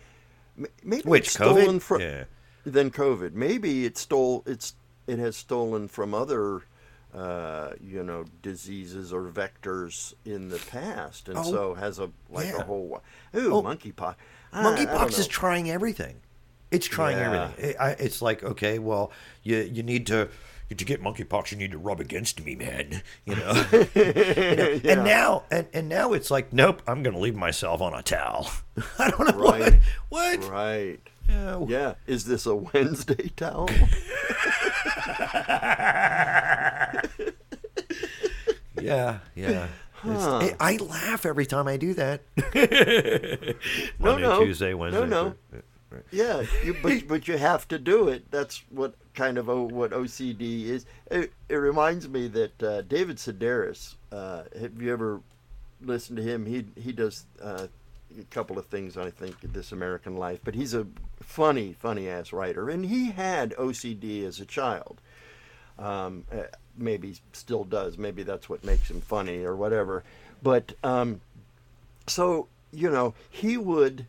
maybe 0.83 1.03
Which 1.03 1.27
it's 1.27 1.35
stolen 1.35 1.79
COVID? 1.79 1.83
from 1.83 2.01
yeah. 2.01 2.25
than 2.65 2.91
COVID. 2.91 3.35
Maybe 3.35 3.85
it 3.85 3.97
stole. 3.97 4.43
It's 4.47 4.75
it 5.07 5.19
has 5.19 5.37
stolen 5.37 5.89
from 5.89 6.15
other, 6.15 6.63
uh, 7.15 7.71
you 7.81 8.03
know, 8.03 8.25
diseases 8.43 9.13
or 9.13 9.23
vectors 9.31 10.15
in 10.25 10.49
the 10.49 10.59
past, 10.59 11.29
and 11.29 11.39
Oh, 11.39 11.43
so 11.43 11.75
has 11.75 11.99
a 11.99 12.11
like 12.31 12.47
yeah. 12.47 12.59
a 12.59 12.63
whole. 12.65 13.03
Ooh, 13.35 13.55
Oh, 13.55 13.63
monkeypox. 13.63 14.17
Monkeypox 14.53 15.19
is 15.19 15.27
trying 15.29 15.71
everything. 15.71 16.17
It's 16.71 16.87
trying 16.87 17.17
Yeah. 17.19 17.45
everything. 17.51 17.71
It, 17.71 17.77
I, 17.79 17.91
it's 17.93 18.21
like, 18.23 18.43
okay, 18.43 18.79
well, 18.79 19.13
you 19.43 19.59
you 19.59 19.83
need 19.83 20.07
to 20.09 20.29
to 20.69 20.85
get 20.85 21.01
monkeypox, 21.01 21.53
you 21.53 21.57
need 21.59 21.71
to 21.71 21.79
rub 21.79 22.01
against 22.01 22.45
me, 22.45 22.57
man. 22.57 23.03
You 23.25 23.37
know. 23.37 23.65
You 23.73 23.79
know, 23.85 23.87
Yeah. 24.85 24.93
And 24.93 25.05
now, 25.05 25.45
and, 25.49 25.69
and 25.73 25.89
now 25.89 26.13
it's 26.13 26.29
like, 26.29 26.53
nope, 26.53 26.83
I'm 26.89 27.05
going 27.05 27.15
to 27.15 27.21
leave 27.21 27.37
myself 27.37 27.81
on 27.81 27.95
a 27.95 28.03
towel. 28.03 28.51
I 28.99 29.11
don't 29.11 29.29
know 29.31 29.39
Right. 29.49 29.75
what. 30.09 30.41
What? 30.41 30.51
Right. 30.51 30.99
Yeah, 31.29 31.65
Yeah. 31.69 31.95
Is 32.09 32.25
this 32.25 32.47
a 32.47 32.57
Wednesday 32.57 33.31
towel? 33.37 33.69
yeah, 38.81 39.19
yeah. 39.35 39.69
It's- 40.05 40.25
I 40.25 40.55
I 40.61 40.77
laugh 40.77 41.27
every 41.27 41.47
time 41.47 41.67
I 41.67 41.77
do 41.77 41.95
that. 41.95 42.21
No, 43.99 44.13
Monday, 44.13 44.23
no. 44.27 44.45
Tuesday, 44.45 44.75
Wednesday. 44.75 45.07
no. 45.07 45.35
Thur- 45.51 46.03
Yeah, 46.13 46.43
you, 46.65 46.77
but 46.83 47.03
but 47.09 47.27
you 47.29 47.39
have 47.39 47.67
to 47.69 47.79
do 47.79 48.09
it. 48.09 48.31
That's 48.31 48.63
what 48.71 48.95
kind 49.15 49.39
of 49.39 49.49
o, 49.49 49.63
what 49.63 49.91
OCD 49.93 50.67
is. 50.67 50.87
It, 51.11 51.33
it 51.49 51.57
reminds 51.57 52.09
me 52.09 52.29
that 52.29 52.63
uh, 52.63 52.83
David 52.83 53.17
Sedaris. 53.17 53.95
Uh, 54.13 54.43
have 54.61 54.81
you 54.81 54.93
ever 54.93 55.21
listened 55.81 56.19
to 56.19 56.23
him? 56.23 56.45
He 56.47 56.67
he 56.81 56.93
does 56.93 57.25
uh, 57.43 57.67
a 58.19 58.25
couple 58.25 58.59
of 58.59 58.67
things. 58.67 58.97
I 58.97 59.11
think 59.11 59.43
in 59.43 59.53
This 59.53 59.73
American 59.73 60.17
Life, 60.17 60.41
but 60.45 60.55
he's 60.55 60.75
a 60.75 60.87
funny, 61.21 61.73
funny 61.73 62.09
ass 62.09 62.33
writer, 62.33 62.69
and 62.69 62.87
he 62.87 63.11
had 63.11 63.53
OCD 63.53 64.25
as 64.25 64.41
a 64.41 64.47
child. 64.47 65.01
Um, 65.79 66.25
uh, 66.33 66.45
maybe 66.77 67.17
still 67.33 67.65
does. 67.65 67.99
Maybe 67.99 68.23
that's 68.23 68.49
what 68.49 68.65
makes 68.65 68.91
him 68.91 69.01
funny 69.01 69.45
or 69.45 69.55
whatever. 69.55 70.05
But 70.43 70.75
um, 70.83 71.21
so 72.07 72.49
you 72.73 72.91
know 72.91 73.15
he 73.31 73.57
would 73.57 74.07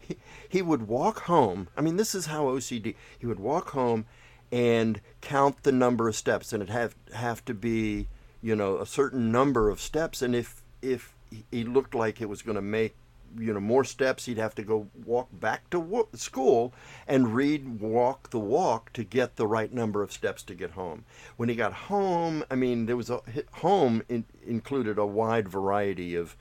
he, 0.00 0.16
he 0.48 0.62
would 0.62 0.88
walk 0.88 1.20
home 1.20 1.68
i 1.76 1.80
mean 1.80 1.96
this 1.96 2.14
is 2.14 2.26
how 2.26 2.44
ocd 2.44 2.94
he 3.18 3.26
would 3.26 3.38
walk 3.38 3.70
home 3.70 4.04
and 4.50 5.00
count 5.20 5.62
the 5.62 5.70
number 5.70 6.08
of 6.08 6.16
steps 6.16 6.52
and 6.52 6.62
it 6.62 6.68
have 6.70 6.94
have 7.12 7.44
to 7.44 7.54
be 7.54 8.06
you 8.42 8.56
know, 8.56 8.78
a 8.78 8.86
certain 8.86 9.30
number 9.30 9.70
of 9.70 9.80
steps, 9.80 10.20
and 10.20 10.34
if 10.34 10.62
if 10.82 11.14
he 11.50 11.64
looked 11.64 11.94
like 11.94 12.20
it 12.20 12.28
was 12.28 12.42
going 12.42 12.56
to 12.56 12.62
make 12.62 12.94
you 13.38 13.52
know 13.52 13.60
more 13.60 13.84
steps 13.84 14.24
he'd 14.26 14.38
have 14.38 14.54
to 14.54 14.62
go 14.62 14.88
walk 15.04 15.28
back 15.32 15.68
to 15.70 15.80
wo- 15.80 16.08
school 16.14 16.72
and 17.06 17.34
read 17.34 17.80
walk 17.80 18.30
the 18.30 18.38
walk 18.38 18.92
to 18.92 19.04
get 19.04 19.36
the 19.36 19.46
right 19.46 19.72
number 19.72 20.02
of 20.02 20.12
steps 20.12 20.42
to 20.42 20.54
get 20.54 20.72
home 20.72 21.04
when 21.36 21.48
he 21.48 21.54
got 21.54 21.72
home 21.72 22.44
i 22.50 22.54
mean 22.54 22.86
there 22.86 22.96
was 22.96 23.10
a 23.10 23.20
home 23.52 24.02
in, 24.08 24.24
included 24.46 24.98
a 24.98 25.06
wide 25.06 25.48
variety 25.48 26.14
of 26.14 26.36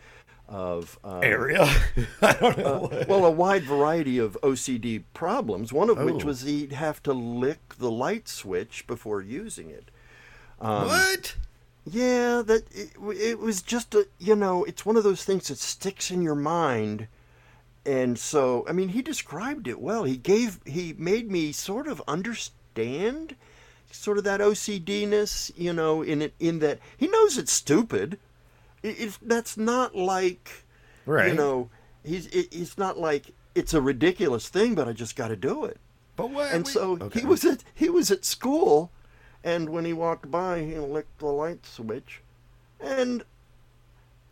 of 0.50 1.00
um, 1.06 1.24
Area. 1.24 1.66
I 2.22 2.34
don't 2.34 2.58
know. 2.58 2.90
uh, 2.92 3.06
well, 3.08 3.24
a 3.24 3.32
wide 3.32 3.64
variety 3.64 4.18
of 4.18 4.38
OCD 4.44 5.04
problems. 5.14 5.72
One 5.72 5.90
of 5.90 5.98
which 5.98 6.24
Oh. 6.26 6.28
was 6.28 6.42
he'd 6.42 6.74
have 6.74 7.02
to 7.04 7.14
lick 7.14 7.76
the 7.80 7.90
light 7.90 8.28
switch 8.28 8.86
before 8.86 9.22
using 9.22 9.70
it. 9.70 9.92
um, 10.60 10.88
what? 10.88 11.36
Yeah, 11.86 12.44
that 12.46 12.64
it, 12.72 12.92
it 13.18 13.40
was 13.40 13.62
just 13.62 13.96
a 13.96 14.08
you 14.20 14.36
know 14.36 14.64
it's 14.66 14.86
one 14.86 14.98
of 14.98 15.04
those 15.04 15.24
things 15.24 15.48
that 15.48 15.58
sticks 15.58 16.12
in 16.12 16.22
your 16.22 16.36
mind, 16.36 17.08
and 17.86 18.20
so 18.20 18.66
I 18.70 18.72
mean 18.72 18.90
he 18.90 19.02
described 19.02 19.68
it 19.68 19.82
well. 19.82 20.04
He 20.04 20.18
gave 20.18 20.60
he 20.66 20.94
made 20.98 21.32
me 21.32 21.52
sort 21.52 21.88
of 21.88 22.02
understand, 22.08 23.36
sort 23.92 24.20
of 24.20 24.24
that 24.26 24.42
OCDness, 24.42 25.52
you 25.58 25.74
know, 25.74 26.04
in 26.04 26.22
it 26.22 26.34
in 26.40 26.60
that 26.60 26.80
he 26.96 27.08
knows 27.08 27.38
it's 27.40 27.52
stupid. 27.52 28.20
It, 28.84 29.00
it's 29.00 29.18
that's 29.22 29.58
not 29.58 29.96
like 29.96 30.66
right. 31.08 31.30
you 31.30 31.34
know 31.34 31.70
he's 32.04 32.28
it, 32.28 32.50
it's 32.52 32.78
not 32.78 33.00
like 33.00 33.34
it's 33.56 33.74
a 33.74 33.82
ridiculous 33.82 34.50
thing, 34.50 34.76
but 34.76 34.88
I 34.88 34.94
just 34.94 35.16
got 35.16 35.30
to 35.30 35.36
do 35.36 35.66
it. 35.66 35.78
But 36.16 36.30
what? 36.30 36.52
And 36.54 36.64
we- 36.64 36.72
so 36.72 36.98
Okay. 37.02 37.22
he 37.22 37.26
was 37.26 37.44
at 37.44 37.64
he 37.74 37.90
was 37.90 38.12
at 38.12 38.24
school, 38.24 38.92
and 39.44 39.70
when 39.70 39.86
he 39.86 39.94
walked 39.94 40.30
by, 40.30 40.62
he 40.62 40.78
licked 40.78 41.20
the 41.20 41.28
light 41.28 41.66
switch, 41.66 42.22
and 42.80 43.24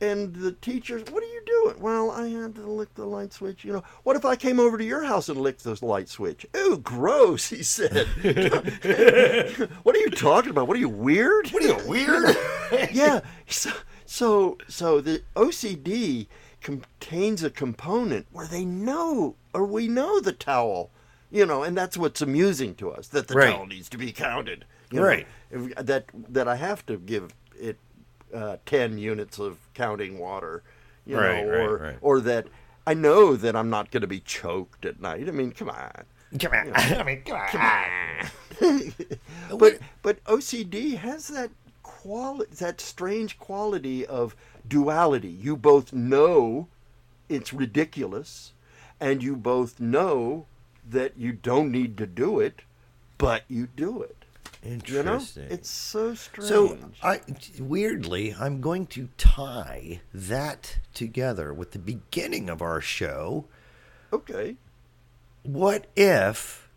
and 0.01 0.33
the 0.35 0.53
teachers, 0.53 1.03
what 1.11 1.21
are 1.21 1.25
you 1.27 1.41
doing? 1.45 1.81
Well, 1.81 2.09
I 2.09 2.27
had 2.27 2.55
to 2.55 2.61
lick 2.61 2.93
the 2.95 3.05
light 3.05 3.33
switch. 3.33 3.65
You 3.65 3.73
know, 3.73 3.83
what 4.03 4.15
if 4.15 4.23
I 4.23 4.37
came 4.37 4.57
over 4.59 4.77
to 4.77 4.83
your 4.83 5.03
house 5.03 5.27
and 5.27 5.39
licked 5.41 5.65
the 5.65 5.77
light 5.85 6.07
switch? 6.07 6.45
Ooh, 6.55 6.77
gross! 6.77 7.49
He 7.49 7.63
said. 7.63 8.07
what 9.83 9.95
are 9.95 9.99
you 9.99 10.09
talking 10.09 10.51
about? 10.51 10.67
What 10.67 10.77
are 10.77 10.79
you 10.79 10.89
weird? 10.89 11.49
What 11.49 11.63
are 11.63 11.67
you 11.67 11.87
weird? 11.87 12.35
yeah. 12.91 13.19
So, 13.47 13.71
so, 14.05 14.57
so 14.69 15.01
the 15.01 15.21
OCD 15.35 16.27
contains 16.61 17.43
a 17.43 17.49
component 17.49 18.27
where 18.31 18.47
they 18.47 18.63
know, 18.65 19.35
or 19.53 19.65
we 19.65 19.87
know 19.87 20.19
the 20.21 20.31
towel, 20.33 20.91
you 21.29 21.45
know, 21.45 21.63
and 21.63 21.77
that's 21.77 21.97
what's 21.97 22.21
amusing 22.21 22.75
to 22.75 22.91
us 22.91 23.07
that 23.07 23.27
the 23.27 23.35
Right. 23.35 23.51
towel 23.51 23.65
needs 23.65 23.89
to 23.89 23.97
be 23.97 24.11
counted. 24.13 24.65
You 24.91 24.99
know. 24.99 25.05
Right. 25.05 25.27
If- 25.51 25.75
that 25.75 26.05
that 26.29 26.47
I 26.47 26.55
have 26.55 26.85
to 26.87 26.97
give 26.97 27.33
it 27.59 27.77
uh, 28.33 28.57
ten 28.65 28.97
units 28.97 29.39
of 29.39 29.57
counting 29.73 30.19
water, 30.19 30.63
you 31.05 31.17
Right, 31.17 31.45
know, 31.45 31.51
or 31.51 31.77
right. 31.77 31.97
or 32.01 32.19
that 32.21 32.47
I 32.85 32.93
know 32.93 33.35
that 33.35 33.55
I'm 33.55 33.69
not 33.69 33.91
going 33.91 34.01
to 34.01 34.07
be 34.07 34.19
choked 34.19 34.85
at 34.85 34.99
night. 35.01 35.27
I 35.27 35.31
mean, 35.31 35.51
come 35.51 35.69
on. 35.69 36.03
Come 36.39 36.53
on. 36.53 36.71
I 36.75 37.03
mean, 37.03 37.21
come 37.23 37.39
on. 37.61 38.93
but 39.57 39.79
but 40.01 40.23
OCD 40.25 40.97
has 40.97 41.27
that 41.29 41.49
quality, 41.83 42.53
that 42.55 42.79
strange 42.81 43.37
quality 43.39 44.05
of 44.05 44.35
duality. 44.67 45.29
You 45.29 45.55
both 45.57 45.91
know 45.93 46.67
it's 47.27 47.53
ridiculous, 47.53 48.53
and 48.99 49.23
you 49.23 49.35
both 49.35 49.79
know 49.79 50.45
that 50.87 51.17
you 51.17 51.31
don't 51.31 51.71
need 51.71 51.97
to 51.97 52.05
do 52.07 52.39
it, 52.39 52.61
but 53.17 53.43
you 53.47 53.67
do 53.75 54.01
it. 54.01 54.18
You 54.61 54.71
know, 54.71 54.75
Interesting. 55.13 55.47
it's 55.49 55.69
so 55.69 56.13
strange. 56.15 56.49
So 56.49 56.77
I 57.01 57.21
weirdly, 57.59 58.35
I'm 58.37 58.59
going 58.59 58.87
to 58.87 59.07
tie 59.17 60.01
that 60.13 60.79
together 60.93 61.53
with 61.53 61.71
the 61.71 61.79
beginning 61.79 62.49
of 62.49 62.61
our 62.61 62.81
show. 62.81 63.45
okay, 64.11 64.57
What 65.43 65.87
if 65.95 66.69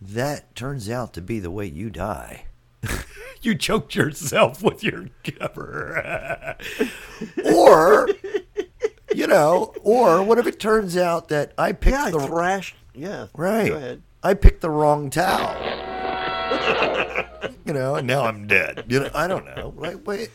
that 0.00 0.54
turns 0.54 0.88
out 0.88 1.12
to 1.14 1.20
be 1.20 1.40
the 1.40 1.50
way 1.50 1.66
you 1.66 1.90
die? 1.90 2.44
you 3.42 3.56
choked 3.56 3.96
yourself 3.96 4.62
with 4.62 4.84
your 4.84 5.08
cover. 5.24 6.56
or 7.52 8.08
you 9.12 9.26
know, 9.26 9.74
or 9.82 10.22
what 10.22 10.38
if 10.38 10.46
it 10.46 10.60
turns 10.60 10.96
out 10.96 11.28
that 11.28 11.52
I 11.58 11.72
picked 11.72 11.96
yeah, 11.96 12.04
I 12.04 12.10
the 12.12 12.20
thrashed. 12.20 12.76
Yeah, 12.94 13.26
right. 13.34 13.68
Go 13.68 13.76
ahead. 13.76 14.02
I 14.22 14.34
picked 14.34 14.60
the 14.60 14.70
wrong 14.70 15.10
towel. 15.10 15.83
You 17.64 17.72
know, 17.72 17.96
and 17.96 18.06
now 18.06 18.24
I'm 18.24 18.46
dead. 18.46 18.84
You 18.88 19.00
know, 19.00 19.10
I 19.14 19.26
don't 19.26 19.44
know. 19.44 19.72
Wait, 19.76 20.04
wait. 20.06 20.30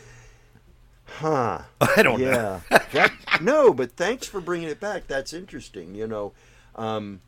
Huh. 1.06 1.62
I 1.82 2.02
don't 2.04 2.20
know. 2.22 2.62
yeah. 2.70 2.80
That, 2.94 3.12
no, 3.42 3.74
but 3.74 3.92
thanks 3.94 4.28
for 4.28 4.40
bringing 4.42 4.70
it 4.70 4.80
back. 4.80 5.08
That's 5.08 5.34
interesting. 5.34 5.96
You 5.96 6.08
know, 6.08 6.34
um, 6.76 7.22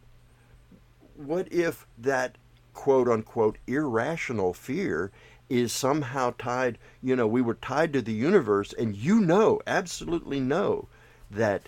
what 1.16 1.52
if 1.52 1.86
that 1.98 2.38
quote 2.74 3.08
unquote 3.08 3.58
irrational 3.68 4.54
fear 4.54 5.12
is 5.50 5.72
somehow 5.74 6.34
tied? 6.38 6.78
You 7.02 7.16
know, 7.16 7.28
we 7.28 7.42
were 7.42 7.56
tied 7.56 7.94
to 7.94 8.02
the 8.02 8.14
universe, 8.14 8.74
and 8.74 8.96
you 8.96 9.20
know, 9.20 9.62
absolutely 9.68 10.40
know, 10.40 10.88
that 11.30 11.68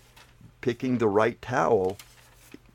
picking 0.62 0.98
the 0.98 1.08
right 1.08 1.42
towel 1.42 1.98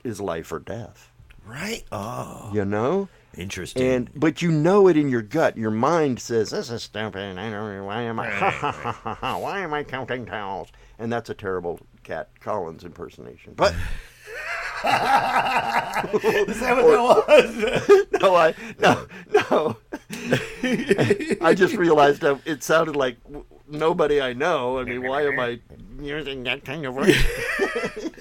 is 0.04 0.20
life 0.20 0.52
or 0.52 0.58
death. 0.58 1.10
Right? 1.46 1.84
Oh, 1.90 2.50
You 2.52 2.64
know. 2.64 3.08
Interesting. 3.38 3.86
And 3.86 4.10
but 4.14 4.42
you 4.42 4.50
know 4.50 4.88
it 4.88 4.96
in 4.96 5.08
your 5.08 5.22
gut. 5.22 5.56
Your 5.56 5.70
mind 5.70 6.20
says, 6.20 6.50
"This 6.50 6.70
is 6.70 6.82
stupid. 6.82 7.38
I 7.38 7.50
don't. 7.50 7.76
Know. 7.76 7.84
Why 7.84 8.02
am 8.02 8.18
I? 8.18 8.28
Ha, 8.28 8.50
ha, 8.50 8.72
ha, 8.72 8.92
ha, 8.92 9.14
ha, 9.14 9.38
why 9.38 9.60
am 9.60 9.72
I 9.72 9.84
counting 9.84 10.26
towels?" 10.26 10.68
And 10.98 11.12
that's 11.12 11.30
a 11.30 11.34
terrible 11.34 11.80
Cat 12.02 12.30
Collins 12.40 12.84
impersonation. 12.84 13.54
But 13.54 13.74
Is 14.84 16.60
that 16.60 16.76
what 16.76 17.26
that 17.26 17.26
was? 17.28 18.06
no, 18.22 18.36
I 18.36 18.54
no 18.78 19.06
no. 19.34 19.76
I 21.44 21.52
just 21.56 21.74
realized 21.74 22.20
that 22.20 22.40
it 22.44 22.62
sounded 22.62 22.94
like 22.94 23.16
nobody 23.68 24.20
I 24.20 24.32
know. 24.32 24.78
I 24.78 24.84
mean, 24.84 25.06
why 25.06 25.22
am 25.26 25.38
I 25.38 25.60
using 26.00 26.44
that 26.44 26.64
kind 26.64 26.86
of 26.86 26.94
word? 26.94 27.14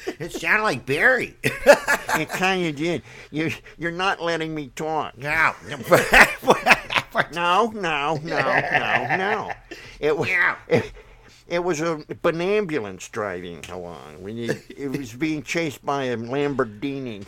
It 0.20 0.32
sounded 0.32 0.64
like 0.64 0.86
Barry. 0.86 1.36
it 1.44 2.30
kind 2.30 2.66
of 2.68 2.76
did. 2.76 3.04
You 3.30 3.52
you're 3.78 3.92
not 3.92 4.22
letting 4.22 4.54
me 4.56 4.72
talk. 4.76 5.18
No. 5.18 5.54
No, 7.34 7.72
no, 7.74 8.20
no, 8.24 8.40
no, 8.42 9.18
no. 9.18 9.52
It 10.00 10.16
was 10.16 10.30
it, 10.68 10.92
it 11.48 11.64
was 11.64 11.82
a, 11.82 12.04
an 12.24 12.42
ambulance 12.42 13.10
driving 13.10 13.66
along. 13.72 14.22
We 14.22 14.34
need, 14.36 14.62
it 14.70 14.96
was 14.96 15.14
being 15.14 15.42
chased 15.42 15.84
by 15.84 16.04
a 16.06 16.18
Lamborghini. 16.18 17.26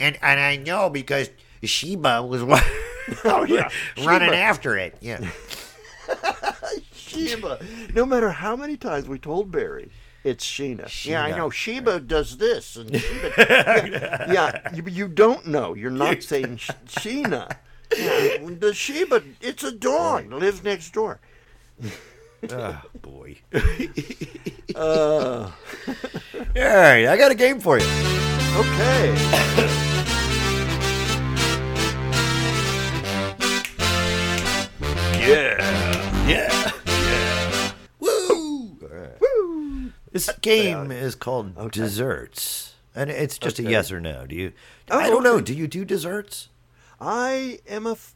and 0.00 0.18
and 0.20 0.40
I 0.40 0.56
know 0.56 0.90
because 0.90 1.30
Sheba 1.62 2.22
was 2.24 2.42
wa- 2.42 2.60
Oh 3.24 3.44
yeah, 3.44 3.68
running 4.04 4.28
Sheba. 4.28 4.36
after 4.36 4.76
it. 4.78 4.96
Yeah. 5.00 5.20
Sheba. 6.94 7.58
No 7.94 8.06
matter 8.06 8.30
how 8.30 8.56
many 8.56 8.76
times 8.76 9.08
we 9.08 9.18
told 9.18 9.50
Barry, 9.50 9.90
it's 10.24 10.44
Sheena. 10.46 10.88
Yeah, 11.04 11.22
I 11.24 11.36
know. 11.36 11.50
Sheba 11.50 12.00
does 12.00 12.36
this, 12.38 12.76
and 12.76 12.94
Sheba. 12.96 13.32
yeah, 13.38 14.32
yeah, 14.32 14.74
you, 14.74 14.82
you 14.88 15.08
don't 15.08 15.46
know. 15.46 15.74
You're 15.74 15.90
not 15.90 16.22
saying 16.22 16.58
Sh- 16.58 16.70
Sheena. 16.86 17.50
Yeah, 17.96 18.38
the 18.58 18.72
Sheba, 18.74 19.22
it's 19.40 19.62
a 19.64 19.72
dog. 19.72 20.32
Lives 20.32 20.62
next 20.64 20.92
door. 20.92 21.20
oh, 22.50 22.82
boy. 23.00 23.38
Uh, 24.74 25.50
All 25.54 25.54
right, 26.56 27.06
I 27.06 27.16
got 27.18 27.30
a 27.30 27.34
game 27.34 27.60
for 27.60 27.78
you. 27.78 27.86
okay. 28.56 29.98
Yeah. 35.22 36.26
Yeah. 36.28 36.72
Yeah. 36.86 37.72
Woo! 38.00 38.76
Woo. 39.20 39.92
This 40.10 40.28
game 40.40 40.90
is 40.90 41.14
called 41.14 41.70
desserts. 41.70 42.74
And 42.94 43.08
it's 43.08 43.38
just 43.38 43.58
a 43.58 43.62
yes 43.62 43.92
or 43.92 44.00
no. 44.00 44.26
Do 44.26 44.34
you 44.34 44.52
Oh, 44.90 44.98
I 44.98 45.08
don't 45.08 45.22
know. 45.22 45.40
Do 45.40 45.54
you 45.54 45.68
do 45.68 45.84
desserts? 45.84 46.48
I 47.00 47.60
am 47.68 47.86
a. 47.86 47.92
F- 47.92 48.14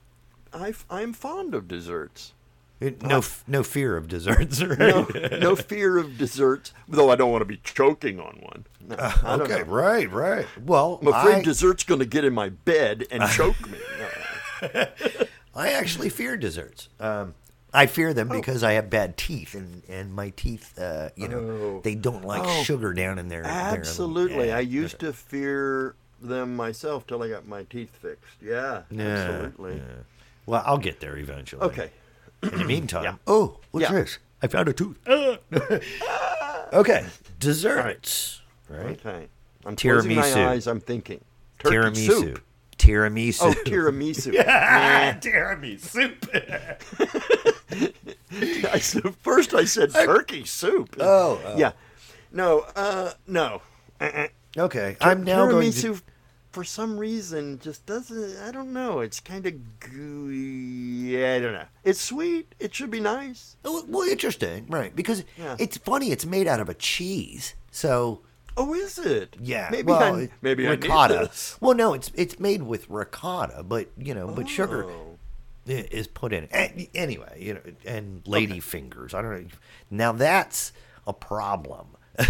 I, 0.53 0.75
I'm 0.91 1.13
fond 1.13 1.55
of 1.55 1.67
desserts. 1.69 2.33
It- 2.81 3.03
no 3.03 3.19
f- 3.19 3.45
no 3.47 3.63
fear 3.63 3.97
of 3.97 4.09
desserts, 4.09 4.63
right? 4.65 4.79
No, 4.79 5.07
no 5.39 5.57
fear 5.57 5.97
of 5.97 6.19
desserts, 6.19 6.75
though 6.89 7.11
I 7.11 7.17
don't 7.17 7.31
want 7.31 7.41
to 7.43 7.47
be 7.47 7.57
choking 7.65 8.21
on 8.21 8.39
one. 8.43 8.67
No, 8.81 8.97
I 8.97 9.07
uh, 9.23 9.37
don't 9.39 9.51
okay, 9.51 9.63
know. 9.63 9.73
right, 9.73 10.13
right. 10.13 10.47
Well, 10.63 10.99
I'm 11.01 11.09
afraid 11.09 11.37
I, 11.37 11.43
dessert's 11.43 11.85
going 11.85 12.01
to 12.01 12.07
get 12.07 12.25
in 12.25 12.35
my 12.35 12.49
bed 12.51 13.07
and 13.11 13.29
choke 13.31 13.67
me. 13.69 13.79
No. 13.99 14.87
I 15.57 15.73
actually 15.73 16.09
fear 16.11 16.37
desserts. 16.37 16.89
Um, 17.01 17.35
I 17.73 17.87
fear 17.87 18.11
Oh. 18.11 18.13
them 18.13 18.29
because 18.29 18.63
I 18.63 18.73
have 18.73 18.89
bad 18.91 19.17
teeth, 19.17 19.55
and, 19.55 19.83
and 19.89 20.15
my 20.15 20.31
teeth, 20.31 20.79
uh, 20.79 21.11
you 21.17 21.29
know, 21.29 21.39
Oh. 21.39 21.81
they 21.83 21.95
don't 21.95 22.25
like 22.25 22.43
Oh, 22.45 22.63
sugar 22.63 22.93
down 22.93 23.19
in 23.19 23.29
their. 23.29 23.43
their- 23.43 23.51
Absolutely. 23.51 24.49
yeah, 24.49 24.57
I 24.57 24.61
used 24.61 24.99
to 25.01 25.13
fear 25.13 25.95
them 26.23 26.57
myself 26.57 27.07
till 27.07 27.23
I 27.23 27.29
got 27.29 27.47
my 27.47 27.65
teeth 27.65 27.95
fixed. 27.97 28.37
Yeah, 28.41 28.83
Yeah, 28.91 29.03
absolutely. 29.05 29.77
yeah. 29.77 29.83
Well, 30.47 30.63
I'll 30.65 30.79
get 30.79 31.01
there 31.01 31.17
eventually. 31.17 31.63
Okay. 31.63 31.91
In 32.43 32.51
the 32.59 32.65
meantime, 32.77 33.05
Yeah. 33.05 33.15
oh, 33.27 33.59
what's 33.73 33.91
this? 33.91 34.19
I 34.43 34.47
found 34.49 34.69
a 34.69 34.73
tooth. 34.73 34.99
okay, 36.73 37.07
desserts. 37.39 38.41
Right. 38.69 38.99
Okay. 39.07 39.29
I'm 39.65 39.77
closing 39.77 40.15
my 40.15 40.47
eyes. 40.49 40.67
I'm 40.67 40.81
thinking. 40.81 41.21
Turkey 41.59 41.77
Tiramisu. 41.77 42.07
soup. 42.21 42.43
Tiramisu. 42.87 43.43
Oh, 43.43 43.53
tiramisu. 43.65 44.33
Nah. 44.47 45.13
tiramisu 45.21 45.81
soup. 45.81 46.31
I 48.73 48.79
said, 48.79 49.15
first 49.17 49.55
I 49.55 49.65
said 49.65 49.93
turkey 49.93 50.45
soup. 50.45 50.97
Oh, 51.01 51.41
oh. 51.45 51.57
yeah. 51.57 51.73
No, 52.33 52.61
uh, 52.77 53.13
no. 53.27 53.63
Uh-uh. 54.01 54.29
okay, 54.59 54.97
I'm 55.01 55.25
now 55.25 55.47
going 55.51 55.73
to. 55.73 55.99
for 56.53 56.65
some 56.65 56.99
reason, 56.99 57.59
just 57.61 57.87
doesn't. 57.87 58.37
I 58.47 58.51
don't 58.53 58.73
know. 58.73 59.01
It's 59.01 59.21
kind 59.21 59.47
of 59.47 59.55
gooey. 59.81 61.25
I 61.25 61.39
don't 61.41 61.55
know. 61.55 61.65
It's 61.83 62.01
sweet. 62.01 62.55
It 62.61 62.75
should 62.75 62.91
be 62.91 63.01
nice. 63.01 63.57
Oh, 63.65 63.85
Well, 63.89 64.07
interesting, 64.09 64.67
right? 64.69 64.95
Because 64.95 65.25
Yeah. 65.39 65.57
it's 65.59 65.79
funny. 65.79 66.11
It's 66.13 66.27
made 66.27 66.47
out 66.47 66.61
of 66.61 66.69
a 66.69 66.75
cheese, 66.75 67.55
so 67.71 68.21
Oh, 68.57 68.73
is 68.75 68.99
it? 68.99 69.37
yeah. 69.41 69.69
Maybe 69.71 69.89
well, 69.93 70.17
I, 70.17 70.29
maybe 70.43 70.67
ricotta. 70.67 71.31
Well, 71.61 71.75
no, 71.75 71.93
it's 71.95 72.11
it's 72.15 72.39
made 72.41 72.63
with 72.63 72.89
ricotta, 72.89 73.63
but 73.63 73.89
you 73.99 74.15
know, 74.15 74.29
but 74.29 74.49
sugar 74.49 74.85
Oh. 74.85 75.19
i- 75.69 75.89
is 75.91 76.07
put 76.07 76.33
in 76.33 76.45
it. 76.45 76.51
Eh, 76.53 76.87
anyway, 76.95 77.37
you 77.39 77.55
know, 77.55 77.61
and 77.85 78.23
lady 78.27 78.61
fingers. 78.61 79.13
I 79.15 79.23
don't 79.23 79.33
know. 79.43 79.49
Now 79.91 80.13
that's 80.13 80.73
a 81.07 81.13
problem. 81.13 81.89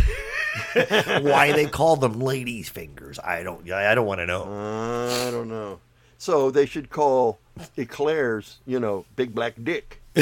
Why 0.75 1.53
they 1.53 1.67
call 1.67 1.97
them 1.97 2.19
ladies' 2.21 2.69
fingers? 2.69 3.19
I 3.21 3.43
don't. 3.43 3.71
I 3.71 3.95
don't 3.95 4.07
want 4.07 4.21
to 4.21 4.27
know. 4.27 4.43
I 4.45 5.31
don't 5.31 5.49
know. 5.49 5.79
So 6.19 6.51
they 6.51 6.67
should 6.67 6.91
call 6.91 7.39
eclairs, 7.77 8.59
you 8.67 8.81
know, 8.81 9.05
Big 9.17 9.35
Black 9.35 9.55
Dick. 9.63 10.01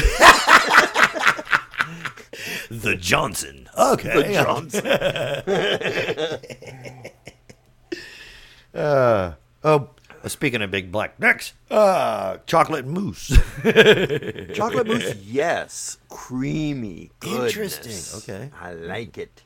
The 2.71 2.97
Johnson. 2.97 3.69
Okay. 3.79 4.23
The 4.23 4.33
Johnson. 4.33 4.85
Uh, 8.75 9.35
oh, 9.63 9.89
speaking 10.27 10.61
of 10.61 10.69
big 10.69 10.91
black 10.91 11.21
necks, 11.21 11.53
uh, 11.71 12.39
chocolate 12.45 12.85
mousse. 12.85 13.29
Chocolate 14.53 14.89
mousse, 14.89 15.15
yes. 15.23 15.99
Creamy. 16.09 17.13
Goodness. 17.21 17.55
Interesting, 17.55 18.19
okay. 18.19 18.51
I 18.61 18.73
like 18.73 19.17
it. 19.17 19.43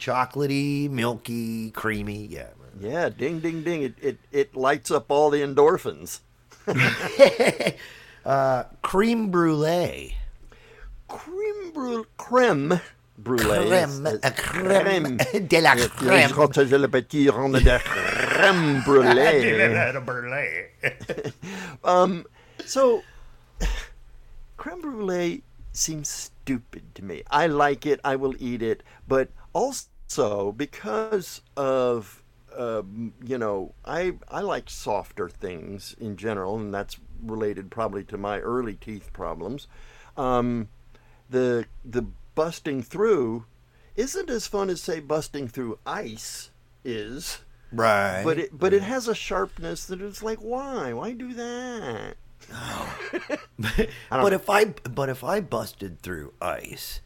Chocolatey, 0.00 0.88
milky, 0.88 1.70
creamy. 1.72 2.24
Yeah. 2.26 2.46
Yeah, 2.80 3.10
ding, 3.10 3.40
ding, 3.40 3.62
ding. 3.62 3.82
It, 3.82 3.94
it, 4.00 4.18
it 4.32 4.56
lights 4.56 4.90
up 4.90 5.10
all 5.10 5.28
the 5.28 5.42
endorphins. 5.42 6.20
Uh, 8.24 8.62
creme 8.82 9.32
brulee. 9.32 10.14
Creme 11.12 11.72
brulee. 11.72 12.04
Creme 12.16 12.80
brulee. 13.18 13.68
Creme, 13.68 14.06
a 14.22 14.30
creme 14.30 15.16
de 15.18 15.60
la 15.60 15.74
Les 15.74 15.88
crème. 15.88 16.30
grottes 16.30 16.58
et 16.58 16.78
le 16.78 16.88
petit 16.88 17.28
rond 17.28 17.50
de 17.50 17.60
crème 17.78 18.82
brûlée. 18.82 20.68
So, 22.64 23.02
creme 24.56 24.80
brulee 24.80 25.42
seems 25.72 26.08
stupid 26.08 26.94
to 26.94 27.04
me. 27.04 27.22
I 27.30 27.46
like 27.46 27.84
it. 27.84 28.00
I 28.04 28.16
will 28.16 28.34
eat 28.38 28.62
it, 28.62 28.82
but 29.06 29.28
also 29.52 30.52
because 30.52 31.42
of 31.56 32.22
um, 32.56 33.12
you 33.24 33.36
know, 33.38 33.74
I 33.84 34.14
I 34.30 34.40
like 34.40 34.70
softer 34.70 35.28
things 35.28 35.94
in 36.00 36.16
general, 36.16 36.56
and 36.56 36.72
that's 36.72 36.98
related 37.22 37.70
probably 37.70 38.04
to 38.04 38.16
my 38.16 38.38
early 38.40 38.74
teeth 38.74 39.12
problems. 39.12 39.68
Um, 40.16 40.68
the 41.32 41.66
the 41.84 42.04
busting 42.34 42.82
through 42.82 43.44
isn't 43.96 44.30
as 44.30 44.46
fun 44.46 44.70
as 44.70 44.80
say 44.80 45.00
busting 45.00 45.48
through 45.48 45.78
ice 45.86 46.50
is. 46.84 47.40
Right. 47.72 48.22
But 48.24 48.38
it 48.38 48.58
but 48.58 48.72
it 48.72 48.82
has 48.82 49.08
a 49.08 49.14
sharpness 49.14 49.84
that 49.86 50.00
it's 50.00 50.22
like 50.22 50.38
why 50.38 50.92
why 50.92 51.12
do 51.12 51.32
that? 51.34 52.14
Oh. 52.52 52.98
but 54.10 54.32
if 54.32 54.48
I 54.50 54.66
but 54.66 55.08
if 55.08 55.24
I 55.24 55.40
busted 55.40 56.00
through 56.02 56.32
ice 56.40 57.00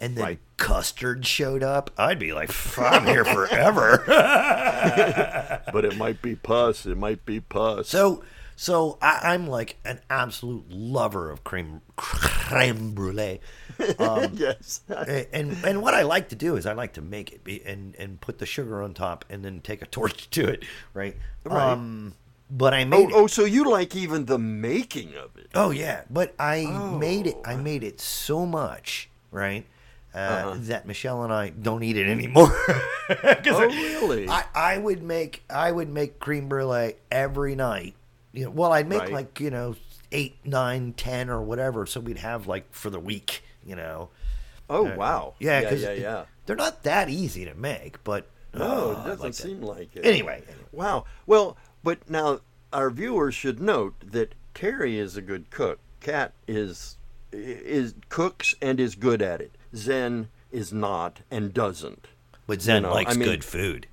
and 0.00 0.16
then 0.16 0.24
Right. 0.24 0.38
custard 0.56 1.24
showed 1.26 1.62
up, 1.62 1.90
I'd 1.96 2.18
be 2.18 2.32
like, 2.32 2.50
I'm 2.78 3.06
here 3.06 3.24
forever. 3.24 4.04
But 5.72 5.84
it 5.84 5.96
might 5.96 6.20
be 6.20 6.34
pus. 6.34 6.86
It 6.86 6.96
might 6.98 7.24
be 7.24 7.40
pus. 7.40 7.88
so 7.88 8.22
so 8.56 8.98
I, 9.00 9.32
I'm 9.32 9.46
like 9.46 9.76
an 9.84 10.00
absolute 10.10 10.70
lover 10.70 11.30
of 11.30 11.42
cream 11.44 11.80
creme 11.96 12.92
brulee. 12.94 13.40
yes. 14.34 14.80
And 15.32 15.56
and 15.64 15.82
what 15.82 15.94
I 15.94 16.02
like 16.02 16.28
to 16.30 16.36
do 16.36 16.56
is 16.56 16.66
I 16.66 16.72
like 16.72 16.94
to 16.94 17.00
make 17.02 17.32
it 17.32 17.44
be, 17.44 17.62
and 17.64 17.94
and 17.96 18.20
put 18.20 18.38
the 18.38 18.46
sugar 18.46 18.82
on 18.82 18.94
top 18.94 19.24
and 19.30 19.44
then 19.44 19.60
take 19.60 19.82
a 19.82 19.86
torch 19.98 20.30
to 20.30 20.46
it, 20.48 20.64
right? 20.94 21.16
Right. 21.44 21.72
Um, 21.72 22.14
but 22.50 22.74
I 22.74 22.82
Oh, 22.82 22.86
made 22.86 23.08
it. 23.08 23.12
oh, 23.14 23.26
so 23.26 23.44
you 23.44 23.64
like 23.70 23.96
even 23.96 24.26
the 24.26 24.38
making 24.38 25.14
of 25.14 25.36
it? 25.36 25.48
Oh 25.54 25.70
yeah, 25.70 26.02
but 26.10 26.34
I 26.38 26.66
made 26.98 27.26
it. 27.26 27.36
Oh. 27.38 27.50
I 27.50 27.56
made 27.56 27.82
it 27.82 28.00
so 28.00 28.44
much, 28.46 29.08
right? 29.30 29.64
Uh, 30.14 30.18
Uh-huh. 30.18 30.54
That 30.60 30.86
Michelle 30.86 31.22
and 31.24 31.32
I 31.32 31.48
don't 31.48 31.82
eat 31.82 31.96
it 31.96 32.06
anymore. 32.08 32.52
Oh, 33.08 33.60
really? 33.66 34.28
I, 34.28 34.44
I 34.54 34.78
would 34.78 35.02
make 35.02 35.42
I 35.50 35.72
would 35.72 35.88
make 35.88 36.18
cream 36.18 36.48
brulee 36.48 36.94
every 37.10 37.54
night. 37.54 37.94
You 38.32 38.44
know, 38.46 38.50
well, 38.50 38.72
I'd 38.72 38.88
make 38.88 39.00
Right. 39.00 39.12
like 39.12 39.40
you 39.40 39.50
know 39.50 39.74
eight, 40.10 40.36
nine, 40.44 40.92
ten, 40.92 41.30
or 41.30 41.40
whatever, 41.42 41.86
so 41.86 42.00
we'd 42.00 42.18
have 42.18 42.46
like 42.46 42.72
for 42.74 42.90
the 42.90 43.00
week. 43.00 43.42
You 43.64 43.76
know. 43.76 44.08
Oh 44.70 44.88
Uh, 44.88 44.96
wow. 44.96 45.34
Yeah, 45.38 45.60
yeah, 45.60 45.72
yeah, 45.72 45.92
yeah. 45.92 46.24
they're 46.46 46.56
not 46.56 46.82
that 46.84 47.08
easy 47.08 47.44
to 47.44 47.54
make, 47.54 48.02
but 48.04 48.26
No, 48.54 48.60
oh, 48.64 48.90
it 48.92 48.94
doesn't 49.04 49.20
like 49.20 49.32
that. 49.34 49.42
seem 49.42 49.60
like 49.62 49.96
it. 49.96 50.04
Anyway, 50.06 50.42
anyway. 50.46 50.64
Wow. 50.72 51.04
Well, 51.26 51.56
but 51.82 52.08
now 52.08 52.40
our 52.72 52.90
viewers 52.90 53.34
should 53.34 53.60
note 53.60 53.94
that 54.12 54.34
Terry 54.54 54.98
is 54.98 55.16
a 55.16 55.22
good 55.22 55.50
cook. 55.50 55.78
Cat 56.00 56.32
is 56.48 56.96
is 57.32 57.94
cooks 58.08 58.54
and 58.60 58.78
is 58.78 58.94
good 58.94 59.22
at 59.22 59.40
it. 59.40 59.52
Zen 59.74 60.28
is 60.50 60.72
not 60.72 61.20
and 61.30 61.52
doesn't. 61.54 62.08
but 62.46 62.60
Zen 62.60 62.82
know, 62.82 62.90
I 62.90 62.94
likes 62.94 63.16
mean- 63.16 63.28
good 63.28 63.44
food. 63.44 63.86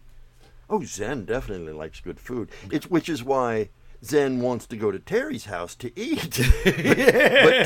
Oh, 0.70 0.84
Zen 0.84 1.26
definitely 1.26 1.74
likes 1.74 1.99
good 1.99 2.20
food. 2.20 2.49
It's 2.72 2.88
which 2.89 3.09
is 3.09 3.24
why 3.24 3.70
Zen 4.03 4.41
wants 4.41 4.65
to 4.67 4.77
go 4.77 4.91
to 4.91 4.99
Terry's 4.99 5.45
house 5.45 5.75
to 5.75 5.91
eat. 5.99 6.39
but 6.63 6.75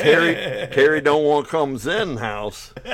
Terry 0.02 0.34
Terry 0.72 1.00
don't 1.00 1.24
want 1.24 1.46
to 1.46 1.50
come 1.50 1.78
Zen 1.78 2.16
house. 2.16 2.72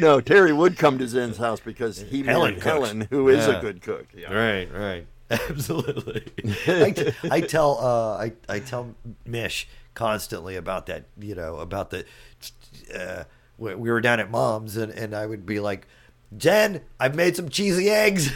no, 0.00 0.20
Terry 0.20 0.52
would 0.52 0.78
come 0.78 0.98
to 0.98 1.06
Zen's 1.08 1.36
house 1.36 1.60
because 1.60 2.00
he 2.00 2.22
Helen 2.22 2.54
met 2.54 2.62
cooks. 2.62 2.88
Helen, 2.88 3.06
who 3.10 3.28
is 3.28 3.46
Yeah. 3.46 3.58
a 3.58 3.60
good 3.60 3.82
cook. 3.82 4.06
Yeah. 4.16 4.32
Right, 4.32 4.72
right. 4.72 5.06
Absolutely. 5.30 6.24
I, 6.66 6.90
t- 6.90 7.12
I 7.30 7.40
tell 7.40 7.78
uh, 7.78 8.16
I 8.16 8.32
I 8.48 8.58
tell 8.58 8.94
Mish 9.24 9.68
constantly 9.94 10.56
about 10.56 10.86
that. 10.86 11.04
You 11.18 11.34
know 11.34 11.58
about 11.58 11.90
the. 11.90 12.04
Uh, 12.94 13.24
we 13.58 13.74
we 13.74 13.90
were 13.90 14.00
down 14.00 14.20
at 14.20 14.30
mom's 14.30 14.76
and, 14.76 14.92
and 14.92 15.14
I 15.14 15.26
would 15.26 15.46
be 15.46 15.60
like, 15.60 15.86
Jen, 16.36 16.80
I've 16.98 17.14
made 17.14 17.36
some 17.36 17.48
cheesy 17.48 17.88
eggs, 17.90 18.32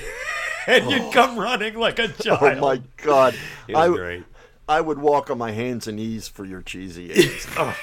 and 0.67 0.91
you'd 0.91 1.13
come 1.13 1.39
running 1.39 1.75
like 1.75 1.99
a 1.99 2.09
child. 2.09 2.41
Oh 2.59 2.61
my 2.61 2.81
God! 2.99 3.35
It 3.69 3.75
was 3.75 3.91
I, 3.91 3.95
great. 3.95 4.25
I 4.69 4.81
would 4.81 4.99
walk 4.99 5.31
on 5.31 5.39
my 5.39 5.53
hands 5.53 5.87
and 5.87 5.97
knees 5.97 6.29
for 6.29 6.45
your 6.45 6.63
cheesy 6.63 7.11
eggs. 7.13 7.47
Oh. 7.59 7.77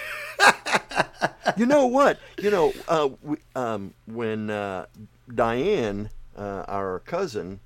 you 1.57 1.65
know 1.65 1.85
what? 1.85 2.19
You 2.41 2.49
know, 2.49 2.73
uh, 2.87 3.09
we, 3.21 3.37
um, 3.55 3.93
when 4.07 4.49
uh, 4.49 4.87
Diane, 5.33 6.09
uh, 6.35 6.63
our 6.67 6.99
cousin, 6.99 7.59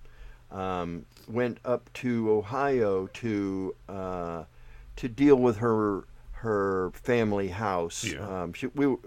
um, 0.52 1.06
went 1.28 1.60
up 1.64 1.92
to 1.94 2.30
Ohio 2.32 3.08
to 3.08 3.76
uh, 3.88 4.44
to 4.98 5.08
deal 5.08 5.36
with 5.38 5.58
her 5.58 6.04
her 6.34 6.92
family 6.94 7.48
house. 7.50 8.04
Yeah. 8.04 8.44
Um, 8.44 8.54
she, 8.54 8.68
we, 8.68 8.86
uh, 8.86 8.98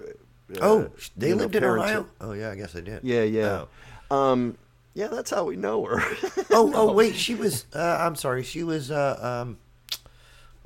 Oh, 0.63 0.91
they 1.17 1.29
you 1.29 1.35
know, 1.35 1.43
lived 1.43 1.57
in 1.57 1.61
parents- 1.63 1.91
Ohio. 1.91 2.07
Oh 2.23 2.33
yeah, 2.33 2.51
I 2.51 2.55
guess 2.55 2.73
they 2.73 2.81
did. 2.81 3.01
Yeah, 3.05 3.23
yeah. 3.25 3.65
Oh. 4.11 4.25
Yeah, 4.95 5.09
that's 5.09 5.31
how 5.31 5.45
we 5.45 5.57
know 5.57 5.85
her. 5.85 6.01
Oh, 6.51 6.73
oh, 6.75 6.93
wait, 6.93 7.15
she 7.15 7.35
was. 7.35 7.67
Uh, 7.75 7.99
I'm 8.01 8.17
sorry, 8.17 8.43
she 8.43 8.65
was 8.65 8.91
uh, 8.91 9.45
um, 9.47 9.59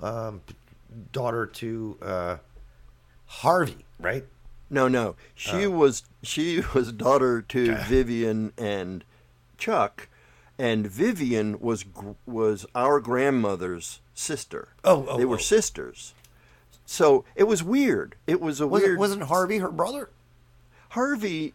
um, 0.01 0.41
daughter 1.11 1.45
to 1.45 1.99
uh, 2.01 2.37
Harvey, 3.27 3.85
right? 3.99 4.25
No, 4.71 4.89
no. 4.89 5.17
She 5.35 5.67
was 5.67 6.05
she 6.23 6.63
was 6.75 6.93
daughter 6.93 7.43
to 7.43 7.75
Vivian 7.75 8.53
and 8.57 9.05
Chuck, 9.59 10.09
and 10.59 10.87
Vivian 10.87 11.61
was 11.61 11.85
was 12.25 12.65
our 12.75 13.01
grandmother's 13.01 14.01
sister. 14.15 14.69
Oh, 14.85 15.05
oh, 15.09 15.19
they 15.19 15.25
were 15.25 15.37
oh. 15.37 15.39
sisters. 15.39 16.15
So 16.87 17.25
it 17.35 17.45
was 17.45 17.63
weird. 17.63 18.17
It 18.27 18.41
was 18.41 18.61
a 18.61 18.67
Was 18.67 18.83
weird. 18.83 18.97
it, 18.97 18.99
wasn't 18.99 19.23
Harvey 19.25 19.59
her 19.59 19.71
brother? 19.71 20.11
Harvey? 20.91 21.55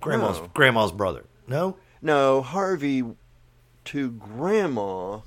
Grandma's 0.00 0.38
No. 0.40 0.50
grandma's 0.54 0.92
brother. 0.92 1.24
No. 1.46 1.76
No, 2.00 2.42
Harvey 2.42 3.02
to 3.86 4.10
grandma 4.12 5.20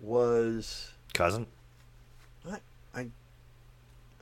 was 0.00 0.92
Cousin? 1.14 1.46
I, 2.48 2.58
I 2.94 3.06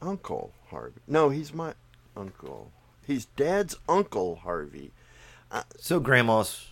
Uncle 0.01 0.53
Harvey. 0.69 1.01
No, 1.07 1.29
he's 1.31 1.53
my 1.53 1.75
uncle. 2.17 2.71
He's 3.07 3.27
Dad's 3.37 3.77
uncle 3.89 4.37
Harvey. 4.37 4.91
So 5.79 6.01
grandma's 6.01 6.67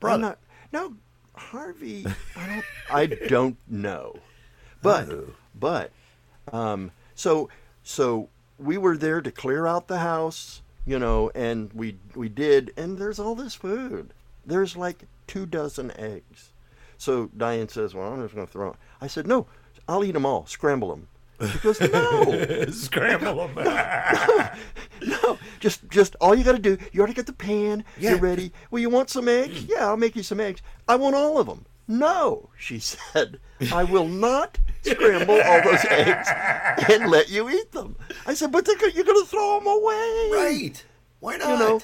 brother. 0.00 0.20
not, 0.22 0.38
no, 0.72 0.94
Harvey. 1.34 2.04
I 2.36 2.46
don't. 2.46 2.64
I 2.90 3.06
don't 3.28 3.56
know, 3.68 4.16
but 4.82 5.08
Oh. 5.10 5.34
but 5.54 5.92
um, 6.52 6.90
so 7.14 7.48
so 7.84 8.28
we 8.58 8.78
were 8.78 8.96
there 8.96 9.20
to 9.20 9.30
clear 9.30 9.66
out 9.66 9.86
the 9.86 9.98
house, 9.98 10.62
you 10.86 10.98
know, 10.98 11.30
and 11.34 11.70
we 11.74 11.98
we 12.14 12.28
did, 12.28 12.72
and 12.76 12.96
there's 12.96 13.18
all 13.18 13.34
this 13.34 13.54
food. 13.54 14.14
There's 14.46 14.76
like 14.76 15.04
two 15.26 15.44
dozen 15.44 15.90
eggs. 15.98 16.52
So 16.96 17.30
Diane 17.36 17.68
says, 17.68 17.94
"Well, 17.94 18.12
I'm 18.12 18.22
just 18.22 18.34
going 18.34 18.46
to 18.46 18.52
throw." 18.52 18.70
'em." 18.70 18.76
I 19.00 19.06
said, 19.08 19.26
"No, 19.26 19.46
I'll 19.88 20.04
eat 20.04 20.12
them 20.12 20.24
all. 20.24 20.46
Scramble 20.46 20.88
them." 20.88 21.08
She 21.50 21.58
goes, 21.58 21.80
"No." 21.80 22.66
Scramble 22.70 23.48
them. 23.48 24.48
No, 25.06 25.38
just 25.60 25.86
just 25.90 26.16
all 26.22 26.34
you 26.34 26.42
got 26.42 26.52
to 26.52 26.58
do. 26.58 26.78
You 26.90 27.00
already 27.00 27.12
got 27.12 27.26
the 27.26 27.32
pan. 27.34 27.84
Yeah. 27.98 28.10
You're 28.12 28.18
ready. 28.20 28.50
Well, 28.70 28.80
you 28.80 28.88
want 28.88 29.10
some 29.10 29.28
eggs? 29.28 29.62
Mm. 29.64 29.68
Yeah, 29.68 29.86
I'll 29.88 29.96
make 29.98 30.16
you 30.16 30.22
some 30.22 30.40
eggs. 30.40 30.62
I 30.88 30.96
want 30.96 31.14
all 31.14 31.36
of 31.38 31.46
them. 31.46 31.66
No, 31.86 32.48
she 32.58 32.78
said. 32.92 33.38
I 33.72 33.84
will 33.84 34.08
not 34.08 34.58
scramble 34.86 35.40
all 35.42 35.62
those 35.62 35.84
eggs 35.90 36.28
and 36.90 37.10
let 37.10 37.28
you 37.30 37.48
eat 37.50 37.72
them. 37.72 37.96
I 38.26 38.34
said, 38.34 38.52
but 38.52 38.64
go- 38.66 38.72
you're 38.94 39.04
going 39.04 39.20
to 39.22 39.26
throw 39.28 39.58
them 39.58 39.66
away, 39.66 40.30
right. 40.32 40.84
Why 41.20 41.36
not? 41.36 41.48
You 41.50 41.58
know. 41.58 41.80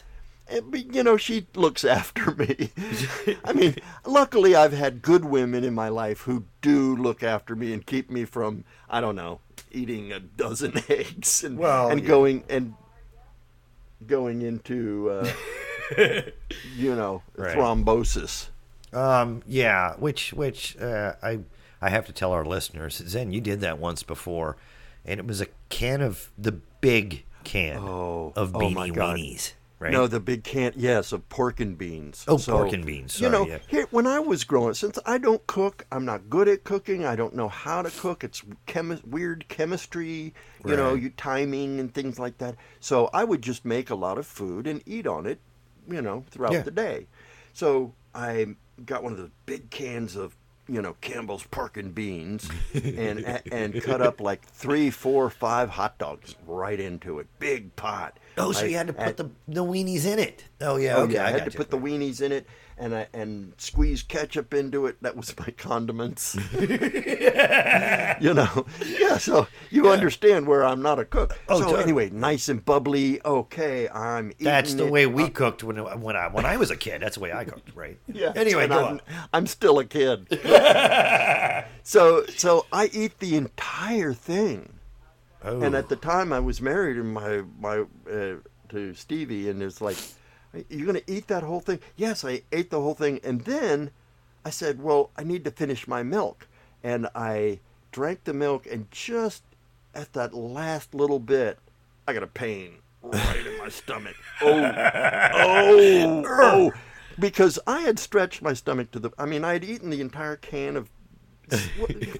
And, 0.49 0.95
You 0.95 1.03
know, 1.03 1.17
she 1.17 1.47
looks 1.55 1.85
after 1.85 2.33
me. 2.33 2.71
I 3.45 3.53
mean, 3.53 3.77
luckily 4.05 4.55
I've 4.55 4.73
had 4.73 5.01
good 5.01 5.25
women 5.25 5.65
in 5.65 5.73
my 5.75 5.89
life 5.89 6.23
who 6.23 6.45
do 6.61 6.95
look 6.97 7.23
after 7.23 7.55
me 7.57 7.73
and 7.73 7.87
keep 7.87 8.11
me 8.11 8.25
from, 8.25 8.65
I 8.91 9.01
don't 9.01 9.17
know, 9.17 9.41
eating 9.71 10.13
a 10.13 10.21
dozen 10.21 10.75
eggs 10.89 11.43
and 11.45 11.59
Well, 11.59 11.89
and 11.91 12.01
yeah. 12.03 12.07
going 12.09 12.45
and 12.51 12.75
going 14.07 14.43
into 14.43 15.11
uh, 15.11 15.31
you 16.77 16.95
know 16.95 17.23
Right. 17.37 17.57
thrombosis. 17.57 18.49
Um, 18.93 19.43
yeah, 19.47 19.95
which 19.95 20.33
which 20.35 20.77
uh, 20.79 21.15
I 21.23 21.39
I 21.83 21.91
have 21.91 22.07
to 22.07 22.13
tell 22.13 22.33
our 22.33 22.45
listeners, 22.45 23.03
Zen, 23.07 23.33
you 23.33 23.41
did 23.41 23.61
that 23.61 23.79
once 23.79 24.03
before, 24.05 24.57
and 25.05 25.19
it 25.19 25.27
was 25.27 25.41
a 25.41 25.47
can 25.69 26.01
of 26.01 26.31
the 26.39 26.53
big 26.53 27.25
can 27.45 27.77
Oh, 27.79 28.33
of 28.37 28.55
oh 28.55 28.59
beanie 28.61 28.95
God. 28.95 29.17
weenies, 29.19 29.55
right? 29.81 29.91
No, 29.91 30.07
the 30.07 30.21
big 30.21 30.45
can, 30.45 30.73
yes, 30.77 31.11
of 31.11 31.29
pork 31.29 31.59
and 31.59 31.77
beans. 31.77 32.25
Oh, 32.29 32.39
pork 32.39 32.73
and 32.73 32.87
beans, 32.87 33.21
you 33.21 33.29
know, 33.29 33.45
yeah. 33.49 33.59
here 33.67 33.89
when 33.91 34.07
I 34.07 34.21
was 34.21 34.45
growing, 34.45 34.75
since 34.75 34.97
I 35.05 35.19
don't 35.19 35.45
cook, 35.49 35.85
I'm 35.91 36.05
not 36.05 36.31
good 36.31 36.47
at 36.47 36.63
cooking. 36.63 37.05
I 37.05 37.17
don't 37.17 37.35
know 37.35 37.49
how 37.49 37.83
to 37.83 37.91
cook. 37.91 38.23
It's 38.23 38.43
chemi- 38.69 39.05
weird 39.05 39.49
chemistry, 39.49 40.35
you 40.65 40.77
know, 40.77 40.95
you 40.95 41.11
timing 41.11 41.81
and 41.81 41.93
things 41.93 42.21
like 42.21 42.39
that. 42.39 42.55
So 42.79 43.11
I 43.13 43.25
would 43.25 43.43
just 43.43 43.65
make 43.65 43.91
a 43.91 43.97
lot 43.97 44.19
of 44.19 44.27
food 44.27 44.69
and 44.69 44.81
eat 44.87 45.09
on 45.09 45.27
it, 45.27 45.41
you 45.89 46.01
know, 46.01 46.25
throughout 46.31 46.53
Yeah. 46.53 46.63
the 46.63 46.71
day. 46.71 47.09
So 47.55 47.93
I 48.15 48.55
got 48.87 49.03
one 49.03 49.11
of 49.13 49.19
those 49.19 49.31
big 49.47 49.71
cans 49.71 50.15
of 50.15 50.37
you 50.69 50.81
know 50.81 50.95
Campbell's 51.01 51.45
pork 51.51 51.77
and 51.77 51.95
beans, 51.95 52.49
and 52.75 53.41
and 53.51 53.83
cut 53.83 54.01
up 54.01 54.21
like 54.21 54.45
three, 54.47 54.91
four, 54.91 55.29
five 55.31 55.71
hot 55.71 55.99
dogs 55.99 56.37
right 56.47 56.79
into 56.79 57.19
it. 57.19 57.27
Big 57.39 57.75
pot. 57.77 58.19
oh, 58.39 58.53
so 58.53 58.65
I- 58.65 58.69
you 58.69 58.77
had 58.77 58.87
to 58.89 58.93
put 58.93 59.03
at- 59.03 59.17
the 59.17 59.31
the 59.49 59.65
weenies 59.65 60.07
in 60.07 60.19
it. 60.19 60.45
Oh 60.61 60.77
yeah, 60.77 60.97
Oh 60.97 61.03
okay, 61.03 61.15
yeah, 61.15 61.27
I, 61.27 61.31
had 61.31 61.39
got 61.41 61.45
to 61.47 61.53
you. 61.53 61.57
put 61.59 61.71
the 61.71 61.79
weenies 61.79 62.21
in 62.23 62.33
it 62.33 62.47
and 62.83 62.97
I 62.97 63.07
and 63.15 63.53
squeeze 63.59 64.03
ketchup 64.03 64.53
into 64.53 64.87
it. 64.87 65.01
That 65.03 65.17
was 65.17 65.33
my 65.39 65.51
condiments. 65.57 66.35
you 66.53 68.35
know, 68.35 68.67
yeah. 68.85 69.19
So 69.19 69.47
you 69.71 69.89
understand 69.89 70.49
where 70.49 70.65
I'm 70.65 70.83
not 70.83 70.99
a 70.99 71.05
cook. 71.05 71.39
Oh, 71.49 71.61
so 71.61 71.67
totally. 71.67 71.83
anyway, 71.85 72.11
nice 72.11 72.49
and 72.49 72.65
bubbly. 72.65 73.25
Okay, 73.25 73.89
I'm 73.89 74.33
eating. 74.33 74.45
That's 74.45 74.75
the 74.75 74.87
it. 74.87 74.93
way 74.93 75.07
we 75.07 75.29
cooked 75.29 75.63
when 75.63 75.77
when 75.77 76.17
I 76.17 76.27
when 76.27 76.45
I 76.45 76.57
was 76.57 76.73
a 76.73 76.77
kid. 76.77 77.03
That's 77.03 77.15
the 77.15 77.23
way 77.23 77.33
I 77.33 77.45
cooked, 77.45 77.71
right? 77.77 77.99
yeah. 78.13 78.33
Anyway, 78.35 78.67
go 78.67 78.79
I'm, 78.79 78.85
on. 78.87 79.01
I'm 79.33 79.47
still 79.47 79.79
a 79.79 79.85
kid. 79.85 80.27
so 81.85 82.27
so 82.27 82.67
I 82.73 82.91
eat 82.93 83.21
the 83.21 83.37
entire 83.37 84.13
thing. 84.13 84.81
Oh, 85.45 85.61
And 85.61 85.75
at 85.75 85.89
the 85.89 85.97
time, 85.97 86.33
I 86.33 86.39
was 86.39 86.61
married, 86.61 86.97
and 86.97 87.15
my 87.15 87.43
my 87.61 87.85
uh, 88.11 88.35
to 88.71 88.95
Stevie, 88.95 89.51
and 89.51 89.63
it's 89.63 89.81
like, 89.81 89.99
"You're 90.69 90.87
gonna 90.87 91.01
eat 91.07 91.29
that 91.29 91.43
whole 91.43 91.61
thing?" 91.61 91.81
Yes, 91.97 92.25
I 92.25 92.43
ate 92.53 92.71
the 92.71 92.81
whole 92.81 92.95
thing, 92.95 93.21
and 93.25 93.43
then 93.43 93.91
I 94.45 94.51
said, 94.51 94.83
"Well, 94.83 95.11
I 95.17 95.23
need 95.25 95.45
to 95.45 95.51
finish 95.51 95.87
my 95.89 96.03
milk," 96.03 96.47
and 96.83 97.09
I 97.15 97.61
drank 97.91 98.25
the 98.25 98.33
milk, 98.35 98.67
and 98.67 98.91
just 98.91 99.43
at 99.95 100.13
that 100.15 100.35
last 100.35 100.95
little 100.95 101.19
bit, 101.19 101.59
I 102.09 102.13
got 102.13 102.23
a 102.23 102.27
pain 102.29 102.77
right 103.03 103.47
in 103.47 103.59
my 103.59 103.69
stomach. 103.69 104.17
Oh, 104.45 104.61
oh, 105.35 106.25
oh, 106.27 106.73
because 107.19 107.59
I 107.67 107.81
had 107.81 107.99
stretched 107.99 108.43
my 108.43 108.55
stomach 108.55 108.91
to 108.93 108.99
the. 108.99 109.11
I 109.19 109.27
mean, 109.27 109.45
I 109.45 109.53
had 109.53 109.65
eaten 109.65 109.91
the 109.91 110.01
entire 110.01 110.37
can 110.37 110.77
of 110.77 110.91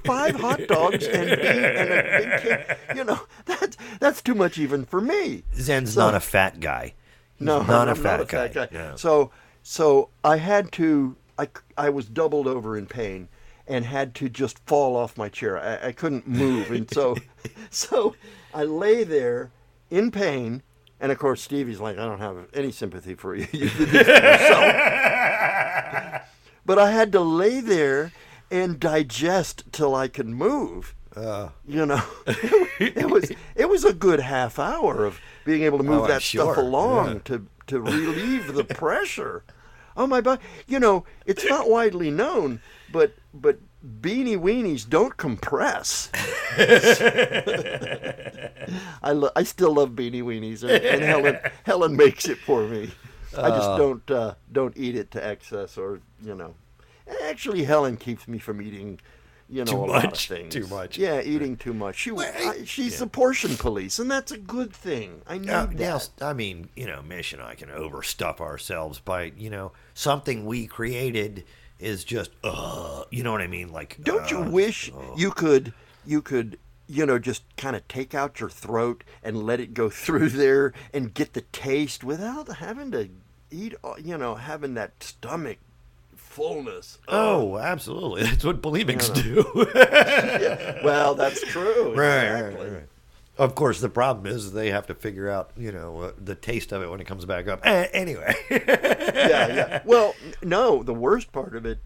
five 0.05 0.37
hot 0.37 0.61
dogs 0.69 1.05
and, 1.07 1.31
beef 1.31 1.39
and 1.41 1.91
a 1.93 2.19
big 2.19 2.43
can. 2.87 2.97
You 2.97 3.05
know, 3.05 3.21
that's 3.47 3.77
that's 3.99 4.23
too 4.23 4.35
much 4.35 4.59
even 4.59 4.85
for 4.85 5.01
me. 5.01 5.43
Zen's 5.57 5.95
so- 5.95 6.01
not 6.01 6.15
a 6.15 6.21
fat 6.21 6.61
guy. 6.61 6.95
No, 7.45 7.63
not 7.63 7.89
a 7.89 7.95
fat 7.95 8.19
not 8.19 8.21
a 8.21 8.25
guy. 8.25 8.49
fat 8.49 8.55
guy. 8.55 8.69
Yeah. 8.79 8.95
So 8.97 9.31
so 9.63 10.09
I 10.25 10.37
had 10.37 10.73
to. 10.73 11.17
I, 11.39 11.49
I 11.79 11.89
was 11.91 12.07
doubled 12.07 12.47
over 12.47 12.77
in 12.77 12.87
pain 12.87 13.29
and 13.67 13.85
had 13.85 14.15
to 14.17 14.29
just 14.29 14.59
fall 14.67 14.97
off 14.97 15.17
my 15.17 15.29
chair. 15.29 15.59
I, 15.59 15.89
I 15.89 15.93
couldn't 15.93 16.27
move, 16.29 16.71
and 16.71 16.89
so 16.93 17.17
so 17.71 18.15
I 18.55 18.65
lay 18.65 19.05
there 19.05 19.51
in 19.91 20.11
pain. 20.11 20.63
And 21.01 21.11
of 21.11 21.19
course, 21.19 21.43
Stevie's 21.43 21.81
like, 21.81 21.99
I 21.99 22.05
don't 22.05 22.21
have 22.21 22.37
any 22.55 22.71
sympathy 22.71 23.15
for 23.15 23.35
you. 23.35 23.47
You 23.53 23.69
did 23.71 23.89
this 23.89 24.07
yourself. 24.09 24.73
but 26.67 26.79
I 26.79 26.91
had 26.93 27.11
to 27.13 27.21
lay 27.21 27.61
there 27.61 28.13
and 28.51 28.79
digest 28.79 29.65
till 29.73 29.95
I 29.95 30.09
could 30.09 30.29
move. 30.29 30.95
Uh, 31.17 31.49
You 31.67 31.87
know, 31.87 32.03
it 32.79 33.11
was 33.11 33.33
it 33.57 33.69
was 33.69 33.85
a 33.85 33.93
good 33.93 34.21
half 34.21 34.59
hour 34.59 35.05
of 35.05 35.21
being 35.45 35.63
able 35.63 35.79
to 35.79 35.85
move 35.85 36.03
Oh, 36.03 36.07
that 36.07 36.23
stuff 36.23 36.57
along 36.57 37.15
yeah. 37.15 37.19
to 37.25 37.47
to 37.69 37.81
relieve 37.95 38.55
the 38.55 38.65
pressure. 38.65 39.45
Oh 39.97 40.07
my 40.07 40.21
god! 40.21 40.41
You 40.67 40.81
know, 40.81 41.05
it's 41.27 41.45
not 41.45 41.69
widely 41.69 42.11
known, 42.11 42.61
but 42.91 43.15
but 43.35 43.59
beanie 44.01 44.39
weenies 44.39 44.89
don't 44.89 45.17
compress. 45.17 46.11
I 49.03 49.13
lo- 49.13 49.31
I 49.37 49.43
still 49.43 49.75
love 49.75 49.91
beanie 49.91 50.23
weenies, 50.23 50.63
and, 50.63 50.73
and 50.85 51.03
Helen 51.03 51.39
Helen 51.65 51.97
makes 51.97 52.29
it 52.29 52.39
for 52.39 52.67
me. 52.67 52.91
I 53.37 53.49
just 53.51 53.69
Oh. 53.71 53.79
don't 53.79 54.11
uh, 54.11 54.35
don't 54.51 54.77
eat 54.77 54.97
it 54.97 55.11
to 55.13 55.25
excess, 55.25 55.77
or 55.79 56.01
you 56.23 56.35
know. 56.35 56.55
Actually, 57.25 57.65
Helen 57.65 57.97
keeps 57.97 58.29
me 58.29 58.39
from 58.39 58.63
eating, 58.63 59.01
you 59.53 59.65
know, 59.65 59.73
Too 59.73 59.77
a 59.77 59.85
lot 59.85 60.05
of 60.05 60.11
much, 60.13 60.29
things. 60.29 60.55
too 60.55 60.67
much. 60.69 60.97
Yeah, 60.97 61.21
eating 61.21 61.57
too 61.57 61.75
much. 61.75 61.97
She, 61.97 62.11
Well, 62.11 62.33
I, 62.35 62.65
she's 62.65 62.99
the 62.99 63.07
portion 63.07 63.57
police, 63.57 63.99
and 63.99 64.11
that's 64.11 64.33
a 64.33 64.39
good 64.39 64.73
thing. 64.73 65.21
I 65.27 65.37
need 65.39 65.47
Now, 65.47 65.67
that. 65.67 66.09
now, 66.19 66.27
I 66.27 66.33
mean, 66.33 66.71
you 66.75 66.87
know, 66.87 67.03
Mish 67.03 67.33
and 67.35 67.43
I 67.43 67.55
can 67.55 67.69
overstuff 67.69 68.41
ourselves 68.41 68.99
by, 68.99 69.33
you 69.37 69.51
know, 69.51 69.73
something 69.93 70.47
we 70.47 70.67
created 70.67 71.45
is 71.79 72.03
just, 72.03 72.31
uh, 72.43 73.03
you 73.11 73.23
know 73.23 73.33
what 73.33 73.43
I 73.43 73.47
mean? 73.47 73.71
Like, 73.73 73.99
Don't 74.03 74.31
you 74.31 74.39
uh, 74.39 74.49
wish 74.49 74.91
uh, 74.91 75.15
you 75.17 75.31
could 75.31 75.75
you 76.07 76.23
could 76.23 76.59
you 76.89 77.07
know 77.07 77.19
just 77.19 77.43
kind 77.57 77.77
of 77.77 77.87
take 77.87 78.13
out 78.15 78.41
your 78.41 78.51
throat 78.51 79.05
and 79.23 79.45
let 79.45 79.61
it 79.61 79.73
go 79.75 79.89
through 80.05 80.29
there 80.31 80.73
and 80.93 81.15
get 81.15 81.33
the 81.35 81.41
taste 81.53 82.03
without 82.03 82.57
having 82.57 82.91
to 82.91 83.09
eat 83.51 83.75
uh, 83.85 83.95
you 84.03 84.17
know 84.19 84.35
having 84.35 84.75
that 84.75 85.03
stomach 85.03 85.59
fullness. 86.33 86.99
Oh, 87.09 87.59
absolutely. 87.59 88.23
That's 88.25 88.45
what 88.45 88.63
bulimics 88.63 89.13
do. 89.15 89.45
well, 90.85 91.15
that's 91.15 91.41
true. 91.43 91.95
right, 91.95 92.25
exactly. 92.25 92.67
right, 92.67 92.73
right. 92.75 92.89
Of 93.39 93.55
course, 93.55 93.81
the 93.81 93.89
problem 93.89 94.27
is 94.27 94.53
they 94.53 94.71
have 94.71 94.87
to 94.89 94.95
figure 94.95 95.29
out, 95.29 95.51
you 95.57 95.73
know, 95.73 96.01
uh, 96.01 96.13
the 96.23 96.35
taste 96.35 96.71
of 96.73 96.83
it 96.83 96.91
when 96.91 97.01
it 97.01 97.07
comes 97.07 97.25
back 97.25 97.49
up. 97.49 97.61
Eh, 97.65 97.87
anyway, 97.93 98.35
yeah, 98.51 99.47
yeah. 99.49 99.83
Well, 99.85 100.15
no, 100.43 100.83
the 100.83 100.93
worst 100.95 101.33
part 101.33 101.57
of 101.57 101.65
it 101.65 101.79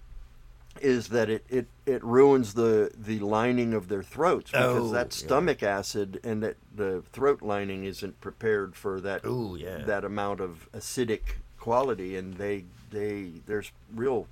is 0.80 1.09
that 1.09 1.30
it, 1.30 1.44
it, 1.49 1.66
it 1.86 2.03
ruins 2.05 2.55
the, 2.55 2.90
the 2.97 3.18
lining 3.20 3.72
of 3.74 3.88
their 3.88 4.03
throats 4.03 4.51
because 4.51 4.90
Oh, 4.90 4.92
that 4.92 5.07
yeah. 5.07 5.26
stomach 5.26 5.62
acid 5.62 6.20
and 6.24 6.42
that 6.42 6.57
the 6.74 7.03
throat 7.12 7.40
lining 7.42 7.84
isn't 7.84 8.20
prepared 8.20 8.74
for 8.76 9.01
that 9.01 9.24
Ooh, 9.24 9.57
yeah. 9.59 9.78
that 9.78 10.05
amount 10.05 10.40
of 10.40 10.68
acidic 10.72 11.36
quality 11.59 12.16
and 12.16 12.34
they 12.34 12.64
they 12.90 13.30
there's 13.47 13.72
real 13.94 14.26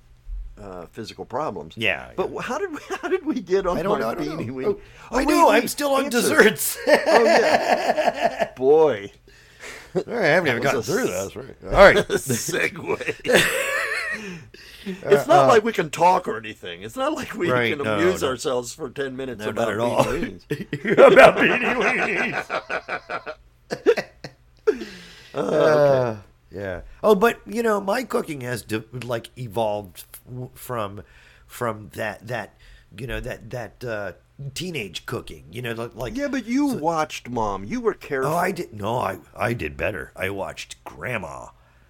uh, 0.61 0.85
physical 0.91 1.25
problems. 1.25 1.75
Yeah, 1.77 2.11
But 2.15 2.31
yeah. 2.31 2.41
how 2.41 2.57
did 2.57 2.71
we, 2.71 2.79
how 3.01 3.07
did 3.09 3.25
we 3.25 3.41
get 3.41 3.65
on 3.67 3.77
I 3.77 3.83
don't 3.83 3.99
my 3.99 3.99
know. 3.99 4.09
I 4.09 4.15
don't 4.15 4.47
know. 4.47 4.53
wing? 4.53 4.67
Oh, 4.67 4.79
Oh, 5.11 5.15
I 5.15 5.17
wait, 5.17 5.27
know. 5.27 5.47
wait, 5.49 5.55
I'm 5.61 5.67
still 5.67 5.93
on 5.93 6.05
answer. 6.05 6.19
desserts. 6.21 6.77
Oh 6.87 7.23
yeah, 7.23 8.51
boy. 8.57 9.11
All 9.95 10.03
right, 10.07 10.23
I 10.23 10.27
haven't 10.27 10.49
even 10.49 10.61
gotten 10.61 10.79
a 10.79 10.83
through 10.83 11.07
that. 11.07 11.33
this. 11.33 11.35
Right. 11.35 11.55
All 11.65 11.71
right. 11.71 11.95
segue. 12.07 13.15
it's 14.85 15.27
not 15.27 15.47
like 15.47 15.63
we 15.63 15.71
can 15.73 15.89
talk 15.89 16.27
or 16.27 16.37
anything. 16.37 16.81
It's 16.83 16.95
not 16.97 17.13
like 17.13 17.33
we 17.33 17.49
Right, 17.49 17.75
can 17.77 17.83
no, 17.85 17.95
amuse 17.97 18.21
no. 18.21 18.27
ourselves 18.29 18.73
for 18.73 18.89
ten 18.89 19.15
minutes 19.15 19.39
No, 19.43 19.49
about 19.49 19.69
not 19.77 19.79
all. 19.79 20.03
beanie 20.03 20.41
weenies. 20.49 20.91
about 21.07 21.37
beanie 21.37 21.75
weenies. 21.81 23.35
Uh, 25.33 26.17
yeah. 26.51 26.81
Oh, 27.03 27.15
but 27.15 27.39
you 27.45 27.61
know, 27.63 27.81
my 27.81 28.03
cooking 28.03 28.41
has 28.41 28.61
de- 28.61 28.83
like 29.03 29.29
evolved 29.37 30.05
f- 30.13 30.14
from 30.53 31.03
from 31.47 31.89
that 31.93 32.27
that 32.27 32.55
you 32.97 33.07
know 33.07 33.19
that 33.19 33.49
that 33.49 33.83
uh, 33.83 34.11
teenage 34.53 35.05
cooking. 35.05 35.45
You 35.51 35.61
know, 35.61 35.91
like, 35.95 36.15
Yeah, 36.15 36.27
but 36.27 36.45
you 36.45 36.67
watched 36.67 37.29
mom. 37.29 37.63
You 37.63 37.81
were 37.81 37.93
careful. 37.93 38.31
oh, 38.31 38.37
I 38.37 38.51
did 38.51 38.73
no, 38.73 38.97
I 38.97 39.19
I 39.35 39.53
did 39.53 39.77
better. 39.77 40.11
I 40.15 40.29
watched 40.29 40.83
Grandma 40.83 41.47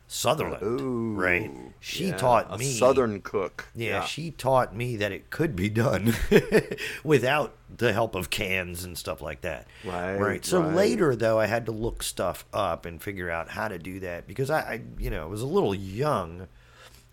Sutherland. 0.08 0.64
Ooh, 0.64 1.16
right? 1.16 1.52
She 1.80 2.08
yeah, 2.08 2.18
taught 2.18 2.54
a 2.54 2.58
me 2.58 2.66
Southern 2.66 3.22
cook. 3.22 3.70
Yeah, 3.76 4.04
she 4.06 4.32
taught 4.32 4.76
me 4.76 4.96
that 4.98 5.12
it 5.12 5.30
could 5.30 5.56
be 5.56 5.70
done 5.70 6.14
without 7.04 7.56
the 7.76 7.92
help 7.92 8.14
of 8.16 8.30
cans 8.30 8.84
and 8.84 8.98
stuff 8.98 9.22
like 9.22 9.42
that. 9.42 9.68
Right, 9.84 10.16
Right. 10.16 10.46
So 10.46 10.62
right. 10.62 10.76
later, 10.76 11.16
though, 11.16 11.40
I 11.40 11.48
had 11.48 11.66
to 11.66 11.72
look 11.72 12.04
stuff 12.04 12.46
up 12.54 12.86
and 12.86 13.02
figure 13.02 13.32
out 13.32 13.50
how 13.50 13.68
to 13.68 13.80
do 13.80 14.00
that 14.02 14.28
because 14.28 14.50
I, 14.50 14.60
I 14.60 14.82
you 15.00 15.10
know, 15.10 15.28
was 15.28 15.42
a 15.42 15.48
little 15.48 15.74
young 15.74 16.48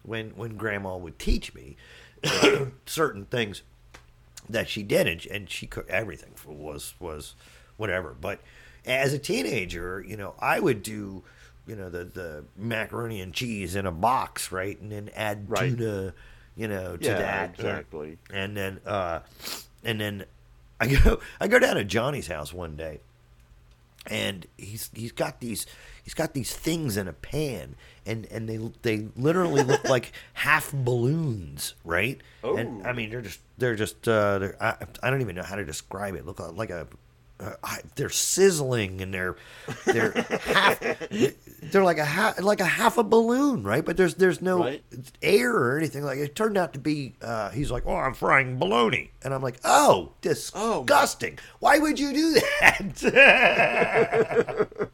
when 0.02 0.30
when 0.30 0.56
Grandma 0.56 0.96
would 0.96 1.18
teach 1.18 1.54
me 1.54 1.76
certain 2.86 3.24
things 3.26 3.62
that 4.48 4.68
she 4.68 4.82
did, 4.82 5.06
and, 5.06 5.24
and 5.26 5.50
she 5.50 5.66
cooked 5.66 5.90
everything 5.90 6.32
for, 6.34 6.50
was 6.52 6.94
was 7.00 7.34
whatever. 7.76 8.14
But 8.20 8.40
as 8.84 9.12
a 9.12 9.18
teenager, 9.18 10.04
you 10.06 10.16
know, 10.16 10.34
I 10.40 10.58
would 10.60 10.82
do, 10.82 11.22
you 11.66 11.76
know, 11.76 11.88
the 11.90 12.04
the 12.04 12.44
macaroni 12.56 13.20
and 13.20 13.32
cheese 13.32 13.76
in 13.76 13.86
a 13.86 13.92
box, 13.92 14.50
right, 14.52 14.78
and 14.80 14.90
then 14.90 15.10
add 15.14 15.48
Right. 15.48 15.70
tuna, 15.76 16.14
you 16.56 16.68
know, 16.68 16.96
to 16.96 17.04
Yeah, 17.08 17.18
that, 17.18 17.50
exactly. 17.54 18.18
and 18.32 18.56
then 18.56 18.80
uh, 18.86 19.20
and 19.84 20.00
then 20.00 20.24
I 20.80 20.86
go 21.04 21.20
I 21.40 21.48
go 21.48 21.58
down 21.58 21.76
to 21.76 21.84
Johnny's 21.84 22.26
house 22.26 22.52
one 22.52 22.76
day, 22.76 23.00
and 24.06 24.46
he's 24.58 24.90
he's 24.94 25.12
got 25.12 25.40
these 25.40 25.66
he's 26.02 26.14
got 26.14 26.34
these 26.34 26.52
things 26.54 26.96
in 26.96 27.06
a 27.08 27.12
pan 27.12 27.76
and 28.04 28.26
and 28.26 28.48
they 28.48 28.58
they 28.82 29.08
literally 29.16 29.62
look 29.62 29.84
like 29.88 30.12
half 30.34 30.72
balloons 30.72 31.74
right? 31.84 32.20
And 32.42 32.82
Oh. 32.84 32.88
i 32.88 32.92
mean 32.92 33.10
they're 33.10 33.20
just 33.22 33.40
they're 33.58 33.76
just 33.76 34.08
uh 34.08 34.38
they're, 34.38 34.56
I, 34.62 34.76
I 35.02 35.10
don't 35.10 35.20
even 35.20 35.36
know 35.36 35.42
how 35.44 35.56
to 35.56 35.64
describe 35.64 36.14
it. 36.16 36.26
Look 36.26 36.40
like 36.56 36.70
a 36.70 36.86
uh, 37.40 37.54
I, 37.64 37.78
they're 37.96 38.08
sizzling 38.10 39.00
and 39.00 39.12
they're 39.12 39.34
they're 39.86 40.12
half 40.44 40.78
they're 41.72 41.82
like 41.82 41.98
a 41.98 42.04
half 42.04 42.40
like 42.40 42.60
a 42.60 42.64
half 42.64 42.98
a 42.98 43.02
balloon 43.02 43.64
right? 43.64 43.84
But 43.84 43.96
there's 43.96 44.14
there's 44.14 44.40
no 44.40 44.60
Right. 44.60 44.82
air 45.22 45.52
or 45.52 45.76
anything. 45.76 46.04
Like 46.04 46.18
it 46.18 46.36
turned 46.36 46.56
out 46.56 46.72
to 46.74 46.78
be 46.78 47.14
uh 47.20 47.50
he's 47.50 47.70
like 47.72 47.84
oh 47.86 47.96
i'm 47.96 48.14
frying 48.14 48.60
baloney 48.60 49.08
and 49.24 49.34
i'm 49.34 49.42
like 49.42 49.58
oh 49.64 50.12
disgusting. 50.20 51.38
Why 51.58 51.78
would 51.78 51.98
you 51.98 52.12
do 52.12 52.34
that 52.60 53.00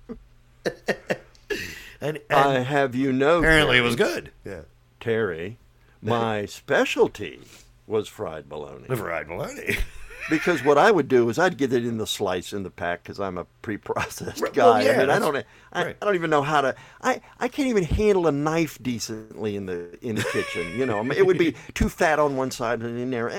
and, 2.01 2.17
and 2.19 2.23
I 2.31 2.59
have 2.61 2.95
you 2.95 3.13
know. 3.13 3.39
apparently 3.39 3.79
it 3.79 3.83
was 3.83 3.97
good 3.97 4.33
yeah 4.45 4.63
Terry, 5.01 5.59
my 6.03 6.45
specialty 6.47 7.41
was 7.87 8.09
fried 8.09 8.49
bologna. 8.49 8.85
the 8.89 8.97
fried 8.97 9.29
bologna 9.29 9.77
Because 10.31 10.63
what 10.63 10.77
I 10.77 10.91
would 10.91 11.09
do 11.09 11.27
is 11.31 11.39
I'd 11.39 11.57
get 11.57 11.73
it 11.73 11.87
in 11.87 11.97
the 11.97 12.07
slice 12.07 12.53
in 12.53 12.63
the 12.63 12.69
pack 12.71 13.03
because 13.03 13.19
I'm 13.19 13.39
a 13.39 13.47
pre-processed 13.63 14.43
Right, 14.43 14.53
guy. 14.53 14.63
well, 14.63 14.85
yeah, 14.85 14.93
I 14.93 14.99
mean, 14.99 15.09
I 15.11 15.19
don't, 15.19 15.37
I, 15.73 15.85
right. 15.85 15.97
I 16.03 16.05
don't 16.05 16.17
even 16.17 16.29
know 16.29 16.43
how 16.43 16.61
to. 16.61 16.75
I, 17.01 17.23
I 17.41 17.49
can't 17.49 17.69
even 17.69 17.85
handle 17.85 18.27
a 18.27 18.33
knife 18.33 18.79
decently 18.83 19.57
in 19.57 19.65
the 19.65 19.97
in 20.07 20.17
the 20.17 20.25
kitchen. 20.25 20.79
You 20.79 20.85
know, 20.85 20.99
I 20.99 21.03
mean, 21.03 21.13
it 21.17 21.25
would 21.25 21.39
be 21.39 21.55
too 21.73 21.89
fat 21.89 22.19
on 22.19 22.37
one 22.37 22.51
side 22.51 22.81
and 22.83 22.99
in 22.99 23.11
there. 23.11 23.31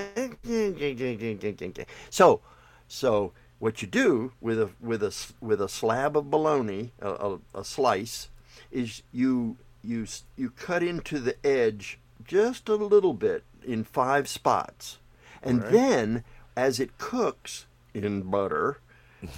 So, 2.09 2.41
so 2.87 3.33
what 3.59 3.81
you 3.81 3.87
do 3.87 4.31
with 4.41 4.59
a 4.59 4.69
with 4.79 5.03
a 5.03 5.13
with 5.41 5.61
a 5.61 5.69
slab 5.69 6.17
of 6.17 6.29
bologna, 6.31 6.91
a, 7.01 7.09
a, 7.09 7.39
a 7.55 7.63
slice, 7.63 8.29
is 8.71 9.03
you 9.11 9.57
you 9.83 10.05
you 10.37 10.49
cut 10.51 10.81
into 10.83 11.19
the 11.19 11.35
edge 11.45 11.99
just 12.23 12.69
a 12.69 12.75
little 12.75 13.13
bit 13.13 13.43
in 13.65 13.83
five 13.83 14.27
spots, 14.27 14.97
and 15.43 15.61
then 15.63 16.23
as 16.55 16.79
it 16.79 16.97
cooks 16.97 17.65
in 17.93 18.21
butter, 18.23 18.79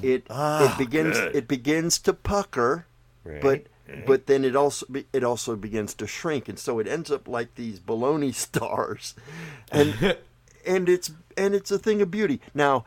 it 0.01 0.25
Ah, 0.29 0.73
it 0.73 0.77
begins 0.77 1.17
good. 1.17 1.35
it 1.35 1.47
begins 1.47 1.99
to 1.99 2.13
pucker, 2.13 2.85
but 3.23 3.43
Right, 3.43 4.05
but 4.05 4.27
then 4.27 4.45
it 4.45 4.55
also 4.55 4.85
it 5.11 5.23
also 5.23 5.55
begins 5.55 5.93
to 5.95 6.07
shrink, 6.07 6.47
and 6.47 6.57
so 6.59 6.79
it 6.79 6.87
ends 6.87 7.11
up 7.11 7.27
like 7.27 7.55
these 7.55 7.79
bologna 7.79 8.31
stars, 8.47 9.15
and 9.71 10.17
and 10.65 10.87
it's 10.89 11.11
and 11.37 11.55
it's 11.55 11.71
a 11.71 11.79
thing 11.79 12.01
of 12.01 12.11
beauty. 12.11 12.39
Now, 12.53 12.85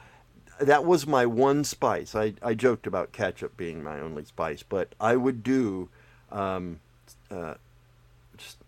that 0.61 0.84
was 0.84 1.07
my 1.07 1.26
one 1.26 1.64
spice. 1.64 2.14
I, 2.14 2.34
I 2.42 2.55
joked 2.55 2.86
about 2.86 3.12
ketchup 3.12 3.57
being 3.57 3.82
my 3.82 4.00
only 4.00 4.24
spice, 4.24 4.62
but 4.62 4.94
I 5.00 5.16
would 5.16 5.42
do 5.42 5.88
um, 6.30 6.80
uh, 7.30 7.55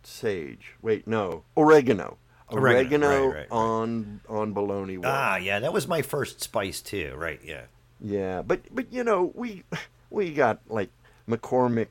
sage. 0.02 0.74
Wait, 0.82 1.06
no, 1.06 1.42
oregano. 1.56 2.18
Oregano, 2.52 3.08
Oregano, 3.08 3.08
right, 3.08 3.26
right, 3.26 3.36
right. 3.38 3.50
on 3.50 4.20
on 4.28 4.52
bologna. 4.52 4.98
ah 5.02 5.34
yeah 5.34 5.58
that 5.58 5.72
was 5.72 5.88
my 5.88 6.00
first 6.00 6.40
spice 6.40 6.80
too 6.80 7.12
right 7.16 7.40
yeah 7.44 7.64
Yeah, 8.00 8.42
but 8.42 8.60
but 8.72 8.92
you 8.92 9.02
know 9.02 9.32
we 9.34 9.64
we 10.10 10.32
got 10.32 10.60
like 10.68 10.90
McCormick. 11.28 11.88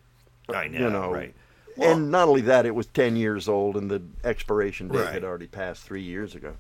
I 0.48 0.68
know, 0.68 0.80
you 0.80 0.90
know, 0.90 1.12
right. 1.12 1.34
and 1.82 2.10
not 2.12 2.28
only 2.30 2.42
that, 2.42 2.66
it 2.66 2.74
was 2.74 2.86
ten 2.86 3.16
years 3.18 3.50
old, 3.50 3.76
and 3.76 3.92
the 3.92 4.02
expiration 4.24 4.88
date 4.88 5.12
had 5.12 5.24
already 5.24 5.48
passed 5.48 5.84
three 5.84 6.04
years 6.04 6.36
ago. 6.36 6.56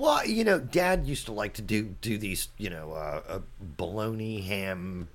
Well, 0.00 0.24
you 0.26 0.44
know, 0.44 0.58
Dad 0.58 1.06
used 1.06 1.26
to 1.26 1.32
like 1.32 1.52
to 1.54 1.62
do 1.62 1.94
do 2.00 2.16
these, 2.16 2.48
you 2.56 2.70
know, 2.70 2.92
uh, 2.92 3.20
uh, 3.28 3.40
bologna 3.60 4.40
ham 4.40 5.08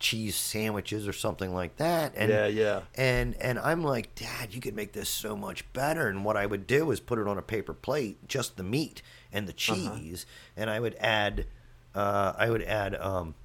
cheese 0.00 0.34
sandwiches 0.34 1.06
or 1.06 1.12
something 1.12 1.54
like 1.54 1.76
that. 1.76 2.12
And, 2.16 2.28
Yeah, 2.28 2.46
yeah. 2.48 2.80
And 2.96 3.36
and 3.40 3.60
I'm 3.60 3.84
like, 3.84 4.12
Dad, 4.16 4.52
you 4.56 4.60
could 4.60 4.74
make 4.74 4.92
this 4.92 5.08
so 5.08 5.36
much 5.36 5.72
better. 5.72 6.08
And 6.08 6.24
what 6.24 6.36
I 6.36 6.46
would 6.46 6.66
do 6.66 6.90
is 6.90 6.98
put 6.98 7.20
it 7.20 7.28
on 7.28 7.38
a 7.38 7.42
paper 7.42 7.72
plate, 7.72 8.26
just 8.26 8.56
the 8.56 8.64
meat 8.64 9.02
and 9.32 9.46
the 9.46 9.52
Uh-huh. 9.52 9.94
cheese, 9.94 10.26
and 10.56 10.68
I 10.68 10.80
would 10.80 10.96
add, 10.98 11.46
uh, 11.94 12.32
I 12.36 12.50
would 12.50 12.64
add 12.64 12.96
um, 12.96 13.36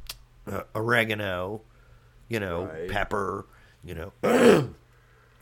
uh, 0.51 0.61
oregano, 0.73 1.61
you 2.29 2.39
know, 2.39 2.63
Right. 2.65 2.89
pepper, 2.89 3.45
you 3.83 3.93
know. 3.93 4.73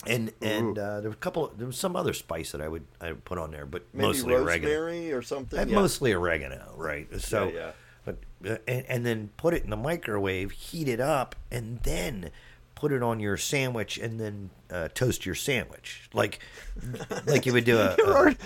And 0.08 0.32
and 0.42 0.78
uh, 0.78 1.02
there 1.02 1.10
was 1.10 1.16
a 1.16 1.20
couple. 1.20 1.52
There 1.58 1.68
was 1.68 1.78
some 1.78 1.96
other 1.96 2.14
spice 2.14 2.52
that 2.52 2.62
I 2.62 2.68
would 2.68 2.86
I 3.02 3.12
would 3.12 3.26
put 3.26 3.38
on 3.38 3.52
there, 3.52 3.66
but 3.66 3.84
Maybe 3.94 4.08
mostly 4.08 4.34
oregano. 4.34 5.18
or 5.18 5.22
something. 5.22 5.60
And 5.60 5.70
yeah. 5.70 5.76
mostly 5.76 6.14
oregano, 6.14 6.74
right? 6.78 7.08
So, 7.22 7.52
yeah. 7.54 7.72
but 8.06 8.18
uh, 8.48 8.58
and, 8.68 8.86
and 8.88 9.06
then 9.06 9.30
put 9.38 9.54
it 9.54 9.64
in 9.64 9.70
the 9.70 9.78
microwave, 9.78 10.52
heat 10.52 10.88
it 10.88 11.00
up, 11.00 11.36
and 11.52 11.80
then 11.84 12.32
put 12.76 12.92
it 12.92 13.02
on 13.02 13.20
your 13.20 13.38
sandwich, 13.38 13.98
and 13.98 14.20
then 14.20 14.50
uh, 14.70 14.90
toast 14.94 15.26
your 15.26 15.36
sandwich, 15.36 16.10
like 16.14 16.40
like 17.26 17.46
you 17.46 17.54
would 17.54 17.66
do 17.66 17.78
a. 17.78 17.96
You're 17.98 18.12
a- 18.12 18.16
already, 18.16 18.38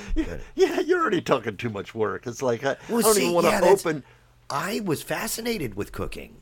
yeah, 0.55 0.79
you're 0.79 1.01
already 1.01 1.21
talking 1.21 1.57
too 1.57 1.69
much 1.69 1.93
work. 1.93 2.27
It's 2.27 2.41
like 2.41 2.63
I, 2.63 2.77
Well, 2.87 2.99
I 2.99 3.01
don't 3.01 3.13
see, 3.15 3.21
even 3.23 3.33
want 3.33 3.47
to 3.47 3.51
yeah, 3.51 3.61
open. 3.63 4.03
I 4.49 4.79
was 4.79 5.01
fascinated 5.03 5.75
with 5.75 5.91
cooking, 5.91 6.41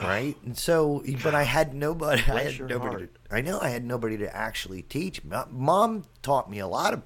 right? 0.00 0.36
And 0.44 0.56
so, 0.56 1.02
but 1.22 1.34
I 1.34 1.42
had 1.44 1.74
nobody. 1.74 2.22
I 2.30 2.42
had 2.44 2.60
nobody. 2.68 3.06
To, 3.06 3.12
I 3.30 3.40
know 3.40 3.58
I 3.60 3.70
had 3.70 3.84
nobody 3.84 4.16
to 4.18 4.34
actually 4.36 4.82
teach. 4.82 5.22
Mom 5.50 6.04
taught 6.22 6.50
me 6.50 6.58
a 6.58 6.66
lot 6.66 6.92
of 6.92 7.02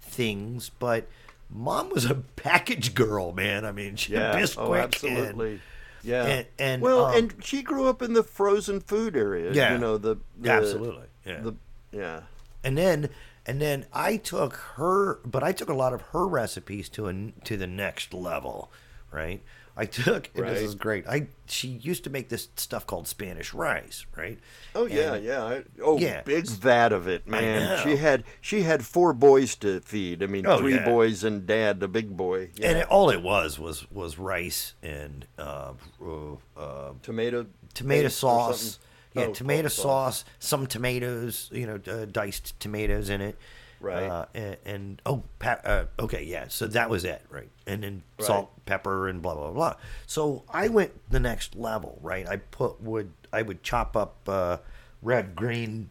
things, 0.00 0.70
but 0.78 1.06
mom 1.48 1.90
was 1.90 2.04
a 2.04 2.14
package 2.36 2.94
girl, 2.94 3.32
man. 3.32 3.64
I 3.64 3.72
mean, 3.72 3.96
she 3.96 4.12
Yeah, 4.14 4.34
Bisquick 4.38 4.58
oh, 4.58 4.72
and- 4.72 4.82
absolutely. 4.84 5.60
Yeah, 6.02 6.24
and- 6.24 6.46
and, 6.58 6.82
well, 6.82 7.06
um, 7.06 7.14
and 7.14 7.34
she 7.44 7.62
grew 7.62 7.86
up 7.86 8.00
in 8.00 8.14
the 8.14 8.22
frozen 8.22 8.80
food 8.80 9.16
area. 9.16 9.52
Yeah. 9.52 9.74
you 9.74 9.78
know 9.78 9.98
the, 9.98 10.16
the 10.38 10.50
Absolutely, 10.50 11.06
yeah. 11.26 11.40
the 11.40 11.54
yeah. 11.92 12.20
and 12.64 12.78
then 12.78 13.10
and 13.44 13.60
then 13.60 13.84
I 13.92 14.16
took 14.16 14.54
her, 14.76 15.16
but 15.26 15.42
I 15.42 15.52
took 15.52 15.68
a 15.68 15.74
lot 15.74 15.92
of 15.92 16.00
her 16.12 16.26
recipes 16.26 16.88
to 16.90 17.08
a, 17.08 17.32
to 17.44 17.56
the 17.56 17.66
next 17.66 18.14
level, 18.14 18.70
right? 19.10 19.42
I 19.76 19.86
took 19.86 20.28
and 20.34 20.44
this 20.46 20.58
Right. 20.58 20.62
is 20.62 20.74
great. 20.74 21.06
I 21.08 21.28
she 21.46 21.68
used 21.68 22.04
to 22.04 22.10
make 22.10 22.28
this 22.28 22.48
stuff 22.56 22.86
called 22.86 23.08
Spanish 23.08 23.54
rice, 23.54 24.04
right? 24.16 24.38
Oh 24.74 24.86
yeah, 24.86 25.14
And- 25.14 25.24
yeah. 25.24 25.44
I, 25.44 25.62
oh, 25.82 25.98
Yeah. 25.98 26.22
big 26.22 26.46
vat 26.46 26.92
of 26.92 27.08
it, 27.08 27.26
man. 27.26 27.82
She 27.82 27.96
had 27.96 28.24
she 28.40 28.62
had 28.62 28.84
four 28.84 29.12
boys 29.12 29.54
to 29.56 29.80
feed. 29.80 30.22
I 30.22 30.26
mean, 30.26 30.46
Oh, 30.46 30.58
three 30.58 30.74
yeah. 30.74 30.84
boys 30.84 31.24
and 31.24 31.46
dad, 31.46 31.80
the 31.80 31.88
big 31.88 32.16
boy. 32.16 32.50
Yeah. 32.56 32.68
And 32.70 32.78
it, 32.78 32.88
all 32.88 33.10
it 33.10 33.22
was 33.22 33.58
was 33.58 33.90
was 33.90 34.18
rice 34.18 34.74
and 34.82 35.26
uh, 35.38 35.72
uh, 36.04 36.34
uh, 36.56 36.92
tomato 37.02 37.46
tomato 37.74 38.08
sauce. 38.08 38.78
Yeah, 39.14 39.24
Oh, 39.24 39.32
tomato 39.32 39.66
sauce. 39.68 40.18
sauce, 40.20 40.24
some 40.38 40.66
tomatoes, 40.68 41.48
you 41.52 41.66
know, 41.66 41.80
uh, 41.92 42.04
diced 42.04 42.58
tomatoes 42.60 43.08
in 43.10 43.20
it. 43.20 43.36
Right. 43.80 44.02
Uh, 44.04 44.26
and, 44.34 44.56
and 44.66 45.02
oh, 45.06 45.22
pa- 45.38 45.60
uh, 45.64 45.84
okay, 45.98 46.22
yeah. 46.24 46.46
So 46.48 46.66
that 46.66 46.90
was 46.90 47.04
it, 47.04 47.22
right? 47.30 47.48
And 47.66 47.82
then 47.82 48.02
salt, 48.18 48.50
pepper, 48.66 49.08
and 49.08 49.22
blah 49.22 49.34
blah 49.34 49.50
blah. 49.52 49.74
So 50.06 50.44
I 50.52 50.68
went 50.68 50.92
the 51.10 51.18
next 51.20 51.56
level, 51.56 51.98
right? 52.02 52.28
I 52.28 52.36
put 52.36 52.80
would 52.82 53.12
I 53.32 53.40
would 53.42 53.62
chop 53.62 53.96
up 53.96 54.16
uh, 54.28 54.58
red, 55.02 55.34
green 55.34 55.88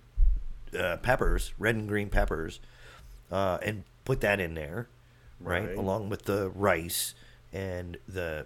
uh, 0.78 0.98
peppers, 0.98 1.52
red 1.58 1.76
and 1.76 1.88
green 1.88 2.10
peppers, 2.10 2.60
uh, 3.32 3.58
and 3.64 3.84
put 4.06 4.22
that 4.22 4.40
in 4.40 4.54
there, 4.54 4.88
right, 5.40 5.70
Right. 5.70 5.78
along 5.78 6.10
with 6.10 6.26
the 6.26 6.50
rice 6.50 7.16
and 7.52 7.98
the 8.08 8.46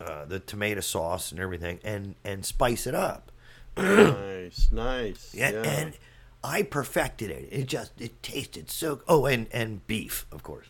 uh, 0.00 0.24
the 0.24 0.40
tomato 0.40 0.80
sauce 0.80 1.30
and 1.32 1.38
everything, 1.40 1.80
and 1.84 2.14
and 2.24 2.46
spice 2.46 2.86
it 2.86 2.94
up. 2.94 3.30
nice, 3.76 4.68
nice. 4.72 5.34
Yeah, 5.34 5.50
yeah. 5.50 5.62
and 5.62 5.92
I 6.44 6.62
perfected 6.62 7.30
it. 7.30 7.48
It 7.50 7.66
just 7.66 7.92
it 8.00 8.22
tasted 8.22 8.70
so. 8.70 9.00
Oh, 9.08 9.24
and 9.26 9.46
and 9.52 9.84
beef, 9.86 10.26
of 10.30 10.42
course, 10.42 10.66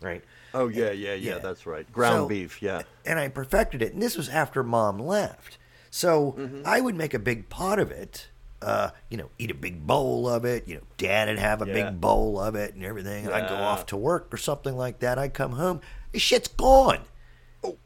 right? 0.00 0.24
oh 0.54 0.68
yeah, 0.68 0.90
yeah, 0.90 1.12
yeah, 1.12 1.34
yeah. 1.34 1.38
That's 1.38 1.66
right. 1.66 1.90
Ground 1.92 2.22
So- 2.22 2.28
beef. 2.28 2.62
Yeah. 2.62 2.82
And 3.04 3.18
I 3.18 3.28
perfected 3.28 3.82
it, 3.82 3.92
and 3.92 4.02
this 4.02 4.16
was 4.16 4.28
after 4.30 4.62
mom 4.62 4.98
left. 4.98 5.58
So 5.90 6.32
Mm-hmm. 6.38 6.62
I 6.64 6.80
would 6.80 6.94
make 6.96 7.12
a 7.14 7.18
big 7.18 7.48
pot 7.50 7.78
of 7.78 7.90
it. 7.90 8.28
Uh, 8.60 8.90
you 9.08 9.16
know, 9.16 9.30
eat 9.38 9.50
a 9.52 9.54
big 9.54 9.86
bowl 9.86 10.28
of 10.28 10.44
it. 10.44 10.66
You 10.66 10.76
know, 10.76 10.82
dad 10.96 11.28
would 11.28 11.38
have 11.38 11.62
a 11.62 11.66
Yeah. 11.66 11.72
big 11.90 12.00
bowl 12.00 12.40
of 12.40 12.54
it 12.56 12.74
and 12.74 12.82
everything. 12.84 13.26
And 13.26 13.34
I'd 13.34 13.48
go 13.48 13.54
off 13.54 13.86
to 13.86 13.96
work 13.96 14.32
or 14.34 14.36
something 14.36 14.76
like 14.76 14.98
that. 14.98 15.16
I'd 15.18 15.32
come 15.32 15.52
home, 15.52 15.80
this 16.12 16.22
shit's 16.22 16.48
gone. 16.48 17.02
Oh. 17.62 17.76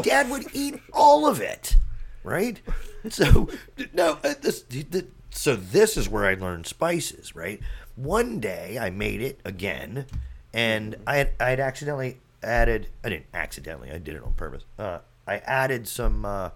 Dad 0.00 0.30
would 0.30 0.46
eat 0.52 0.78
all 0.92 1.26
of 1.26 1.40
it, 1.40 1.76
right? 2.22 2.60
So 3.10 3.48
no, 3.92 4.18
uh, 4.22 4.34
this 4.40 4.62
the, 4.62 5.06
so 5.32 5.56
this 5.56 5.96
is 5.96 6.08
where 6.08 6.24
I 6.26 6.34
learned 6.34 6.66
spices, 6.66 7.34
right? 7.34 7.60
One 7.96 8.38
day 8.40 8.78
I 8.80 8.90
made 8.90 9.20
it 9.20 9.40
again, 9.44 10.06
and 10.54 10.96
I 11.06 11.16
had 11.16 11.30
I 11.40 11.50
had 11.50 11.60
accidentally 11.60 12.18
added. 12.42 12.88
I 13.04 13.08
didn't 13.10 13.26
accidentally. 13.34 13.90
I 13.90 13.98
did 13.98 14.14
it 14.16 14.22
on 14.22 14.32
purpose. 14.34 14.64
Uh, 14.78 14.98
I 15.26 15.38
added 15.38 15.86
some 15.88 16.24
uh, 16.24 16.50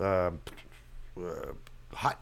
uh, 0.00 0.04
uh, 0.04 0.30
hot 1.92 2.20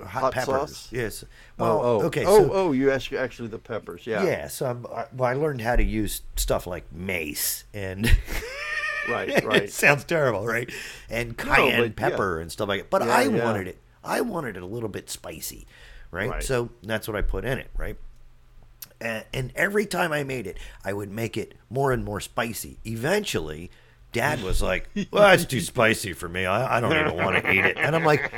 hot, 0.00 0.08
Hot 0.08 0.32
peppers. 0.34 0.46
sauce? 0.46 0.88
Yes. 0.92 1.24
Oh, 1.58 1.64
Well, 1.64 1.80
oh, 1.84 2.02
okay. 2.06 2.24
Oh, 2.26 2.46
so, 2.46 2.52
oh, 2.52 2.72
you 2.72 2.90
ask 2.90 3.12
actually 3.14 3.48
the 3.48 3.58
peppers. 3.58 4.06
Yeah. 4.06 4.24
yeah. 4.24 4.48
So 4.48 4.66
I'm, 4.66 4.86
I, 4.94 5.06
well, 5.14 5.30
I 5.30 5.32
learned 5.34 5.62
how 5.62 5.74
to 5.74 5.82
use 5.82 6.20
stuff 6.36 6.66
like 6.66 6.92
mace 6.92 7.64
and. 7.72 8.06
Right. 9.08 9.28
it 9.30 9.44
Right. 9.44 9.70
sounds 9.70 10.04
terrible, 10.04 10.44
right? 10.44 10.70
And 11.08 11.36
cayenne 11.38 11.80
but 11.94 12.02
yeah. 12.02 12.10
pepper 12.10 12.40
and 12.40 12.52
stuff 12.52 12.68
like 12.68 12.82
that. 12.82 12.90
But 12.90 13.06
Yeah, 13.06 13.16
I 13.16 13.22
yeah. 13.22 13.44
wanted 13.44 13.68
it. 13.68 13.78
I 14.06 14.20
wanted 14.22 14.56
it 14.56 14.62
a 14.62 14.66
little 14.66 14.88
bit 14.88 15.10
spicy, 15.10 15.66
right? 16.10 16.30
Right. 16.30 16.42
So 16.42 16.70
that's 16.82 17.06
what 17.08 17.16
I 17.16 17.22
put 17.22 17.44
in 17.44 17.58
it, 17.58 17.68
right? 17.76 17.96
And, 19.00 19.24
and 19.34 19.52
every 19.56 19.84
time 19.84 20.12
I 20.12 20.22
made 20.24 20.46
it, 20.46 20.56
I 20.84 20.92
would 20.92 21.10
make 21.10 21.36
it 21.36 21.54
more 21.68 21.92
and 21.92 22.04
more 22.04 22.20
spicy. 22.20 22.78
Eventually, 22.86 23.70
Dad 24.12 24.42
was 24.42 24.62
like, 24.62 24.88
"Well, 25.10 25.22
that's 25.28 25.44
too 25.44 25.60
spicy 25.60 26.14
for 26.14 26.28
me. 26.28 26.46
I, 26.46 26.78
I 26.78 26.80
don't 26.80 26.92
even 26.96 27.22
want 27.22 27.42
to 27.44 27.52
eat 27.52 27.64
it." 27.66 27.76
And 27.76 27.94
I'm 27.94 28.04
like, 28.04 28.32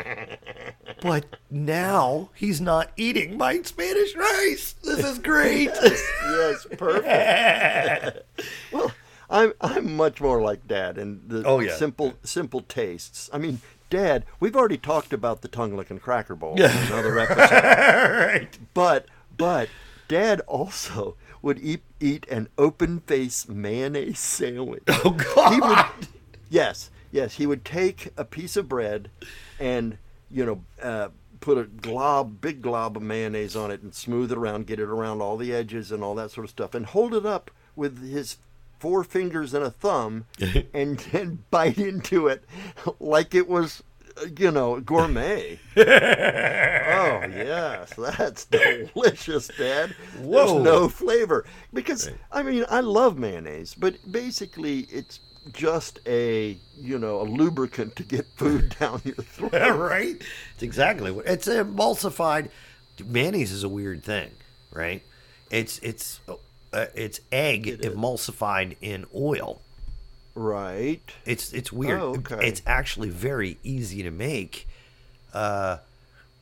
"But 1.02 1.36
now 1.50 2.30
he's 2.34 2.60
not 2.60 2.90
eating 2.96 3.36
my 3.38 3.62
Spanish 3.62 4.16
rice. 4.16 4.74
This 4.82 5.04
is 5.04 5.18
great." 5.20 5.70
yes. 5.82 6.66
Perfect. 6.76 8.26
well, 8.72 8.90
I'm 9.30 9.52
I'm 9.60 9.94
much 9.96 10.20
more 10.20 10.40
like 10.42 10.66
Dad 10.66 10.98
and 10.98 11.28
the 11.28 11.44
Oh, 11.46 11.60
yeah. 11.60 11.76
simple 11.76 12.14
simple 12.24 12.62
tastes. 12.62 13.30
I 13.32 13.38
mean, 13.38 13.60
Dad, 13.90 14.24
we've 14.38 14.56
already 14.56 14.78
talked 14.78 15.12
about 15.12 15.40
the 15.40 15.48
tongue 15.48 15.76
licking 15.76 15.98
cracker 15.98 16.34
bowl 16.34 16.56
in 16.56 16.70
another 16.70 17.18
episode. 17.18 17.50
right. 18.26 18.58
But 18.74 19.06
but 19.36 19.68
Dad 20.08 20.40
also 20.46 21.16
would 21.40 21.58
eat 21.60 21.82
eat 22.00 22.26
an 22.28 22.48
open 22.58 23.00
face 23.00 23.48
mayonnaise 23.48 24.18
sandwich. 24.18 24.82
Oh 24.88 25.10
God. 25.10 25.52
He 25.52 25.60
would 25.60 26.08
yes 26.50 26.90
yes 27.10 27.34
he 27.34 27.46
would 27.46 27.64
take 27.64 28.12
a 28.16 28.24
piece 28.24 28.56
of 28.56 28.68
bread 28.68 29.10
and 29.58 29.98
you 30.30 30.44
know 30.44 30.64
uh, 30.82 31.08
put 31.40 31.58
a 31.58 31.64
glob 31.64 32.40
big 32.40 32.60
glob 32.60 32.96
of 32.96 33.02
mayonnaise 33.02 33.56
on 33.56 33.70
it 33.70 33.82
and 33.82 33.94
smooth 33.94 34.30
it 34.32 34.38
around, 34.38 34.66
get 34.66 34.80
it 34.80 34.88
around 34.88 35.22
all 35.22 35.36
the 35.36 35.54
edges 35.54 35.90
and 35.92 36.02
all 36.02 36.14
that 36.14 36.30
sort 36.30 36.44
of 36.44 36.50
stuff, 36.50 36.74
and 36.74 36.86
hold 36.86 37.14
it 37.14 37.24
up 37.24 37.50
with 37.74 38.06
his 38.10 38.36
four 38.78 39.04
fingers 39.04 39.54
and 39.54 39.64
a 39.64 39.70
thumb 39.70 40.26
and 40.74 40.98
then 41.12 41.44
bite 41.50 41.78
into 41.78 42.26
it 42.26 42.44
like 42.98 43.34
it 43.34 43.48
was 43.48 43.82
uh, 44.16 44.26
you 44.38 44.50
know 44.50 44.80
gourmet 44.80 45.58
oh 45.76 45.82
yes 47.30 47.92
that's 47.96 48.44
delicious 48.94 49.48
dad 49.58 49.90
Whoa. 50.20 50.54
there's 50.54 50.64
no 50.64 50.88
flavor 50.88 51.46
because 51.72 52.10
i 52.32 52.42
mean 52.42 52.64
i 52.70 52.80
love 52.80 53.18
mayonnaise 53.18 53.74
but 53.74 53.96
basically 54.10 54.80
it's 54.90 55.20
just 55.52 56.00
a 56.06 56.58
you 56.76 56.98
know 56.98 57.20
a 57.20 57.24
lubricant 57.24 57.96
to 57.96 58.02
get 58.02 58.26
food 58.36 58.76
down 58.78 59.00
your 59.04 59.14
throat 59.16 59.52
right? 59.78 60.20
It's 60.54 60.62
exactly 60.62 61.10
what 61.10 61.26
it's 61.26 61.48
emulsified. 61.48 62.50
Mayonnaise 63.04 63.52
is 63.52 63.64
a 63.64 63.68
weird 63.68 64.02
thing, 64.02 64.30
right? 64.72 65.02
It's 65.50 65.78
it's 65.80 66.20
uh, 66.72 66.86
it's 66.94 67.20
egg 67.32 67.80
emulsified 67.82 68.76
in 68.80 69.06
oil. 69.14 69.60
right 70.34 71.02
It's 71.24 71.52
it's 71.52 71.72
weird. 71.72 72.00
Oh, 72.00 72.16
okay. 72.16 72.46
It's 72.46 72.62
actually 72.66 73.10
very 73.10 73.58
easy 73.62 74.02
to 74.02 74.10
make, 74.10 74.68
uh, 75.32 75.78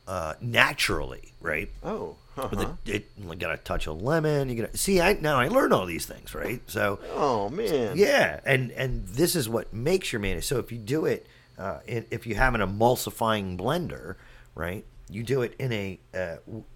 uh, 0.07 0.33
naturally, 0.41 1.33
right? 1.41 1.69
oh 1.83 2.15
uh-huh. 2.37 2.75
a, 2.85 2.91
it 2.91 3.09
you 3.17 3.35
got 3.35 3.53
a 3.53 3.57
touch 3.57 3.87
of 3.87 4.01
lemon. 4.01 4.49
You 4.49 4.61
got 4.61 4.71
to 4.71 4.77
see. 4.77 5.01
I 5.01 5.13
now 5.13 5.39
I 5.39 5.47
learned 5.47 5.73
all 5.73 5.85
these 5.85 6.05
things, 6.05 6.33
right? 6.35 6.61
So 6.67 6.99
oh 7.13 7.49
man 7.49 7.97
yeah, 7.97 8.39
and 8.45 8.71
and 8.71 9.07
this 9.07 9.35
is 9.35 9.49
what 9.49 9.73
makes 9.73 10.11
your 10.11 10.19
mayonnaise. 10.19 10.45
So 10.45 10.59
if 10.59 10.71
you 10.71 10.77
do 10.77 11.05
it, 11.05 11.25
uh, 11.57 11.79
if 11.87 12.27
you 12.27 12.35
have 12.35 12.55
an 12.55 12.61
emulsifying 12.61 13.57
blender, 13.57 14.15
right, 14.55 14.85
you 15.09 15.23
do 15.23 15.41
it 15.41 15.55
in 15.59 15.73
a 15.73 15.99
uh, 16.15 16.35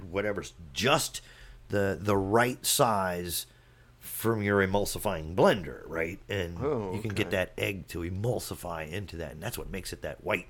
whatever's 0.09 0.53
just 0.73 1.21
the 1.71 1.97
the 1.99 2.15
right 2.17 2.63
size 2.65 3.47
from 3.99 4.41
your 4.41 4.65
emulsifying 4.65 5.35
blender, 5.35 5.81
right, 5.87 6.19
and 6.29 6.57
Oh, 6.59 6.91
you 6.93 7.01
can 7.01 7.11
get 7.13 7.31
that 7.31 7.53
egg 7.57 7.87
to 7.89 7.99
emulsify 7.99 8.89
into 8.91 9.17
that, 9.17 9.31
and 9.33 9.41
that's 9.43 9.57
what 9.57 9.69
makes 9.69 9.93
it 9.93 10.01
that 10.03 10.23
white, 10.23 10.47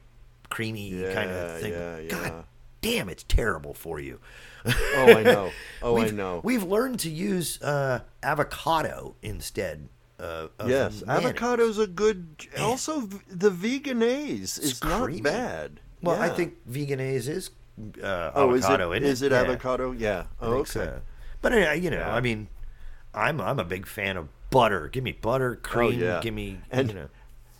creamy 0.49 0.91
kind 1.13 1.29
of 1.31 1.59
thing. 1.59 1.71
yeah, 1.73 2.01
God 2.03 2.25
yeah. 2.25 2.41
damn, 2.81 3.09
it's 3.09 3.23
terrible 3.23 3.73
for 3.73 3.99
you. 3.99 4.19
oh 4.65 5.13
i 5.17 5.23
know 5.23 5.51
oh 5.81 5.97
i 5.97 6.09
know 6.11 6.39
We've 6.43 6.63
learned 6.63 6.99
to 7.01 7.09
use 7.09 7.61
uh, 7.61 8.01
avocado 8.23 9.15
instead. 9.21 9.89
Uh, 10.19 10.49
of 10.59 10.69
Yes, 10.69 11.01
avocado's 11.07 11.79
a 11.79 11.87
good. 11.87 12.47
Also, 12.59 13.01
the 13.27 13.49
Vegenaise 13.49 14.59
is 14.59 14.83
not 14.83 15.09
bad. 15.23 15.79
Well, 16.03 16.21
I 16.21 16.29
think 16.29 16.57
Vegenaise 16.67 17.27
is 17.27 17.49
uh, 18.03 18.29
Oh, 18.35 18.53
is 18.53 18.63
it? 18.63 18.67
avocado. 18.67 18.91
Is 18.91 19.21
it 19.23 19.31
Yeah, 19.31 19.39
avocado? 19.41 19.91
Yeah. 19.93 20.25
Oh, 20.39 20.53
okay. 20.57 20.69
so. 20.69 21.01
But 21.41 21.53
uh, 21.53 21.71
you 21.71 21.89
know, 21.89 21.97
Yeah. 21.97 22.13
I 22.15 22.21
mean, 22.21 22.47
I'm 23.13 23.41
I'm 23.41 23.59
a 23.59 23.63
big 23.65 23.85
fan 23.87 24.17
of 24.17 24.27
butter. 24.49 24.87
Give 24.89 25.03
me 25.03 25.11
butter, 25.13 25.55
cream. 25.55 26.01
Oh, 26.01 26.05
yeah. 26.05 26.19
Give 26.21 26.33
me 26.33 26.59
And- 26.69 26.89
you 26.89 26.95
know. 26.95 27.09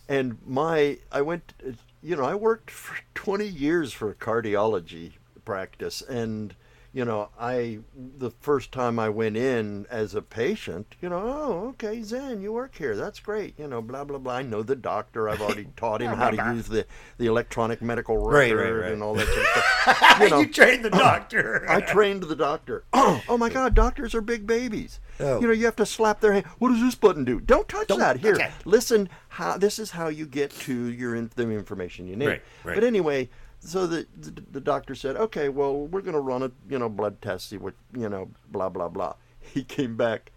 And 0.08 0.38
my, 0.46 0.98
I 1.10 1.22
went. 1.22 1.54
You 2.02 2.16
know, 2.16 2.24
I 2.24 2.34
worked 2.34 2.70
for 2.70 2.96
twenty 3.14 3.46
years 3.46 3.92
for 3.92 4.10
a 4.10 4.14
cardiology 4.14 5.12
practice, 5.44 6.02
and 6.02 6.54
you 6.94 7.06
know, 7.06 7.30
I 7.40 7.78
the 8.18 8.30
first 8.30 8.70
time 8.70 8.98
I 8.98 9.08
went 9.08 9.36
in 9.36 9.86
as 9.90 10.14
a 10.14 10.20
patient, 10.20 10.94
you 11.00 11.08
know, 11.08 11.22
oh, 11.24 11.68
okay, 11.68 12.02
Zen, 12.02 12.42
you 12.42 12.52
work 12.52 12.76
here. 12.76 12.96
That's 12.96 13.18
great. 13.18 13.58
You 13.58 13.66
know, 13.66 13.80
blah 13.80 14.04
blah 14.04 14.18
blah. 14.18 14.34
I 14.34 14.42
know 14.42 14.62
the 14.62 14.76
doctor. 14.76 15.28
I've 15.28 15.40
already 15.40 15.68
taught 15.76 16.02
him 16.02 16.12
how 16.12 16.30
to 16.30 16.54
use 16.54 16.66
the 16.66 16.84
the 17.16 17.26
electronic 17.26 17.80
medical 17.80 18.18
record 18.18 18.56
right, 18.56 18.70
right. 18.70 18.92
and 18.92 19.02
all 19.02 19.14
that 19.14 19.26
sort 19.26 19.38
of 19.38 19.46
stuff. 19.46 19.68
You 20.22 20.28
know, 20.28 20.40
you 20.40 20.46
trained 20.48 20.84
the 20.84 20.90
doctor. 20.90 21.64
I 21.68 21.80
trained 21.80 22.22
the 22.24 22.36
doctor. 22.36 22.84
Oh, 22.92 23.22
oh 23.28 23.38
my 23.38 23.48
God, 23.48 23.74
doctors 23.74 24.14
are 24.14 24.20
big 24.20 24.46
babies. 24.46 25.00
Oh. 25.18 25.40
You 25.40 25.46
know, 25.46 25.52
you 25.52 25.64
have 25.64 25.76
to 25.76 25.86
slap 25.86 26.20
their 26.20 26.34
hand. 26.34 26.46
What 26.58 26.68
does 26.68 26.80
this 26.80 26.94
button 26.94 27.24
do? 27.24 27.40
Don't 27.40 27.68
touch 27.68 27.88
Don't- 27.88 27.98
that. 28.00 28.18
Here, 28.18 28.34
okay. 28.34 28.50
listen. 28.64 29.08
How 29.28 29.56
this 29.56 29.78
is 29.78 29.92
how 29.92 30.08
you 30.08 30.26
get 30.26 30.50
to 30.50 30.74
your 30.92 31.14
in, 31.14 31.30
the 31.34 31.48
information 31.50 32.06
you 32.06 32.16
need. 32.16 32.26
Right, 32.26 32.42
right. 32.64 32.74
But 32.74 32.84
anyway, 32.84 33.30
so 33.64 33.86
the, 33.86 34.06
the 34.18 34.42
the 34.52 34.60
doctor 34.60 34.94
said, 34.94 35.16
okay, 35.16 35.48
well, 35.48 35.86
we're 35.86 36.00
going 36.00 36.14
to 36.14 36.20
run 36.20 36.42
a 36.42 36.50
you 36.68 36.78
know 36.78 36.88
blood 36.88 37.22
test, 37.22 37.48
see 37.48 37.56
what 37.56 37.74
you 37.96 38.08
know, 38.08 38.30
blah 38.50 38.68
blah 38.68 38.88
blah. 38.88 39.14
He 39.40 39.64
came 39.64 39.96
back, 39.96 40.30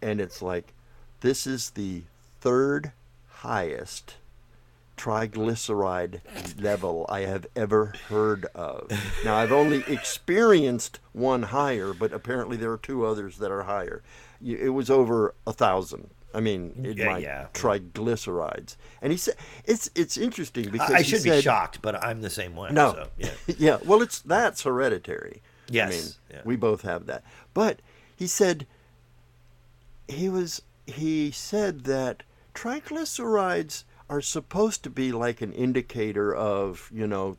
and 0.00 0.20
it's 0.20 0.40
like, 0.40 0.72
this 1.20 1.46
is 1.46 1.70
the 1.70 2.04
third 2.40 2.92
highest 3.26 4.14
triglyceride 4.96 6.20
level 6.60 7.06
I 7.08 7.20
have 7.20 7.46
ever 7.54 7.92
heard 8.08 8.46
of. 8.54 8.90
Now, 9.24 9.36
I've 9.36 9.52
only 9.52 9.84
experienced 9.86 11.00
one 11.12 11.44
higher, 11.44 11.92
but 11.92 12.12
apparently 12.12 12.56
there 12.56 12.72
are 12.72 12.78
two 12.78 13.04
others 13.04 13.38
that 13.38 13.50
are 13.50 13.64
higher. 13.64 14.02
It 14.44 14.70
was 14.70 14.88
over 14.90 15.34
a 15.46 15.52
thousand. 15.52 16.10
I 16.36 16.40
mean, 16.40 16.72
in 16.84 16.96
Yeah, 16.96 17.06
my 17.12 17.18
yeah. 17.18 17.46
triglycerides. 17.54 18.76
And 19.02 19.10
he 19.12 19.18
said, 19.18 19.36
it's 19.64 19.88
it's 19.94 20.16
interesting 20.16 20.68
because 20.70 20.90
I 20.90 20.98
he 21.02 21.04
should 21.04 21.24
be 21.24 21.40
shocked, 21.40 21.80
but 21.82 21.94
I'm 22.04 22.20
the 22.20 22.30
same 22.30 22.54
way. 22.54 22.70
no. 22.72 22.92
So, 22.92 23.08
yeah. 23.18 23.30
yeah. 23.58 23.78
Well, 23.84 24.02
it's 24.02 24.20
that's 24.20 24.62
hereditary. 24.62 25.40
I 25.68 25.72
Yes, 25.72 25.90
mean, 25.92 26.36
yeah. 26.36 26.42
we 26.44 26.54
both 26.56 26.82
have 26.82 27.06
that. 27.06 27.24
But 27.54 27.80
he 28.14 28.26
said 28.26 28.66
he 30.06 30.28
was 30.28 30.62
he 30.86 31.30
said 31.32 31.84
that 31.84 32.22
triglycerides 32.54 33.84
are 34.08 34.20
supposed 34.20 34.82
to 34.84 34.90
be 34.90 35.10
like 35.10 35.40
an 35.42 35.52
indicator 35.52 36.32
of, 36.34 36.90
you 36.94 37.06
know, 37.06 37.36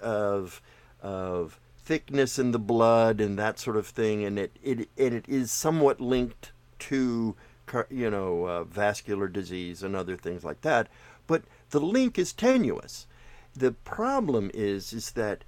of 0.00 0.60
of 1.00 1.58
thickness 1.82 2.38
in 2.38 2.50
the 2.52 2.58
blood 2.58 3.20
and 3.20 3.38
that 3.38 3.58
sort 3.58 3.76
of 3.76 3.86
thing, 3.86 4.24
and 4.24 4.38
it 4.38 4.52
it 4.62 4.88
and 4.98 5.14
it 5.14 5.24
is 5.28 5.50
somewhat 5.50 6.00
linked 6.00 6.52
to 6.80 7.34
you 7.90 8.10
know 8.10 8.44
uh, 8.44 8.64
vascular 8.64 9.28
disease 9.28 9.82
and 9.82 9.94
other 9.94 10.16
things 10.16 10.44
like 10.44 10.60
that. 10.62 10.88
But 11.26 11.42
the 11.70 11.80
link 11.80 12.18
is 12.18 12.32
tenuous. 12.32 13.06
The 13.54 13.72
problem 13.72 14.50
is 14.54 14.92
is 14.92 15.12
that 15.12 15.44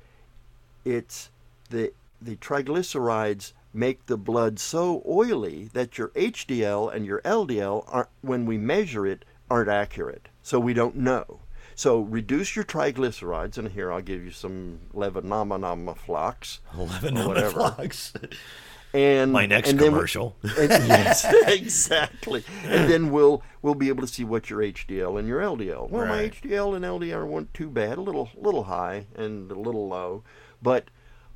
it's 0.85 1.31
the 1.71 1.93
the 2.21 2.37
triglycerides 2.37 3.53
make 3.73 4.07
the 4.07 4.17
blood 4.17 4.59
so 4.59 5.03
oily 5.07 5.71
that 5.73 5.97
your 5.97 6.09
HDL 6.09 6.93
and 6.93 7.07
your 7.07 7.21
LDL 7.23 7.85
are 7.89 8.09
when 8.21 8.47
we 8.47 8.59
measure 8.59 9.07
it 9.07 9.25
aren't 9.49 9.69
accurate. 9.69 10.29
So 10.43 10.59
we 10.59 10.75
don't 10.75 10.97
know. 10.97 11.41
So 11.75 12.01
reduce 12.01 12.57
your 12.57 12.65
triglycerides, 12.65 13.57
and 13.57 13.69
here 13.69 13.91
I'll 13.93 14.03
give 14.03 14.23
you 14.25 14.33
some 14.33 14.81
levodopa 14.95 16.59
Eleven 16.75 17.17
Or 17.19 17.37
on 17.37 17.51
flocks. 17.51 18.13
and 18.93 19.33
My 19.33 19.47
next 19.47 19.71
and 19.71 19.79
commercial. 19.79 20.37
and- 20.43 20.53
yes, 20.71 21.25
exactly. 21.47 22.45
And 22.65 22.91
then 22.91 23.11
we'll 23.11 23.43
we'll 23.63 23.75
be 23.75 23.89
able 23.89 24.03
to 24.03 24.13
see 24.13 24.25
what 24.25 24.51
your 24.51 24.61
HDL 24.61 25.19
and 25.19 25.29
your 25.29 25.41
LDL. 25.41 25.91
Well, 25.91 26.07
my 26.07 26.29
HDL 26.29 26.75
and 26.77 26.85
LDL 26.85 27.27
weren't 27.27 27.53
too 27.55 27.71
bad, 27.71 27.99
a 27.99 28.01
little 28.03 28.31
little 28.37 28.65
high 28.65 29.07
and 29.15 29.51
a 29.51 29.59
little 29.59 29.89
low, 29.89 30.23
but 30.63 30.89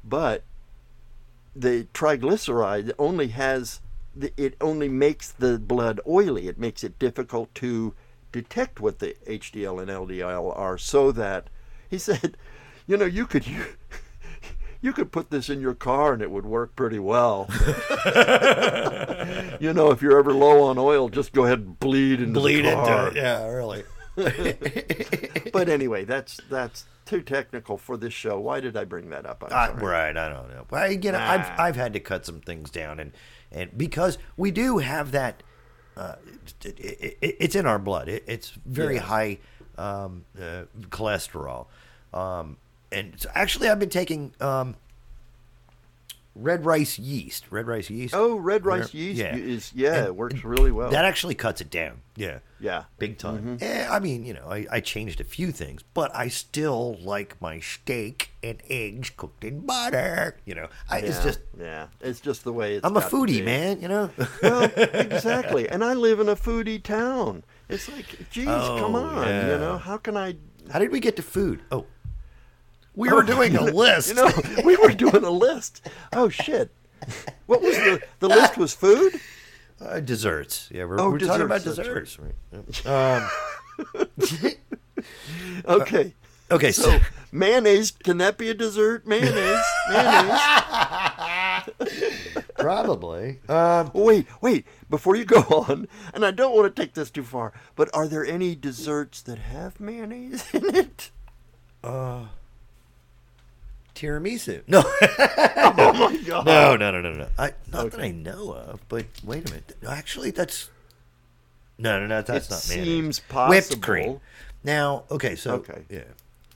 but 0.02 0.43
the 1.56 1.86
triglyceride 1.94 2.93
only 2.98 3.28
has 3.28 3.81
the, 4.16 4.32
it 4.36 4.56
only 4.60 4.89
makes 4.89 5.31
the 5.31 5.59
blood 5.59 6.01
oily. 6.06 6.48
It 6.48 6.59
makes 6.59 6.82
it 6.85 6.98
difficult 6.98 7.55
to 7.56 7.94
detect 8.32 8.81
what 8.81 8.98
the 8.98 9.14
HDL 9.26 9.81
and 9.81 9.90
LDL 9.90 10.56
are, 10.56 10.76
so 10.78 11.12
that 11.12 11.48
he 11.89 11.98
said, 11.98 12.36
you 12.86 12.97
know, 12.97 13.05
you 13.05 13.26
could. 13.26 13.47
You, 13.47 13.64
you 14.85 14.93
could 14.93 15.11
put 15.11 15.31
this 15.31 15.48
in 15.48 15.61
your 15.61 15.74
car 15.74 16.12
and 16.12 16.20
it 16.23 16.31
would 16.31 16.44
work 16.44 16.77
pretty 16.77 16.98
well. 16.98 17.48
you 19.61 19.73
know, 19.73 19.90
if 19.90 20.02
you're 20.02 20.19
ever 20.19 20.32
low 20.32 20.62
on 20.65 20.77
oil, 20.78 21.09
just 21.09 21.32
go 21.32 21.44
ahead 21.47 21.61
and 21.61 21.78
bleed 21.81 22.20
into 22.20 22.39
Bleed 22.40 22.65
the 22.65 22.73
car. 22.73 23.09
into 23.09 23.19
it. 23.19 23.23
Yeah, 23.23 23.47
really. 23.48 23.85
But 25.52 25.69
anyway, 25.69 26.05
that's 26.05 26.40
that's 26.51 26.85
too 27.06 27.20
technical 27.23 27.78
for 27.78 27.97
this 27.97 28.12
show. 28.12 28.39
Why 28.40 28.59
did 28.61 28.77
I 28.77 28.85
bring 28.85 29.11
that 29.11 29.24
up? 29.27 29.44
I'm 29.51 29.78
Uh, 29.78 29.81
right, 29.81 30.16
I 30.16 30.28
don't 30.28 30.48
know. 30.51 30.65
But 30.69 30.90
again, 30.90 31.15
I've 31.15 31.47
Ah. 31.47 31.55
I've 31.65 31.77
had 31.77 31.93
to 31.93 32.01
cut 32.01 32.27
some 32.27 32.40
things 32.40 32.70
down, 32.70 32.98
and 32.98 33.12
and 33.52 33.77
because 33.78 34.19
we 34.36 34.51
do 34.51 34.78
have 34.78 35.12
that, 35.12 35.43
uh, 35.97 36.16
it, 36.65 36.78
it, 36.81 37.36
it's 37.40 37.55
in 37.55 37.66
our 37.66 37.78
blood. 37.78 38.09
It, 38.09 38.24
it's 38.27 38.51
very 38.66 38.97
Yeah. 38.97 39.02
high 39.02 39.39
um, 39.78 40.24
uh, 40.40 40.65
cholesterol, 40.90 41.66
um, 42.12 42.56
and 42.95 43.21
so 43.21 43.29
actually, 43.35 43.69
I've 43.69 43.79
been 43.79 43.89
taking 43.91 44.33
um, 44.41 44.77
red 46.35 46.65
rice 46.66 46.99
yeast. 46.99 47.45
Red 47.51 47.66
rice 47.66 47.91
yeast. 47.91 48.15
Oh, 48.15 48.37
red 48.37 48.65
rice 48.66 48.93
Where- 48.93 49.03
yeast 49.03 49.19
yeah. 49.21 49.37
is 49.37 49.73
yeah, 49.75 49.95
And- 49.99 50.07
it 50.09 50.16
works 50.16 50.43
really 50.45 50.73
well. 50.73 50.91
That 50.91 51.05
actually 51.05 51.35
cuts 51.35 51.61
it 51.61 51.71
down. 51.71 52.01
Yeah. 52.16 52.39
yeah. 52.61 52.85
Big 52.99 53.19
time. 53.19 53.59
Mm-hmm. 53.59 53.65
Eh, 53.65 53.89
I 53.91 53.99
mean, 54.01 54.25
you 54.25 54.35
know, 54.35 54.47
I, 54.49 54.66
I 54.71 54.81
changed 54.81 55.21
a 55.21 55.25
few 55.25 55.51
things, 55.53 55.83
but 55.95 56.15
I 56.15 56.29
still 56.29 56.97
like 57.03 57.41
my 57.41 57.61
steak 57.61 58.31
and 58.43 58.61
eggs 58.69 59.11
cooked 59.11 59.45
in 59.45 59.61
butter. 59.61 60.37
You 60.45 60.55
know, 60.57 60.69
I, 60.91 60.99
it's 61.01 61.23
just 61.23 61.41
yeah, 61.59 61.87
it's 62.01 62.21
just 62.21 62.45
the 62.45 62.53
way 62.53 62.75
it's. 62.77 62.87
I'm 62.87 62.97
a 62.97 63.01
foodie, 63.01 63.45
man. 63.45 63.81
You 63.81 63.89
know. 63.89 64.11
well, 64.43 64.71
exactly. 64.77 65.69
And 65.69 65.83
I 65.85 65.95
live 65.95 66.21
in 66.21 66.29
a 66.29 66.37
foodie 66.37 66.83
town. 66.83 67.45
It's 67.69 67.89
like, 67.91 68.31
geez, 68.31 68.45
come 68.47 68.95
Oh, 68.95 69.05
on. 69.07 69.27
yeah. 69.27 69.53
You 69.53 69.59
know, 69.59 69.79
how 69.79 69.97
can 69.97 70.16
I? 70.16 70.37
How 70.71 70.79
did 70.79 70.91
we 70.93 71.01
get 71.01 71.16
to 71.16 71.23
food? 71.23 71.62
Oh, 71.73 71.87
we 72.97 73.11
were 73.11 73.23
doing 73.23 73.57
a 73.57 73.62
list. 73.83 74.09
You 74.09 74.15
know, 74.15 74.31
we 74.65 74.77
were 74.77 74.91
doing 74.93 75.25
a 75.25 75.31
list. 75.31 75.87
Oh 76.12 76.29
shit! 76.29 76.71
What 77.47 77.61
was 77.62 77.77
the 77.77 78.01
the 78.21 78.29
list? 78.29 78.57
Was 78.57 78.75
food? 78.75 79.21
uh, 79.81 80.01
desserts. 80.01 80.69
Yeah, 80.73 80.85
we're, 80.85 81.01
Oh, 81.01 81.11
we're 81.11 81.19
talking 81.19 81.45
about 81.45 81.62
desserts. 81.65 82.19
Right. 82.19 82.87
Um, 82.87 83.29
Okay. 85.66 86.15
okay, 86.51 86.73
so, 86.73 86.83
So 86.83 87.01
mayonnaise 87.33 87.91
can 87.91 88.19
that 88.19 88.39
be 88.39 88.49
a 88.49 88.55
dessert? 88.55 89.07
Mayonnaise, 89.07 89.62
mayonnaise. 89.91 90.41
probably. 92.59 93.41
Um, 93.49 93.91
Wait, 93.93 94.27
wait. 94.41 94.65
Before 94.89 95.16
you 95.16 95.25
go 95.25 95.41
on, 95.69 95.89
and 96.15 96.25
I 96.25 96.31
don't 96.31 96.55
want 96.55 96.75
to 96.75 96.83
take 96.83 96.95
this 96.95 97.11
too 97.11 97.23
far, 97.25 97.53
but 97.77 97.91
are 97.95 98.07
there 98.09 98.25
any 98.25 98.55
desserts 98.55 99.21
that 99.23 99.39
have 99.39 99.81
mayonnaise 99.81 100.47
in 100.55 100.75
it? 100.75 101.11
Tiramisu. 103.95 104.62
No, 104.66 104.83
Oh 105.07 105.93
my 105.93 106.16
god! 106.27 106.47
no, 106.47 106.77
no, 106.77 106.91
no, 106.91 107.01
no, 107.01 107.12
no. 107.12 107.29
I, 107.39 107.53
not 107.73 107.91
that 107.93 108.01
I 108.01 108.11
know 108.11 108.53
of. 108.53 108.81
But 108.89 109.07
wait 109.23 109.49
a 109.49 109.53
minute. 109.53 109.77
No, 109.83 109.91
Actually, 109.91 110.31
that's 110.31 110.71
no, 111.79 111.99
no, 112.01 112.07
no. 112.07 112.23
That's 112.23 112.47
It 112.49 112.51
not 112.53 112.66
mayonnaise. 112.69 112.87
seems 112.89 113.19
possible. 113.21 113.49
Whipped 113.51 113.81
cream. 113.83 114.21
Now, 114.62 115.05
okay, 115.11 115.37
so 115.37 115.55
Okay. 115.57 115.83
yeah, 115.91 116.05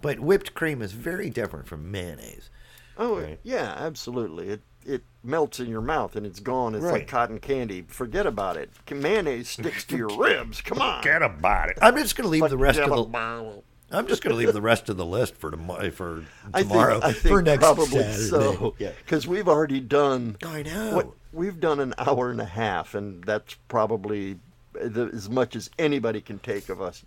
but 0.00 0.20
whipped 0.20 0.54
cream 0.54 0.80
is 0.82 0.92
very 0.92 1.30
different 1.30 1.66
from 1.66 1.90
mayonnaise. 1.90 2.50
Oh 2.96 3.20
Right. 3.20 3.38
yeah, 3.42 3.74
absolutely. 3.78 4.48
It 4.48 4.60
it 4.86 5.02
melts 5.22 5.60
in 5.60 5.68
your 5.68 5.82
mouth 5.82 6.16
and 6.16 6.24
it's 6.24 6.40
gone. 6.40 6.74
It's 6.74 6.82
Right. 6.84 6.92
like 7.00 7.08
cotton 7.08 7.40
candy. 7.40 7.82
Forget 7.88 8.26
about 8.26 8.56
it. 8.56 8.70
Mayonnaise 8.90 9.50
sticks 9.50 9.84
to 9.86 9.96
your 9.98 10.08
ribs. 10.18 10.62
Come 10.62 10.80
on. 10.80 11.02
Forget 11.02 11.20
about 11.22 11.68
it. 11.68 11.78
I'm 11.82 11.94
just 11.96 12.16
going 12.16 12.24
to 12.24 12.30
leave 12.30 12.48
the 12.48 12.56
rest 12.56 12.78
of 12.78 12.84
Forget 12.88 13.12
the. 13.12 13.62
I'm 13.90 14.06
just 14.06 14.22
going 14.22 14.32
to 14.34 14.38
leave 14.38 14.52
the 14.52 14.60
rest 14.62 14.88
of 14.88 14.96
the 14.96 15.06
list 15.06 15.34
for 15.36 15.50
tomorrow. 15.50 15.80
Eh, 15.86 15.90
for 15.90 16.24
I 16.52 16.62
think. 16.62 16.72
I 17.04 17.12
think 17.12 17.22
for 17.34 17.42
next 17.42 17.64
probably 17.64 17.86
Saturday. 17.86 18.28
so. 18.28 18.74
Yeah. 18.78 18.92
Because 19.04 19.26
we've 19.26 19.48
already 19.48 19.80
done. 19.80 20.36
I 20.44 20.62
know. 20.62 20.94
What 20.96 21.08
we've 21.32 21.58
done 21.58 21.80
an 21.80 21.94
hour 21.98 22.30
and 22.30 22.40
a 22.40 22.44
half, 22.46 22.94
and 22.94 23.24
that's 23.24 23.54
probably 23.68 24.38
the, 24.72 25.10
as 25.12 25.28
much 25.30 25.56
as 25.56 25.70
anybody 25.78 26.20
can 26.20 26.38
take 26.38 26.68
of 26.68 26.80
us. 26.82 27.04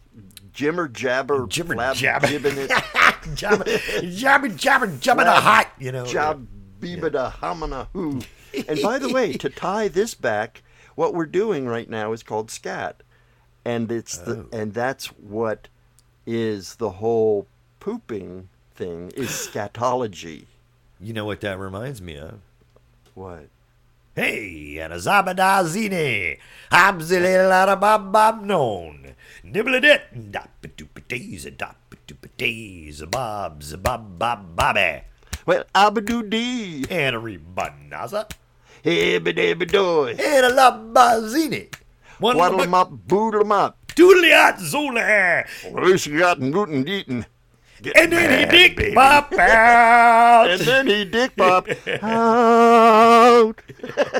Jimmer 0.53 0.91
jabber, 0.91 1.45
Jibber 1.47 1.75
flab 1.75 1.95
jabber. 1.95 2.27
jibbing 2.27 2.57
it, 2.57 2.69
jabba, 2.71 3.63
jabba, 4.03 4.47
jabba, 4.57 4.97
jabba 4.99 5.23
the 5.23 5.31
hot. 5.31 5.71
You 5.79 5.91
know. 5.91 6.05
job 6.05 6.47
beebada 6.79 7.31
hamana 7.31 7.87
hoo. 7.93 8.21
And 8.67 8.81
by 8.81 8.99
the 8.99 9.07
way, 9.07 9.31
to 9.33 9.49
tie 9.49 9.87
this 9.87 10.13
back, 10.13 10.61
what 10.95 11.13
we're 11.13 11.25
doing 11.25 11.67
right 11.67 11.89
now 11.89 12.11
is 12.11 12.21
called 12.21 12.51
scat, 12.51 13.01
and 13.63 13.89
it's 13.89 14.17
the 14.17 14.39
Oh. 14.39 14.49
and 14.51 14.73
that's 14.73 15.05
what 15.05 15.69
is 16.25 16.75
the 16.75 16.89
whole 16.91 17.47
pooping 17.79 18.49
thing 18.73 19.11
is 19.11 19.29
scatology. 19.51 20.45
You 20.99 21.13
know 21.13 21.25
what 21.25 21.41
that 21.41 21.57
reminds 21.59 22.01
me 22.01 22.17
of? 22.17 22.39
What? 23.15 23.47
Hey, 24.13 24.77
and 24.77 24.91
a 24.91 24.97
zabadazine, 24.97 26.37
habzilila 26.69 27.79
bob 27.79 28.11
bob 28.11 28.43
known, 28.43 29.15
nibbledit, 29.43 30.01
dapitupatees, 30.31 31.47
dapitupatees, 31.55 33.09
bobs, 33.09 33.73
bob 33.77 34.19
bob 34.19 34.53
bobby, 34.53 35.03
Well, 35.45 35.63
abadoo 35.73 36.29
dee, 36.29 36.85
and 36.89 37.15
a 37.15 37.19
rebanaza, 37.19 38.29
hibbidibidoy, 38.83 40.19
and 40.19 40.45
a 40.45 40.51
labazine. 40.51 41.73
One 42.19 42.37
waddle 42.37 42.61
'em 42.61 42.73
up, 42.73 42.91
boodle 42.91 43.41
'em 43.41 43.51
up. 43.53 43.77
Doodliat 43.95 44.59
zule, 44.59 45.45
Loose 45.73 46.07
got 46.07 46.39
gluten 46.39 46.87
eaten. 46.87 47.25
and 47.95 48.11
then 48.11 48.29
he 48.39 48.45
dick 48.45 48.93
pop 48.93 49.33
out. 49.33 50.49
And 50.49 50.61
then 50.61 50.87
he 50.87 51.05
dick 51.05 51.35
pop 51.35 51.67
out. 52.03 53.55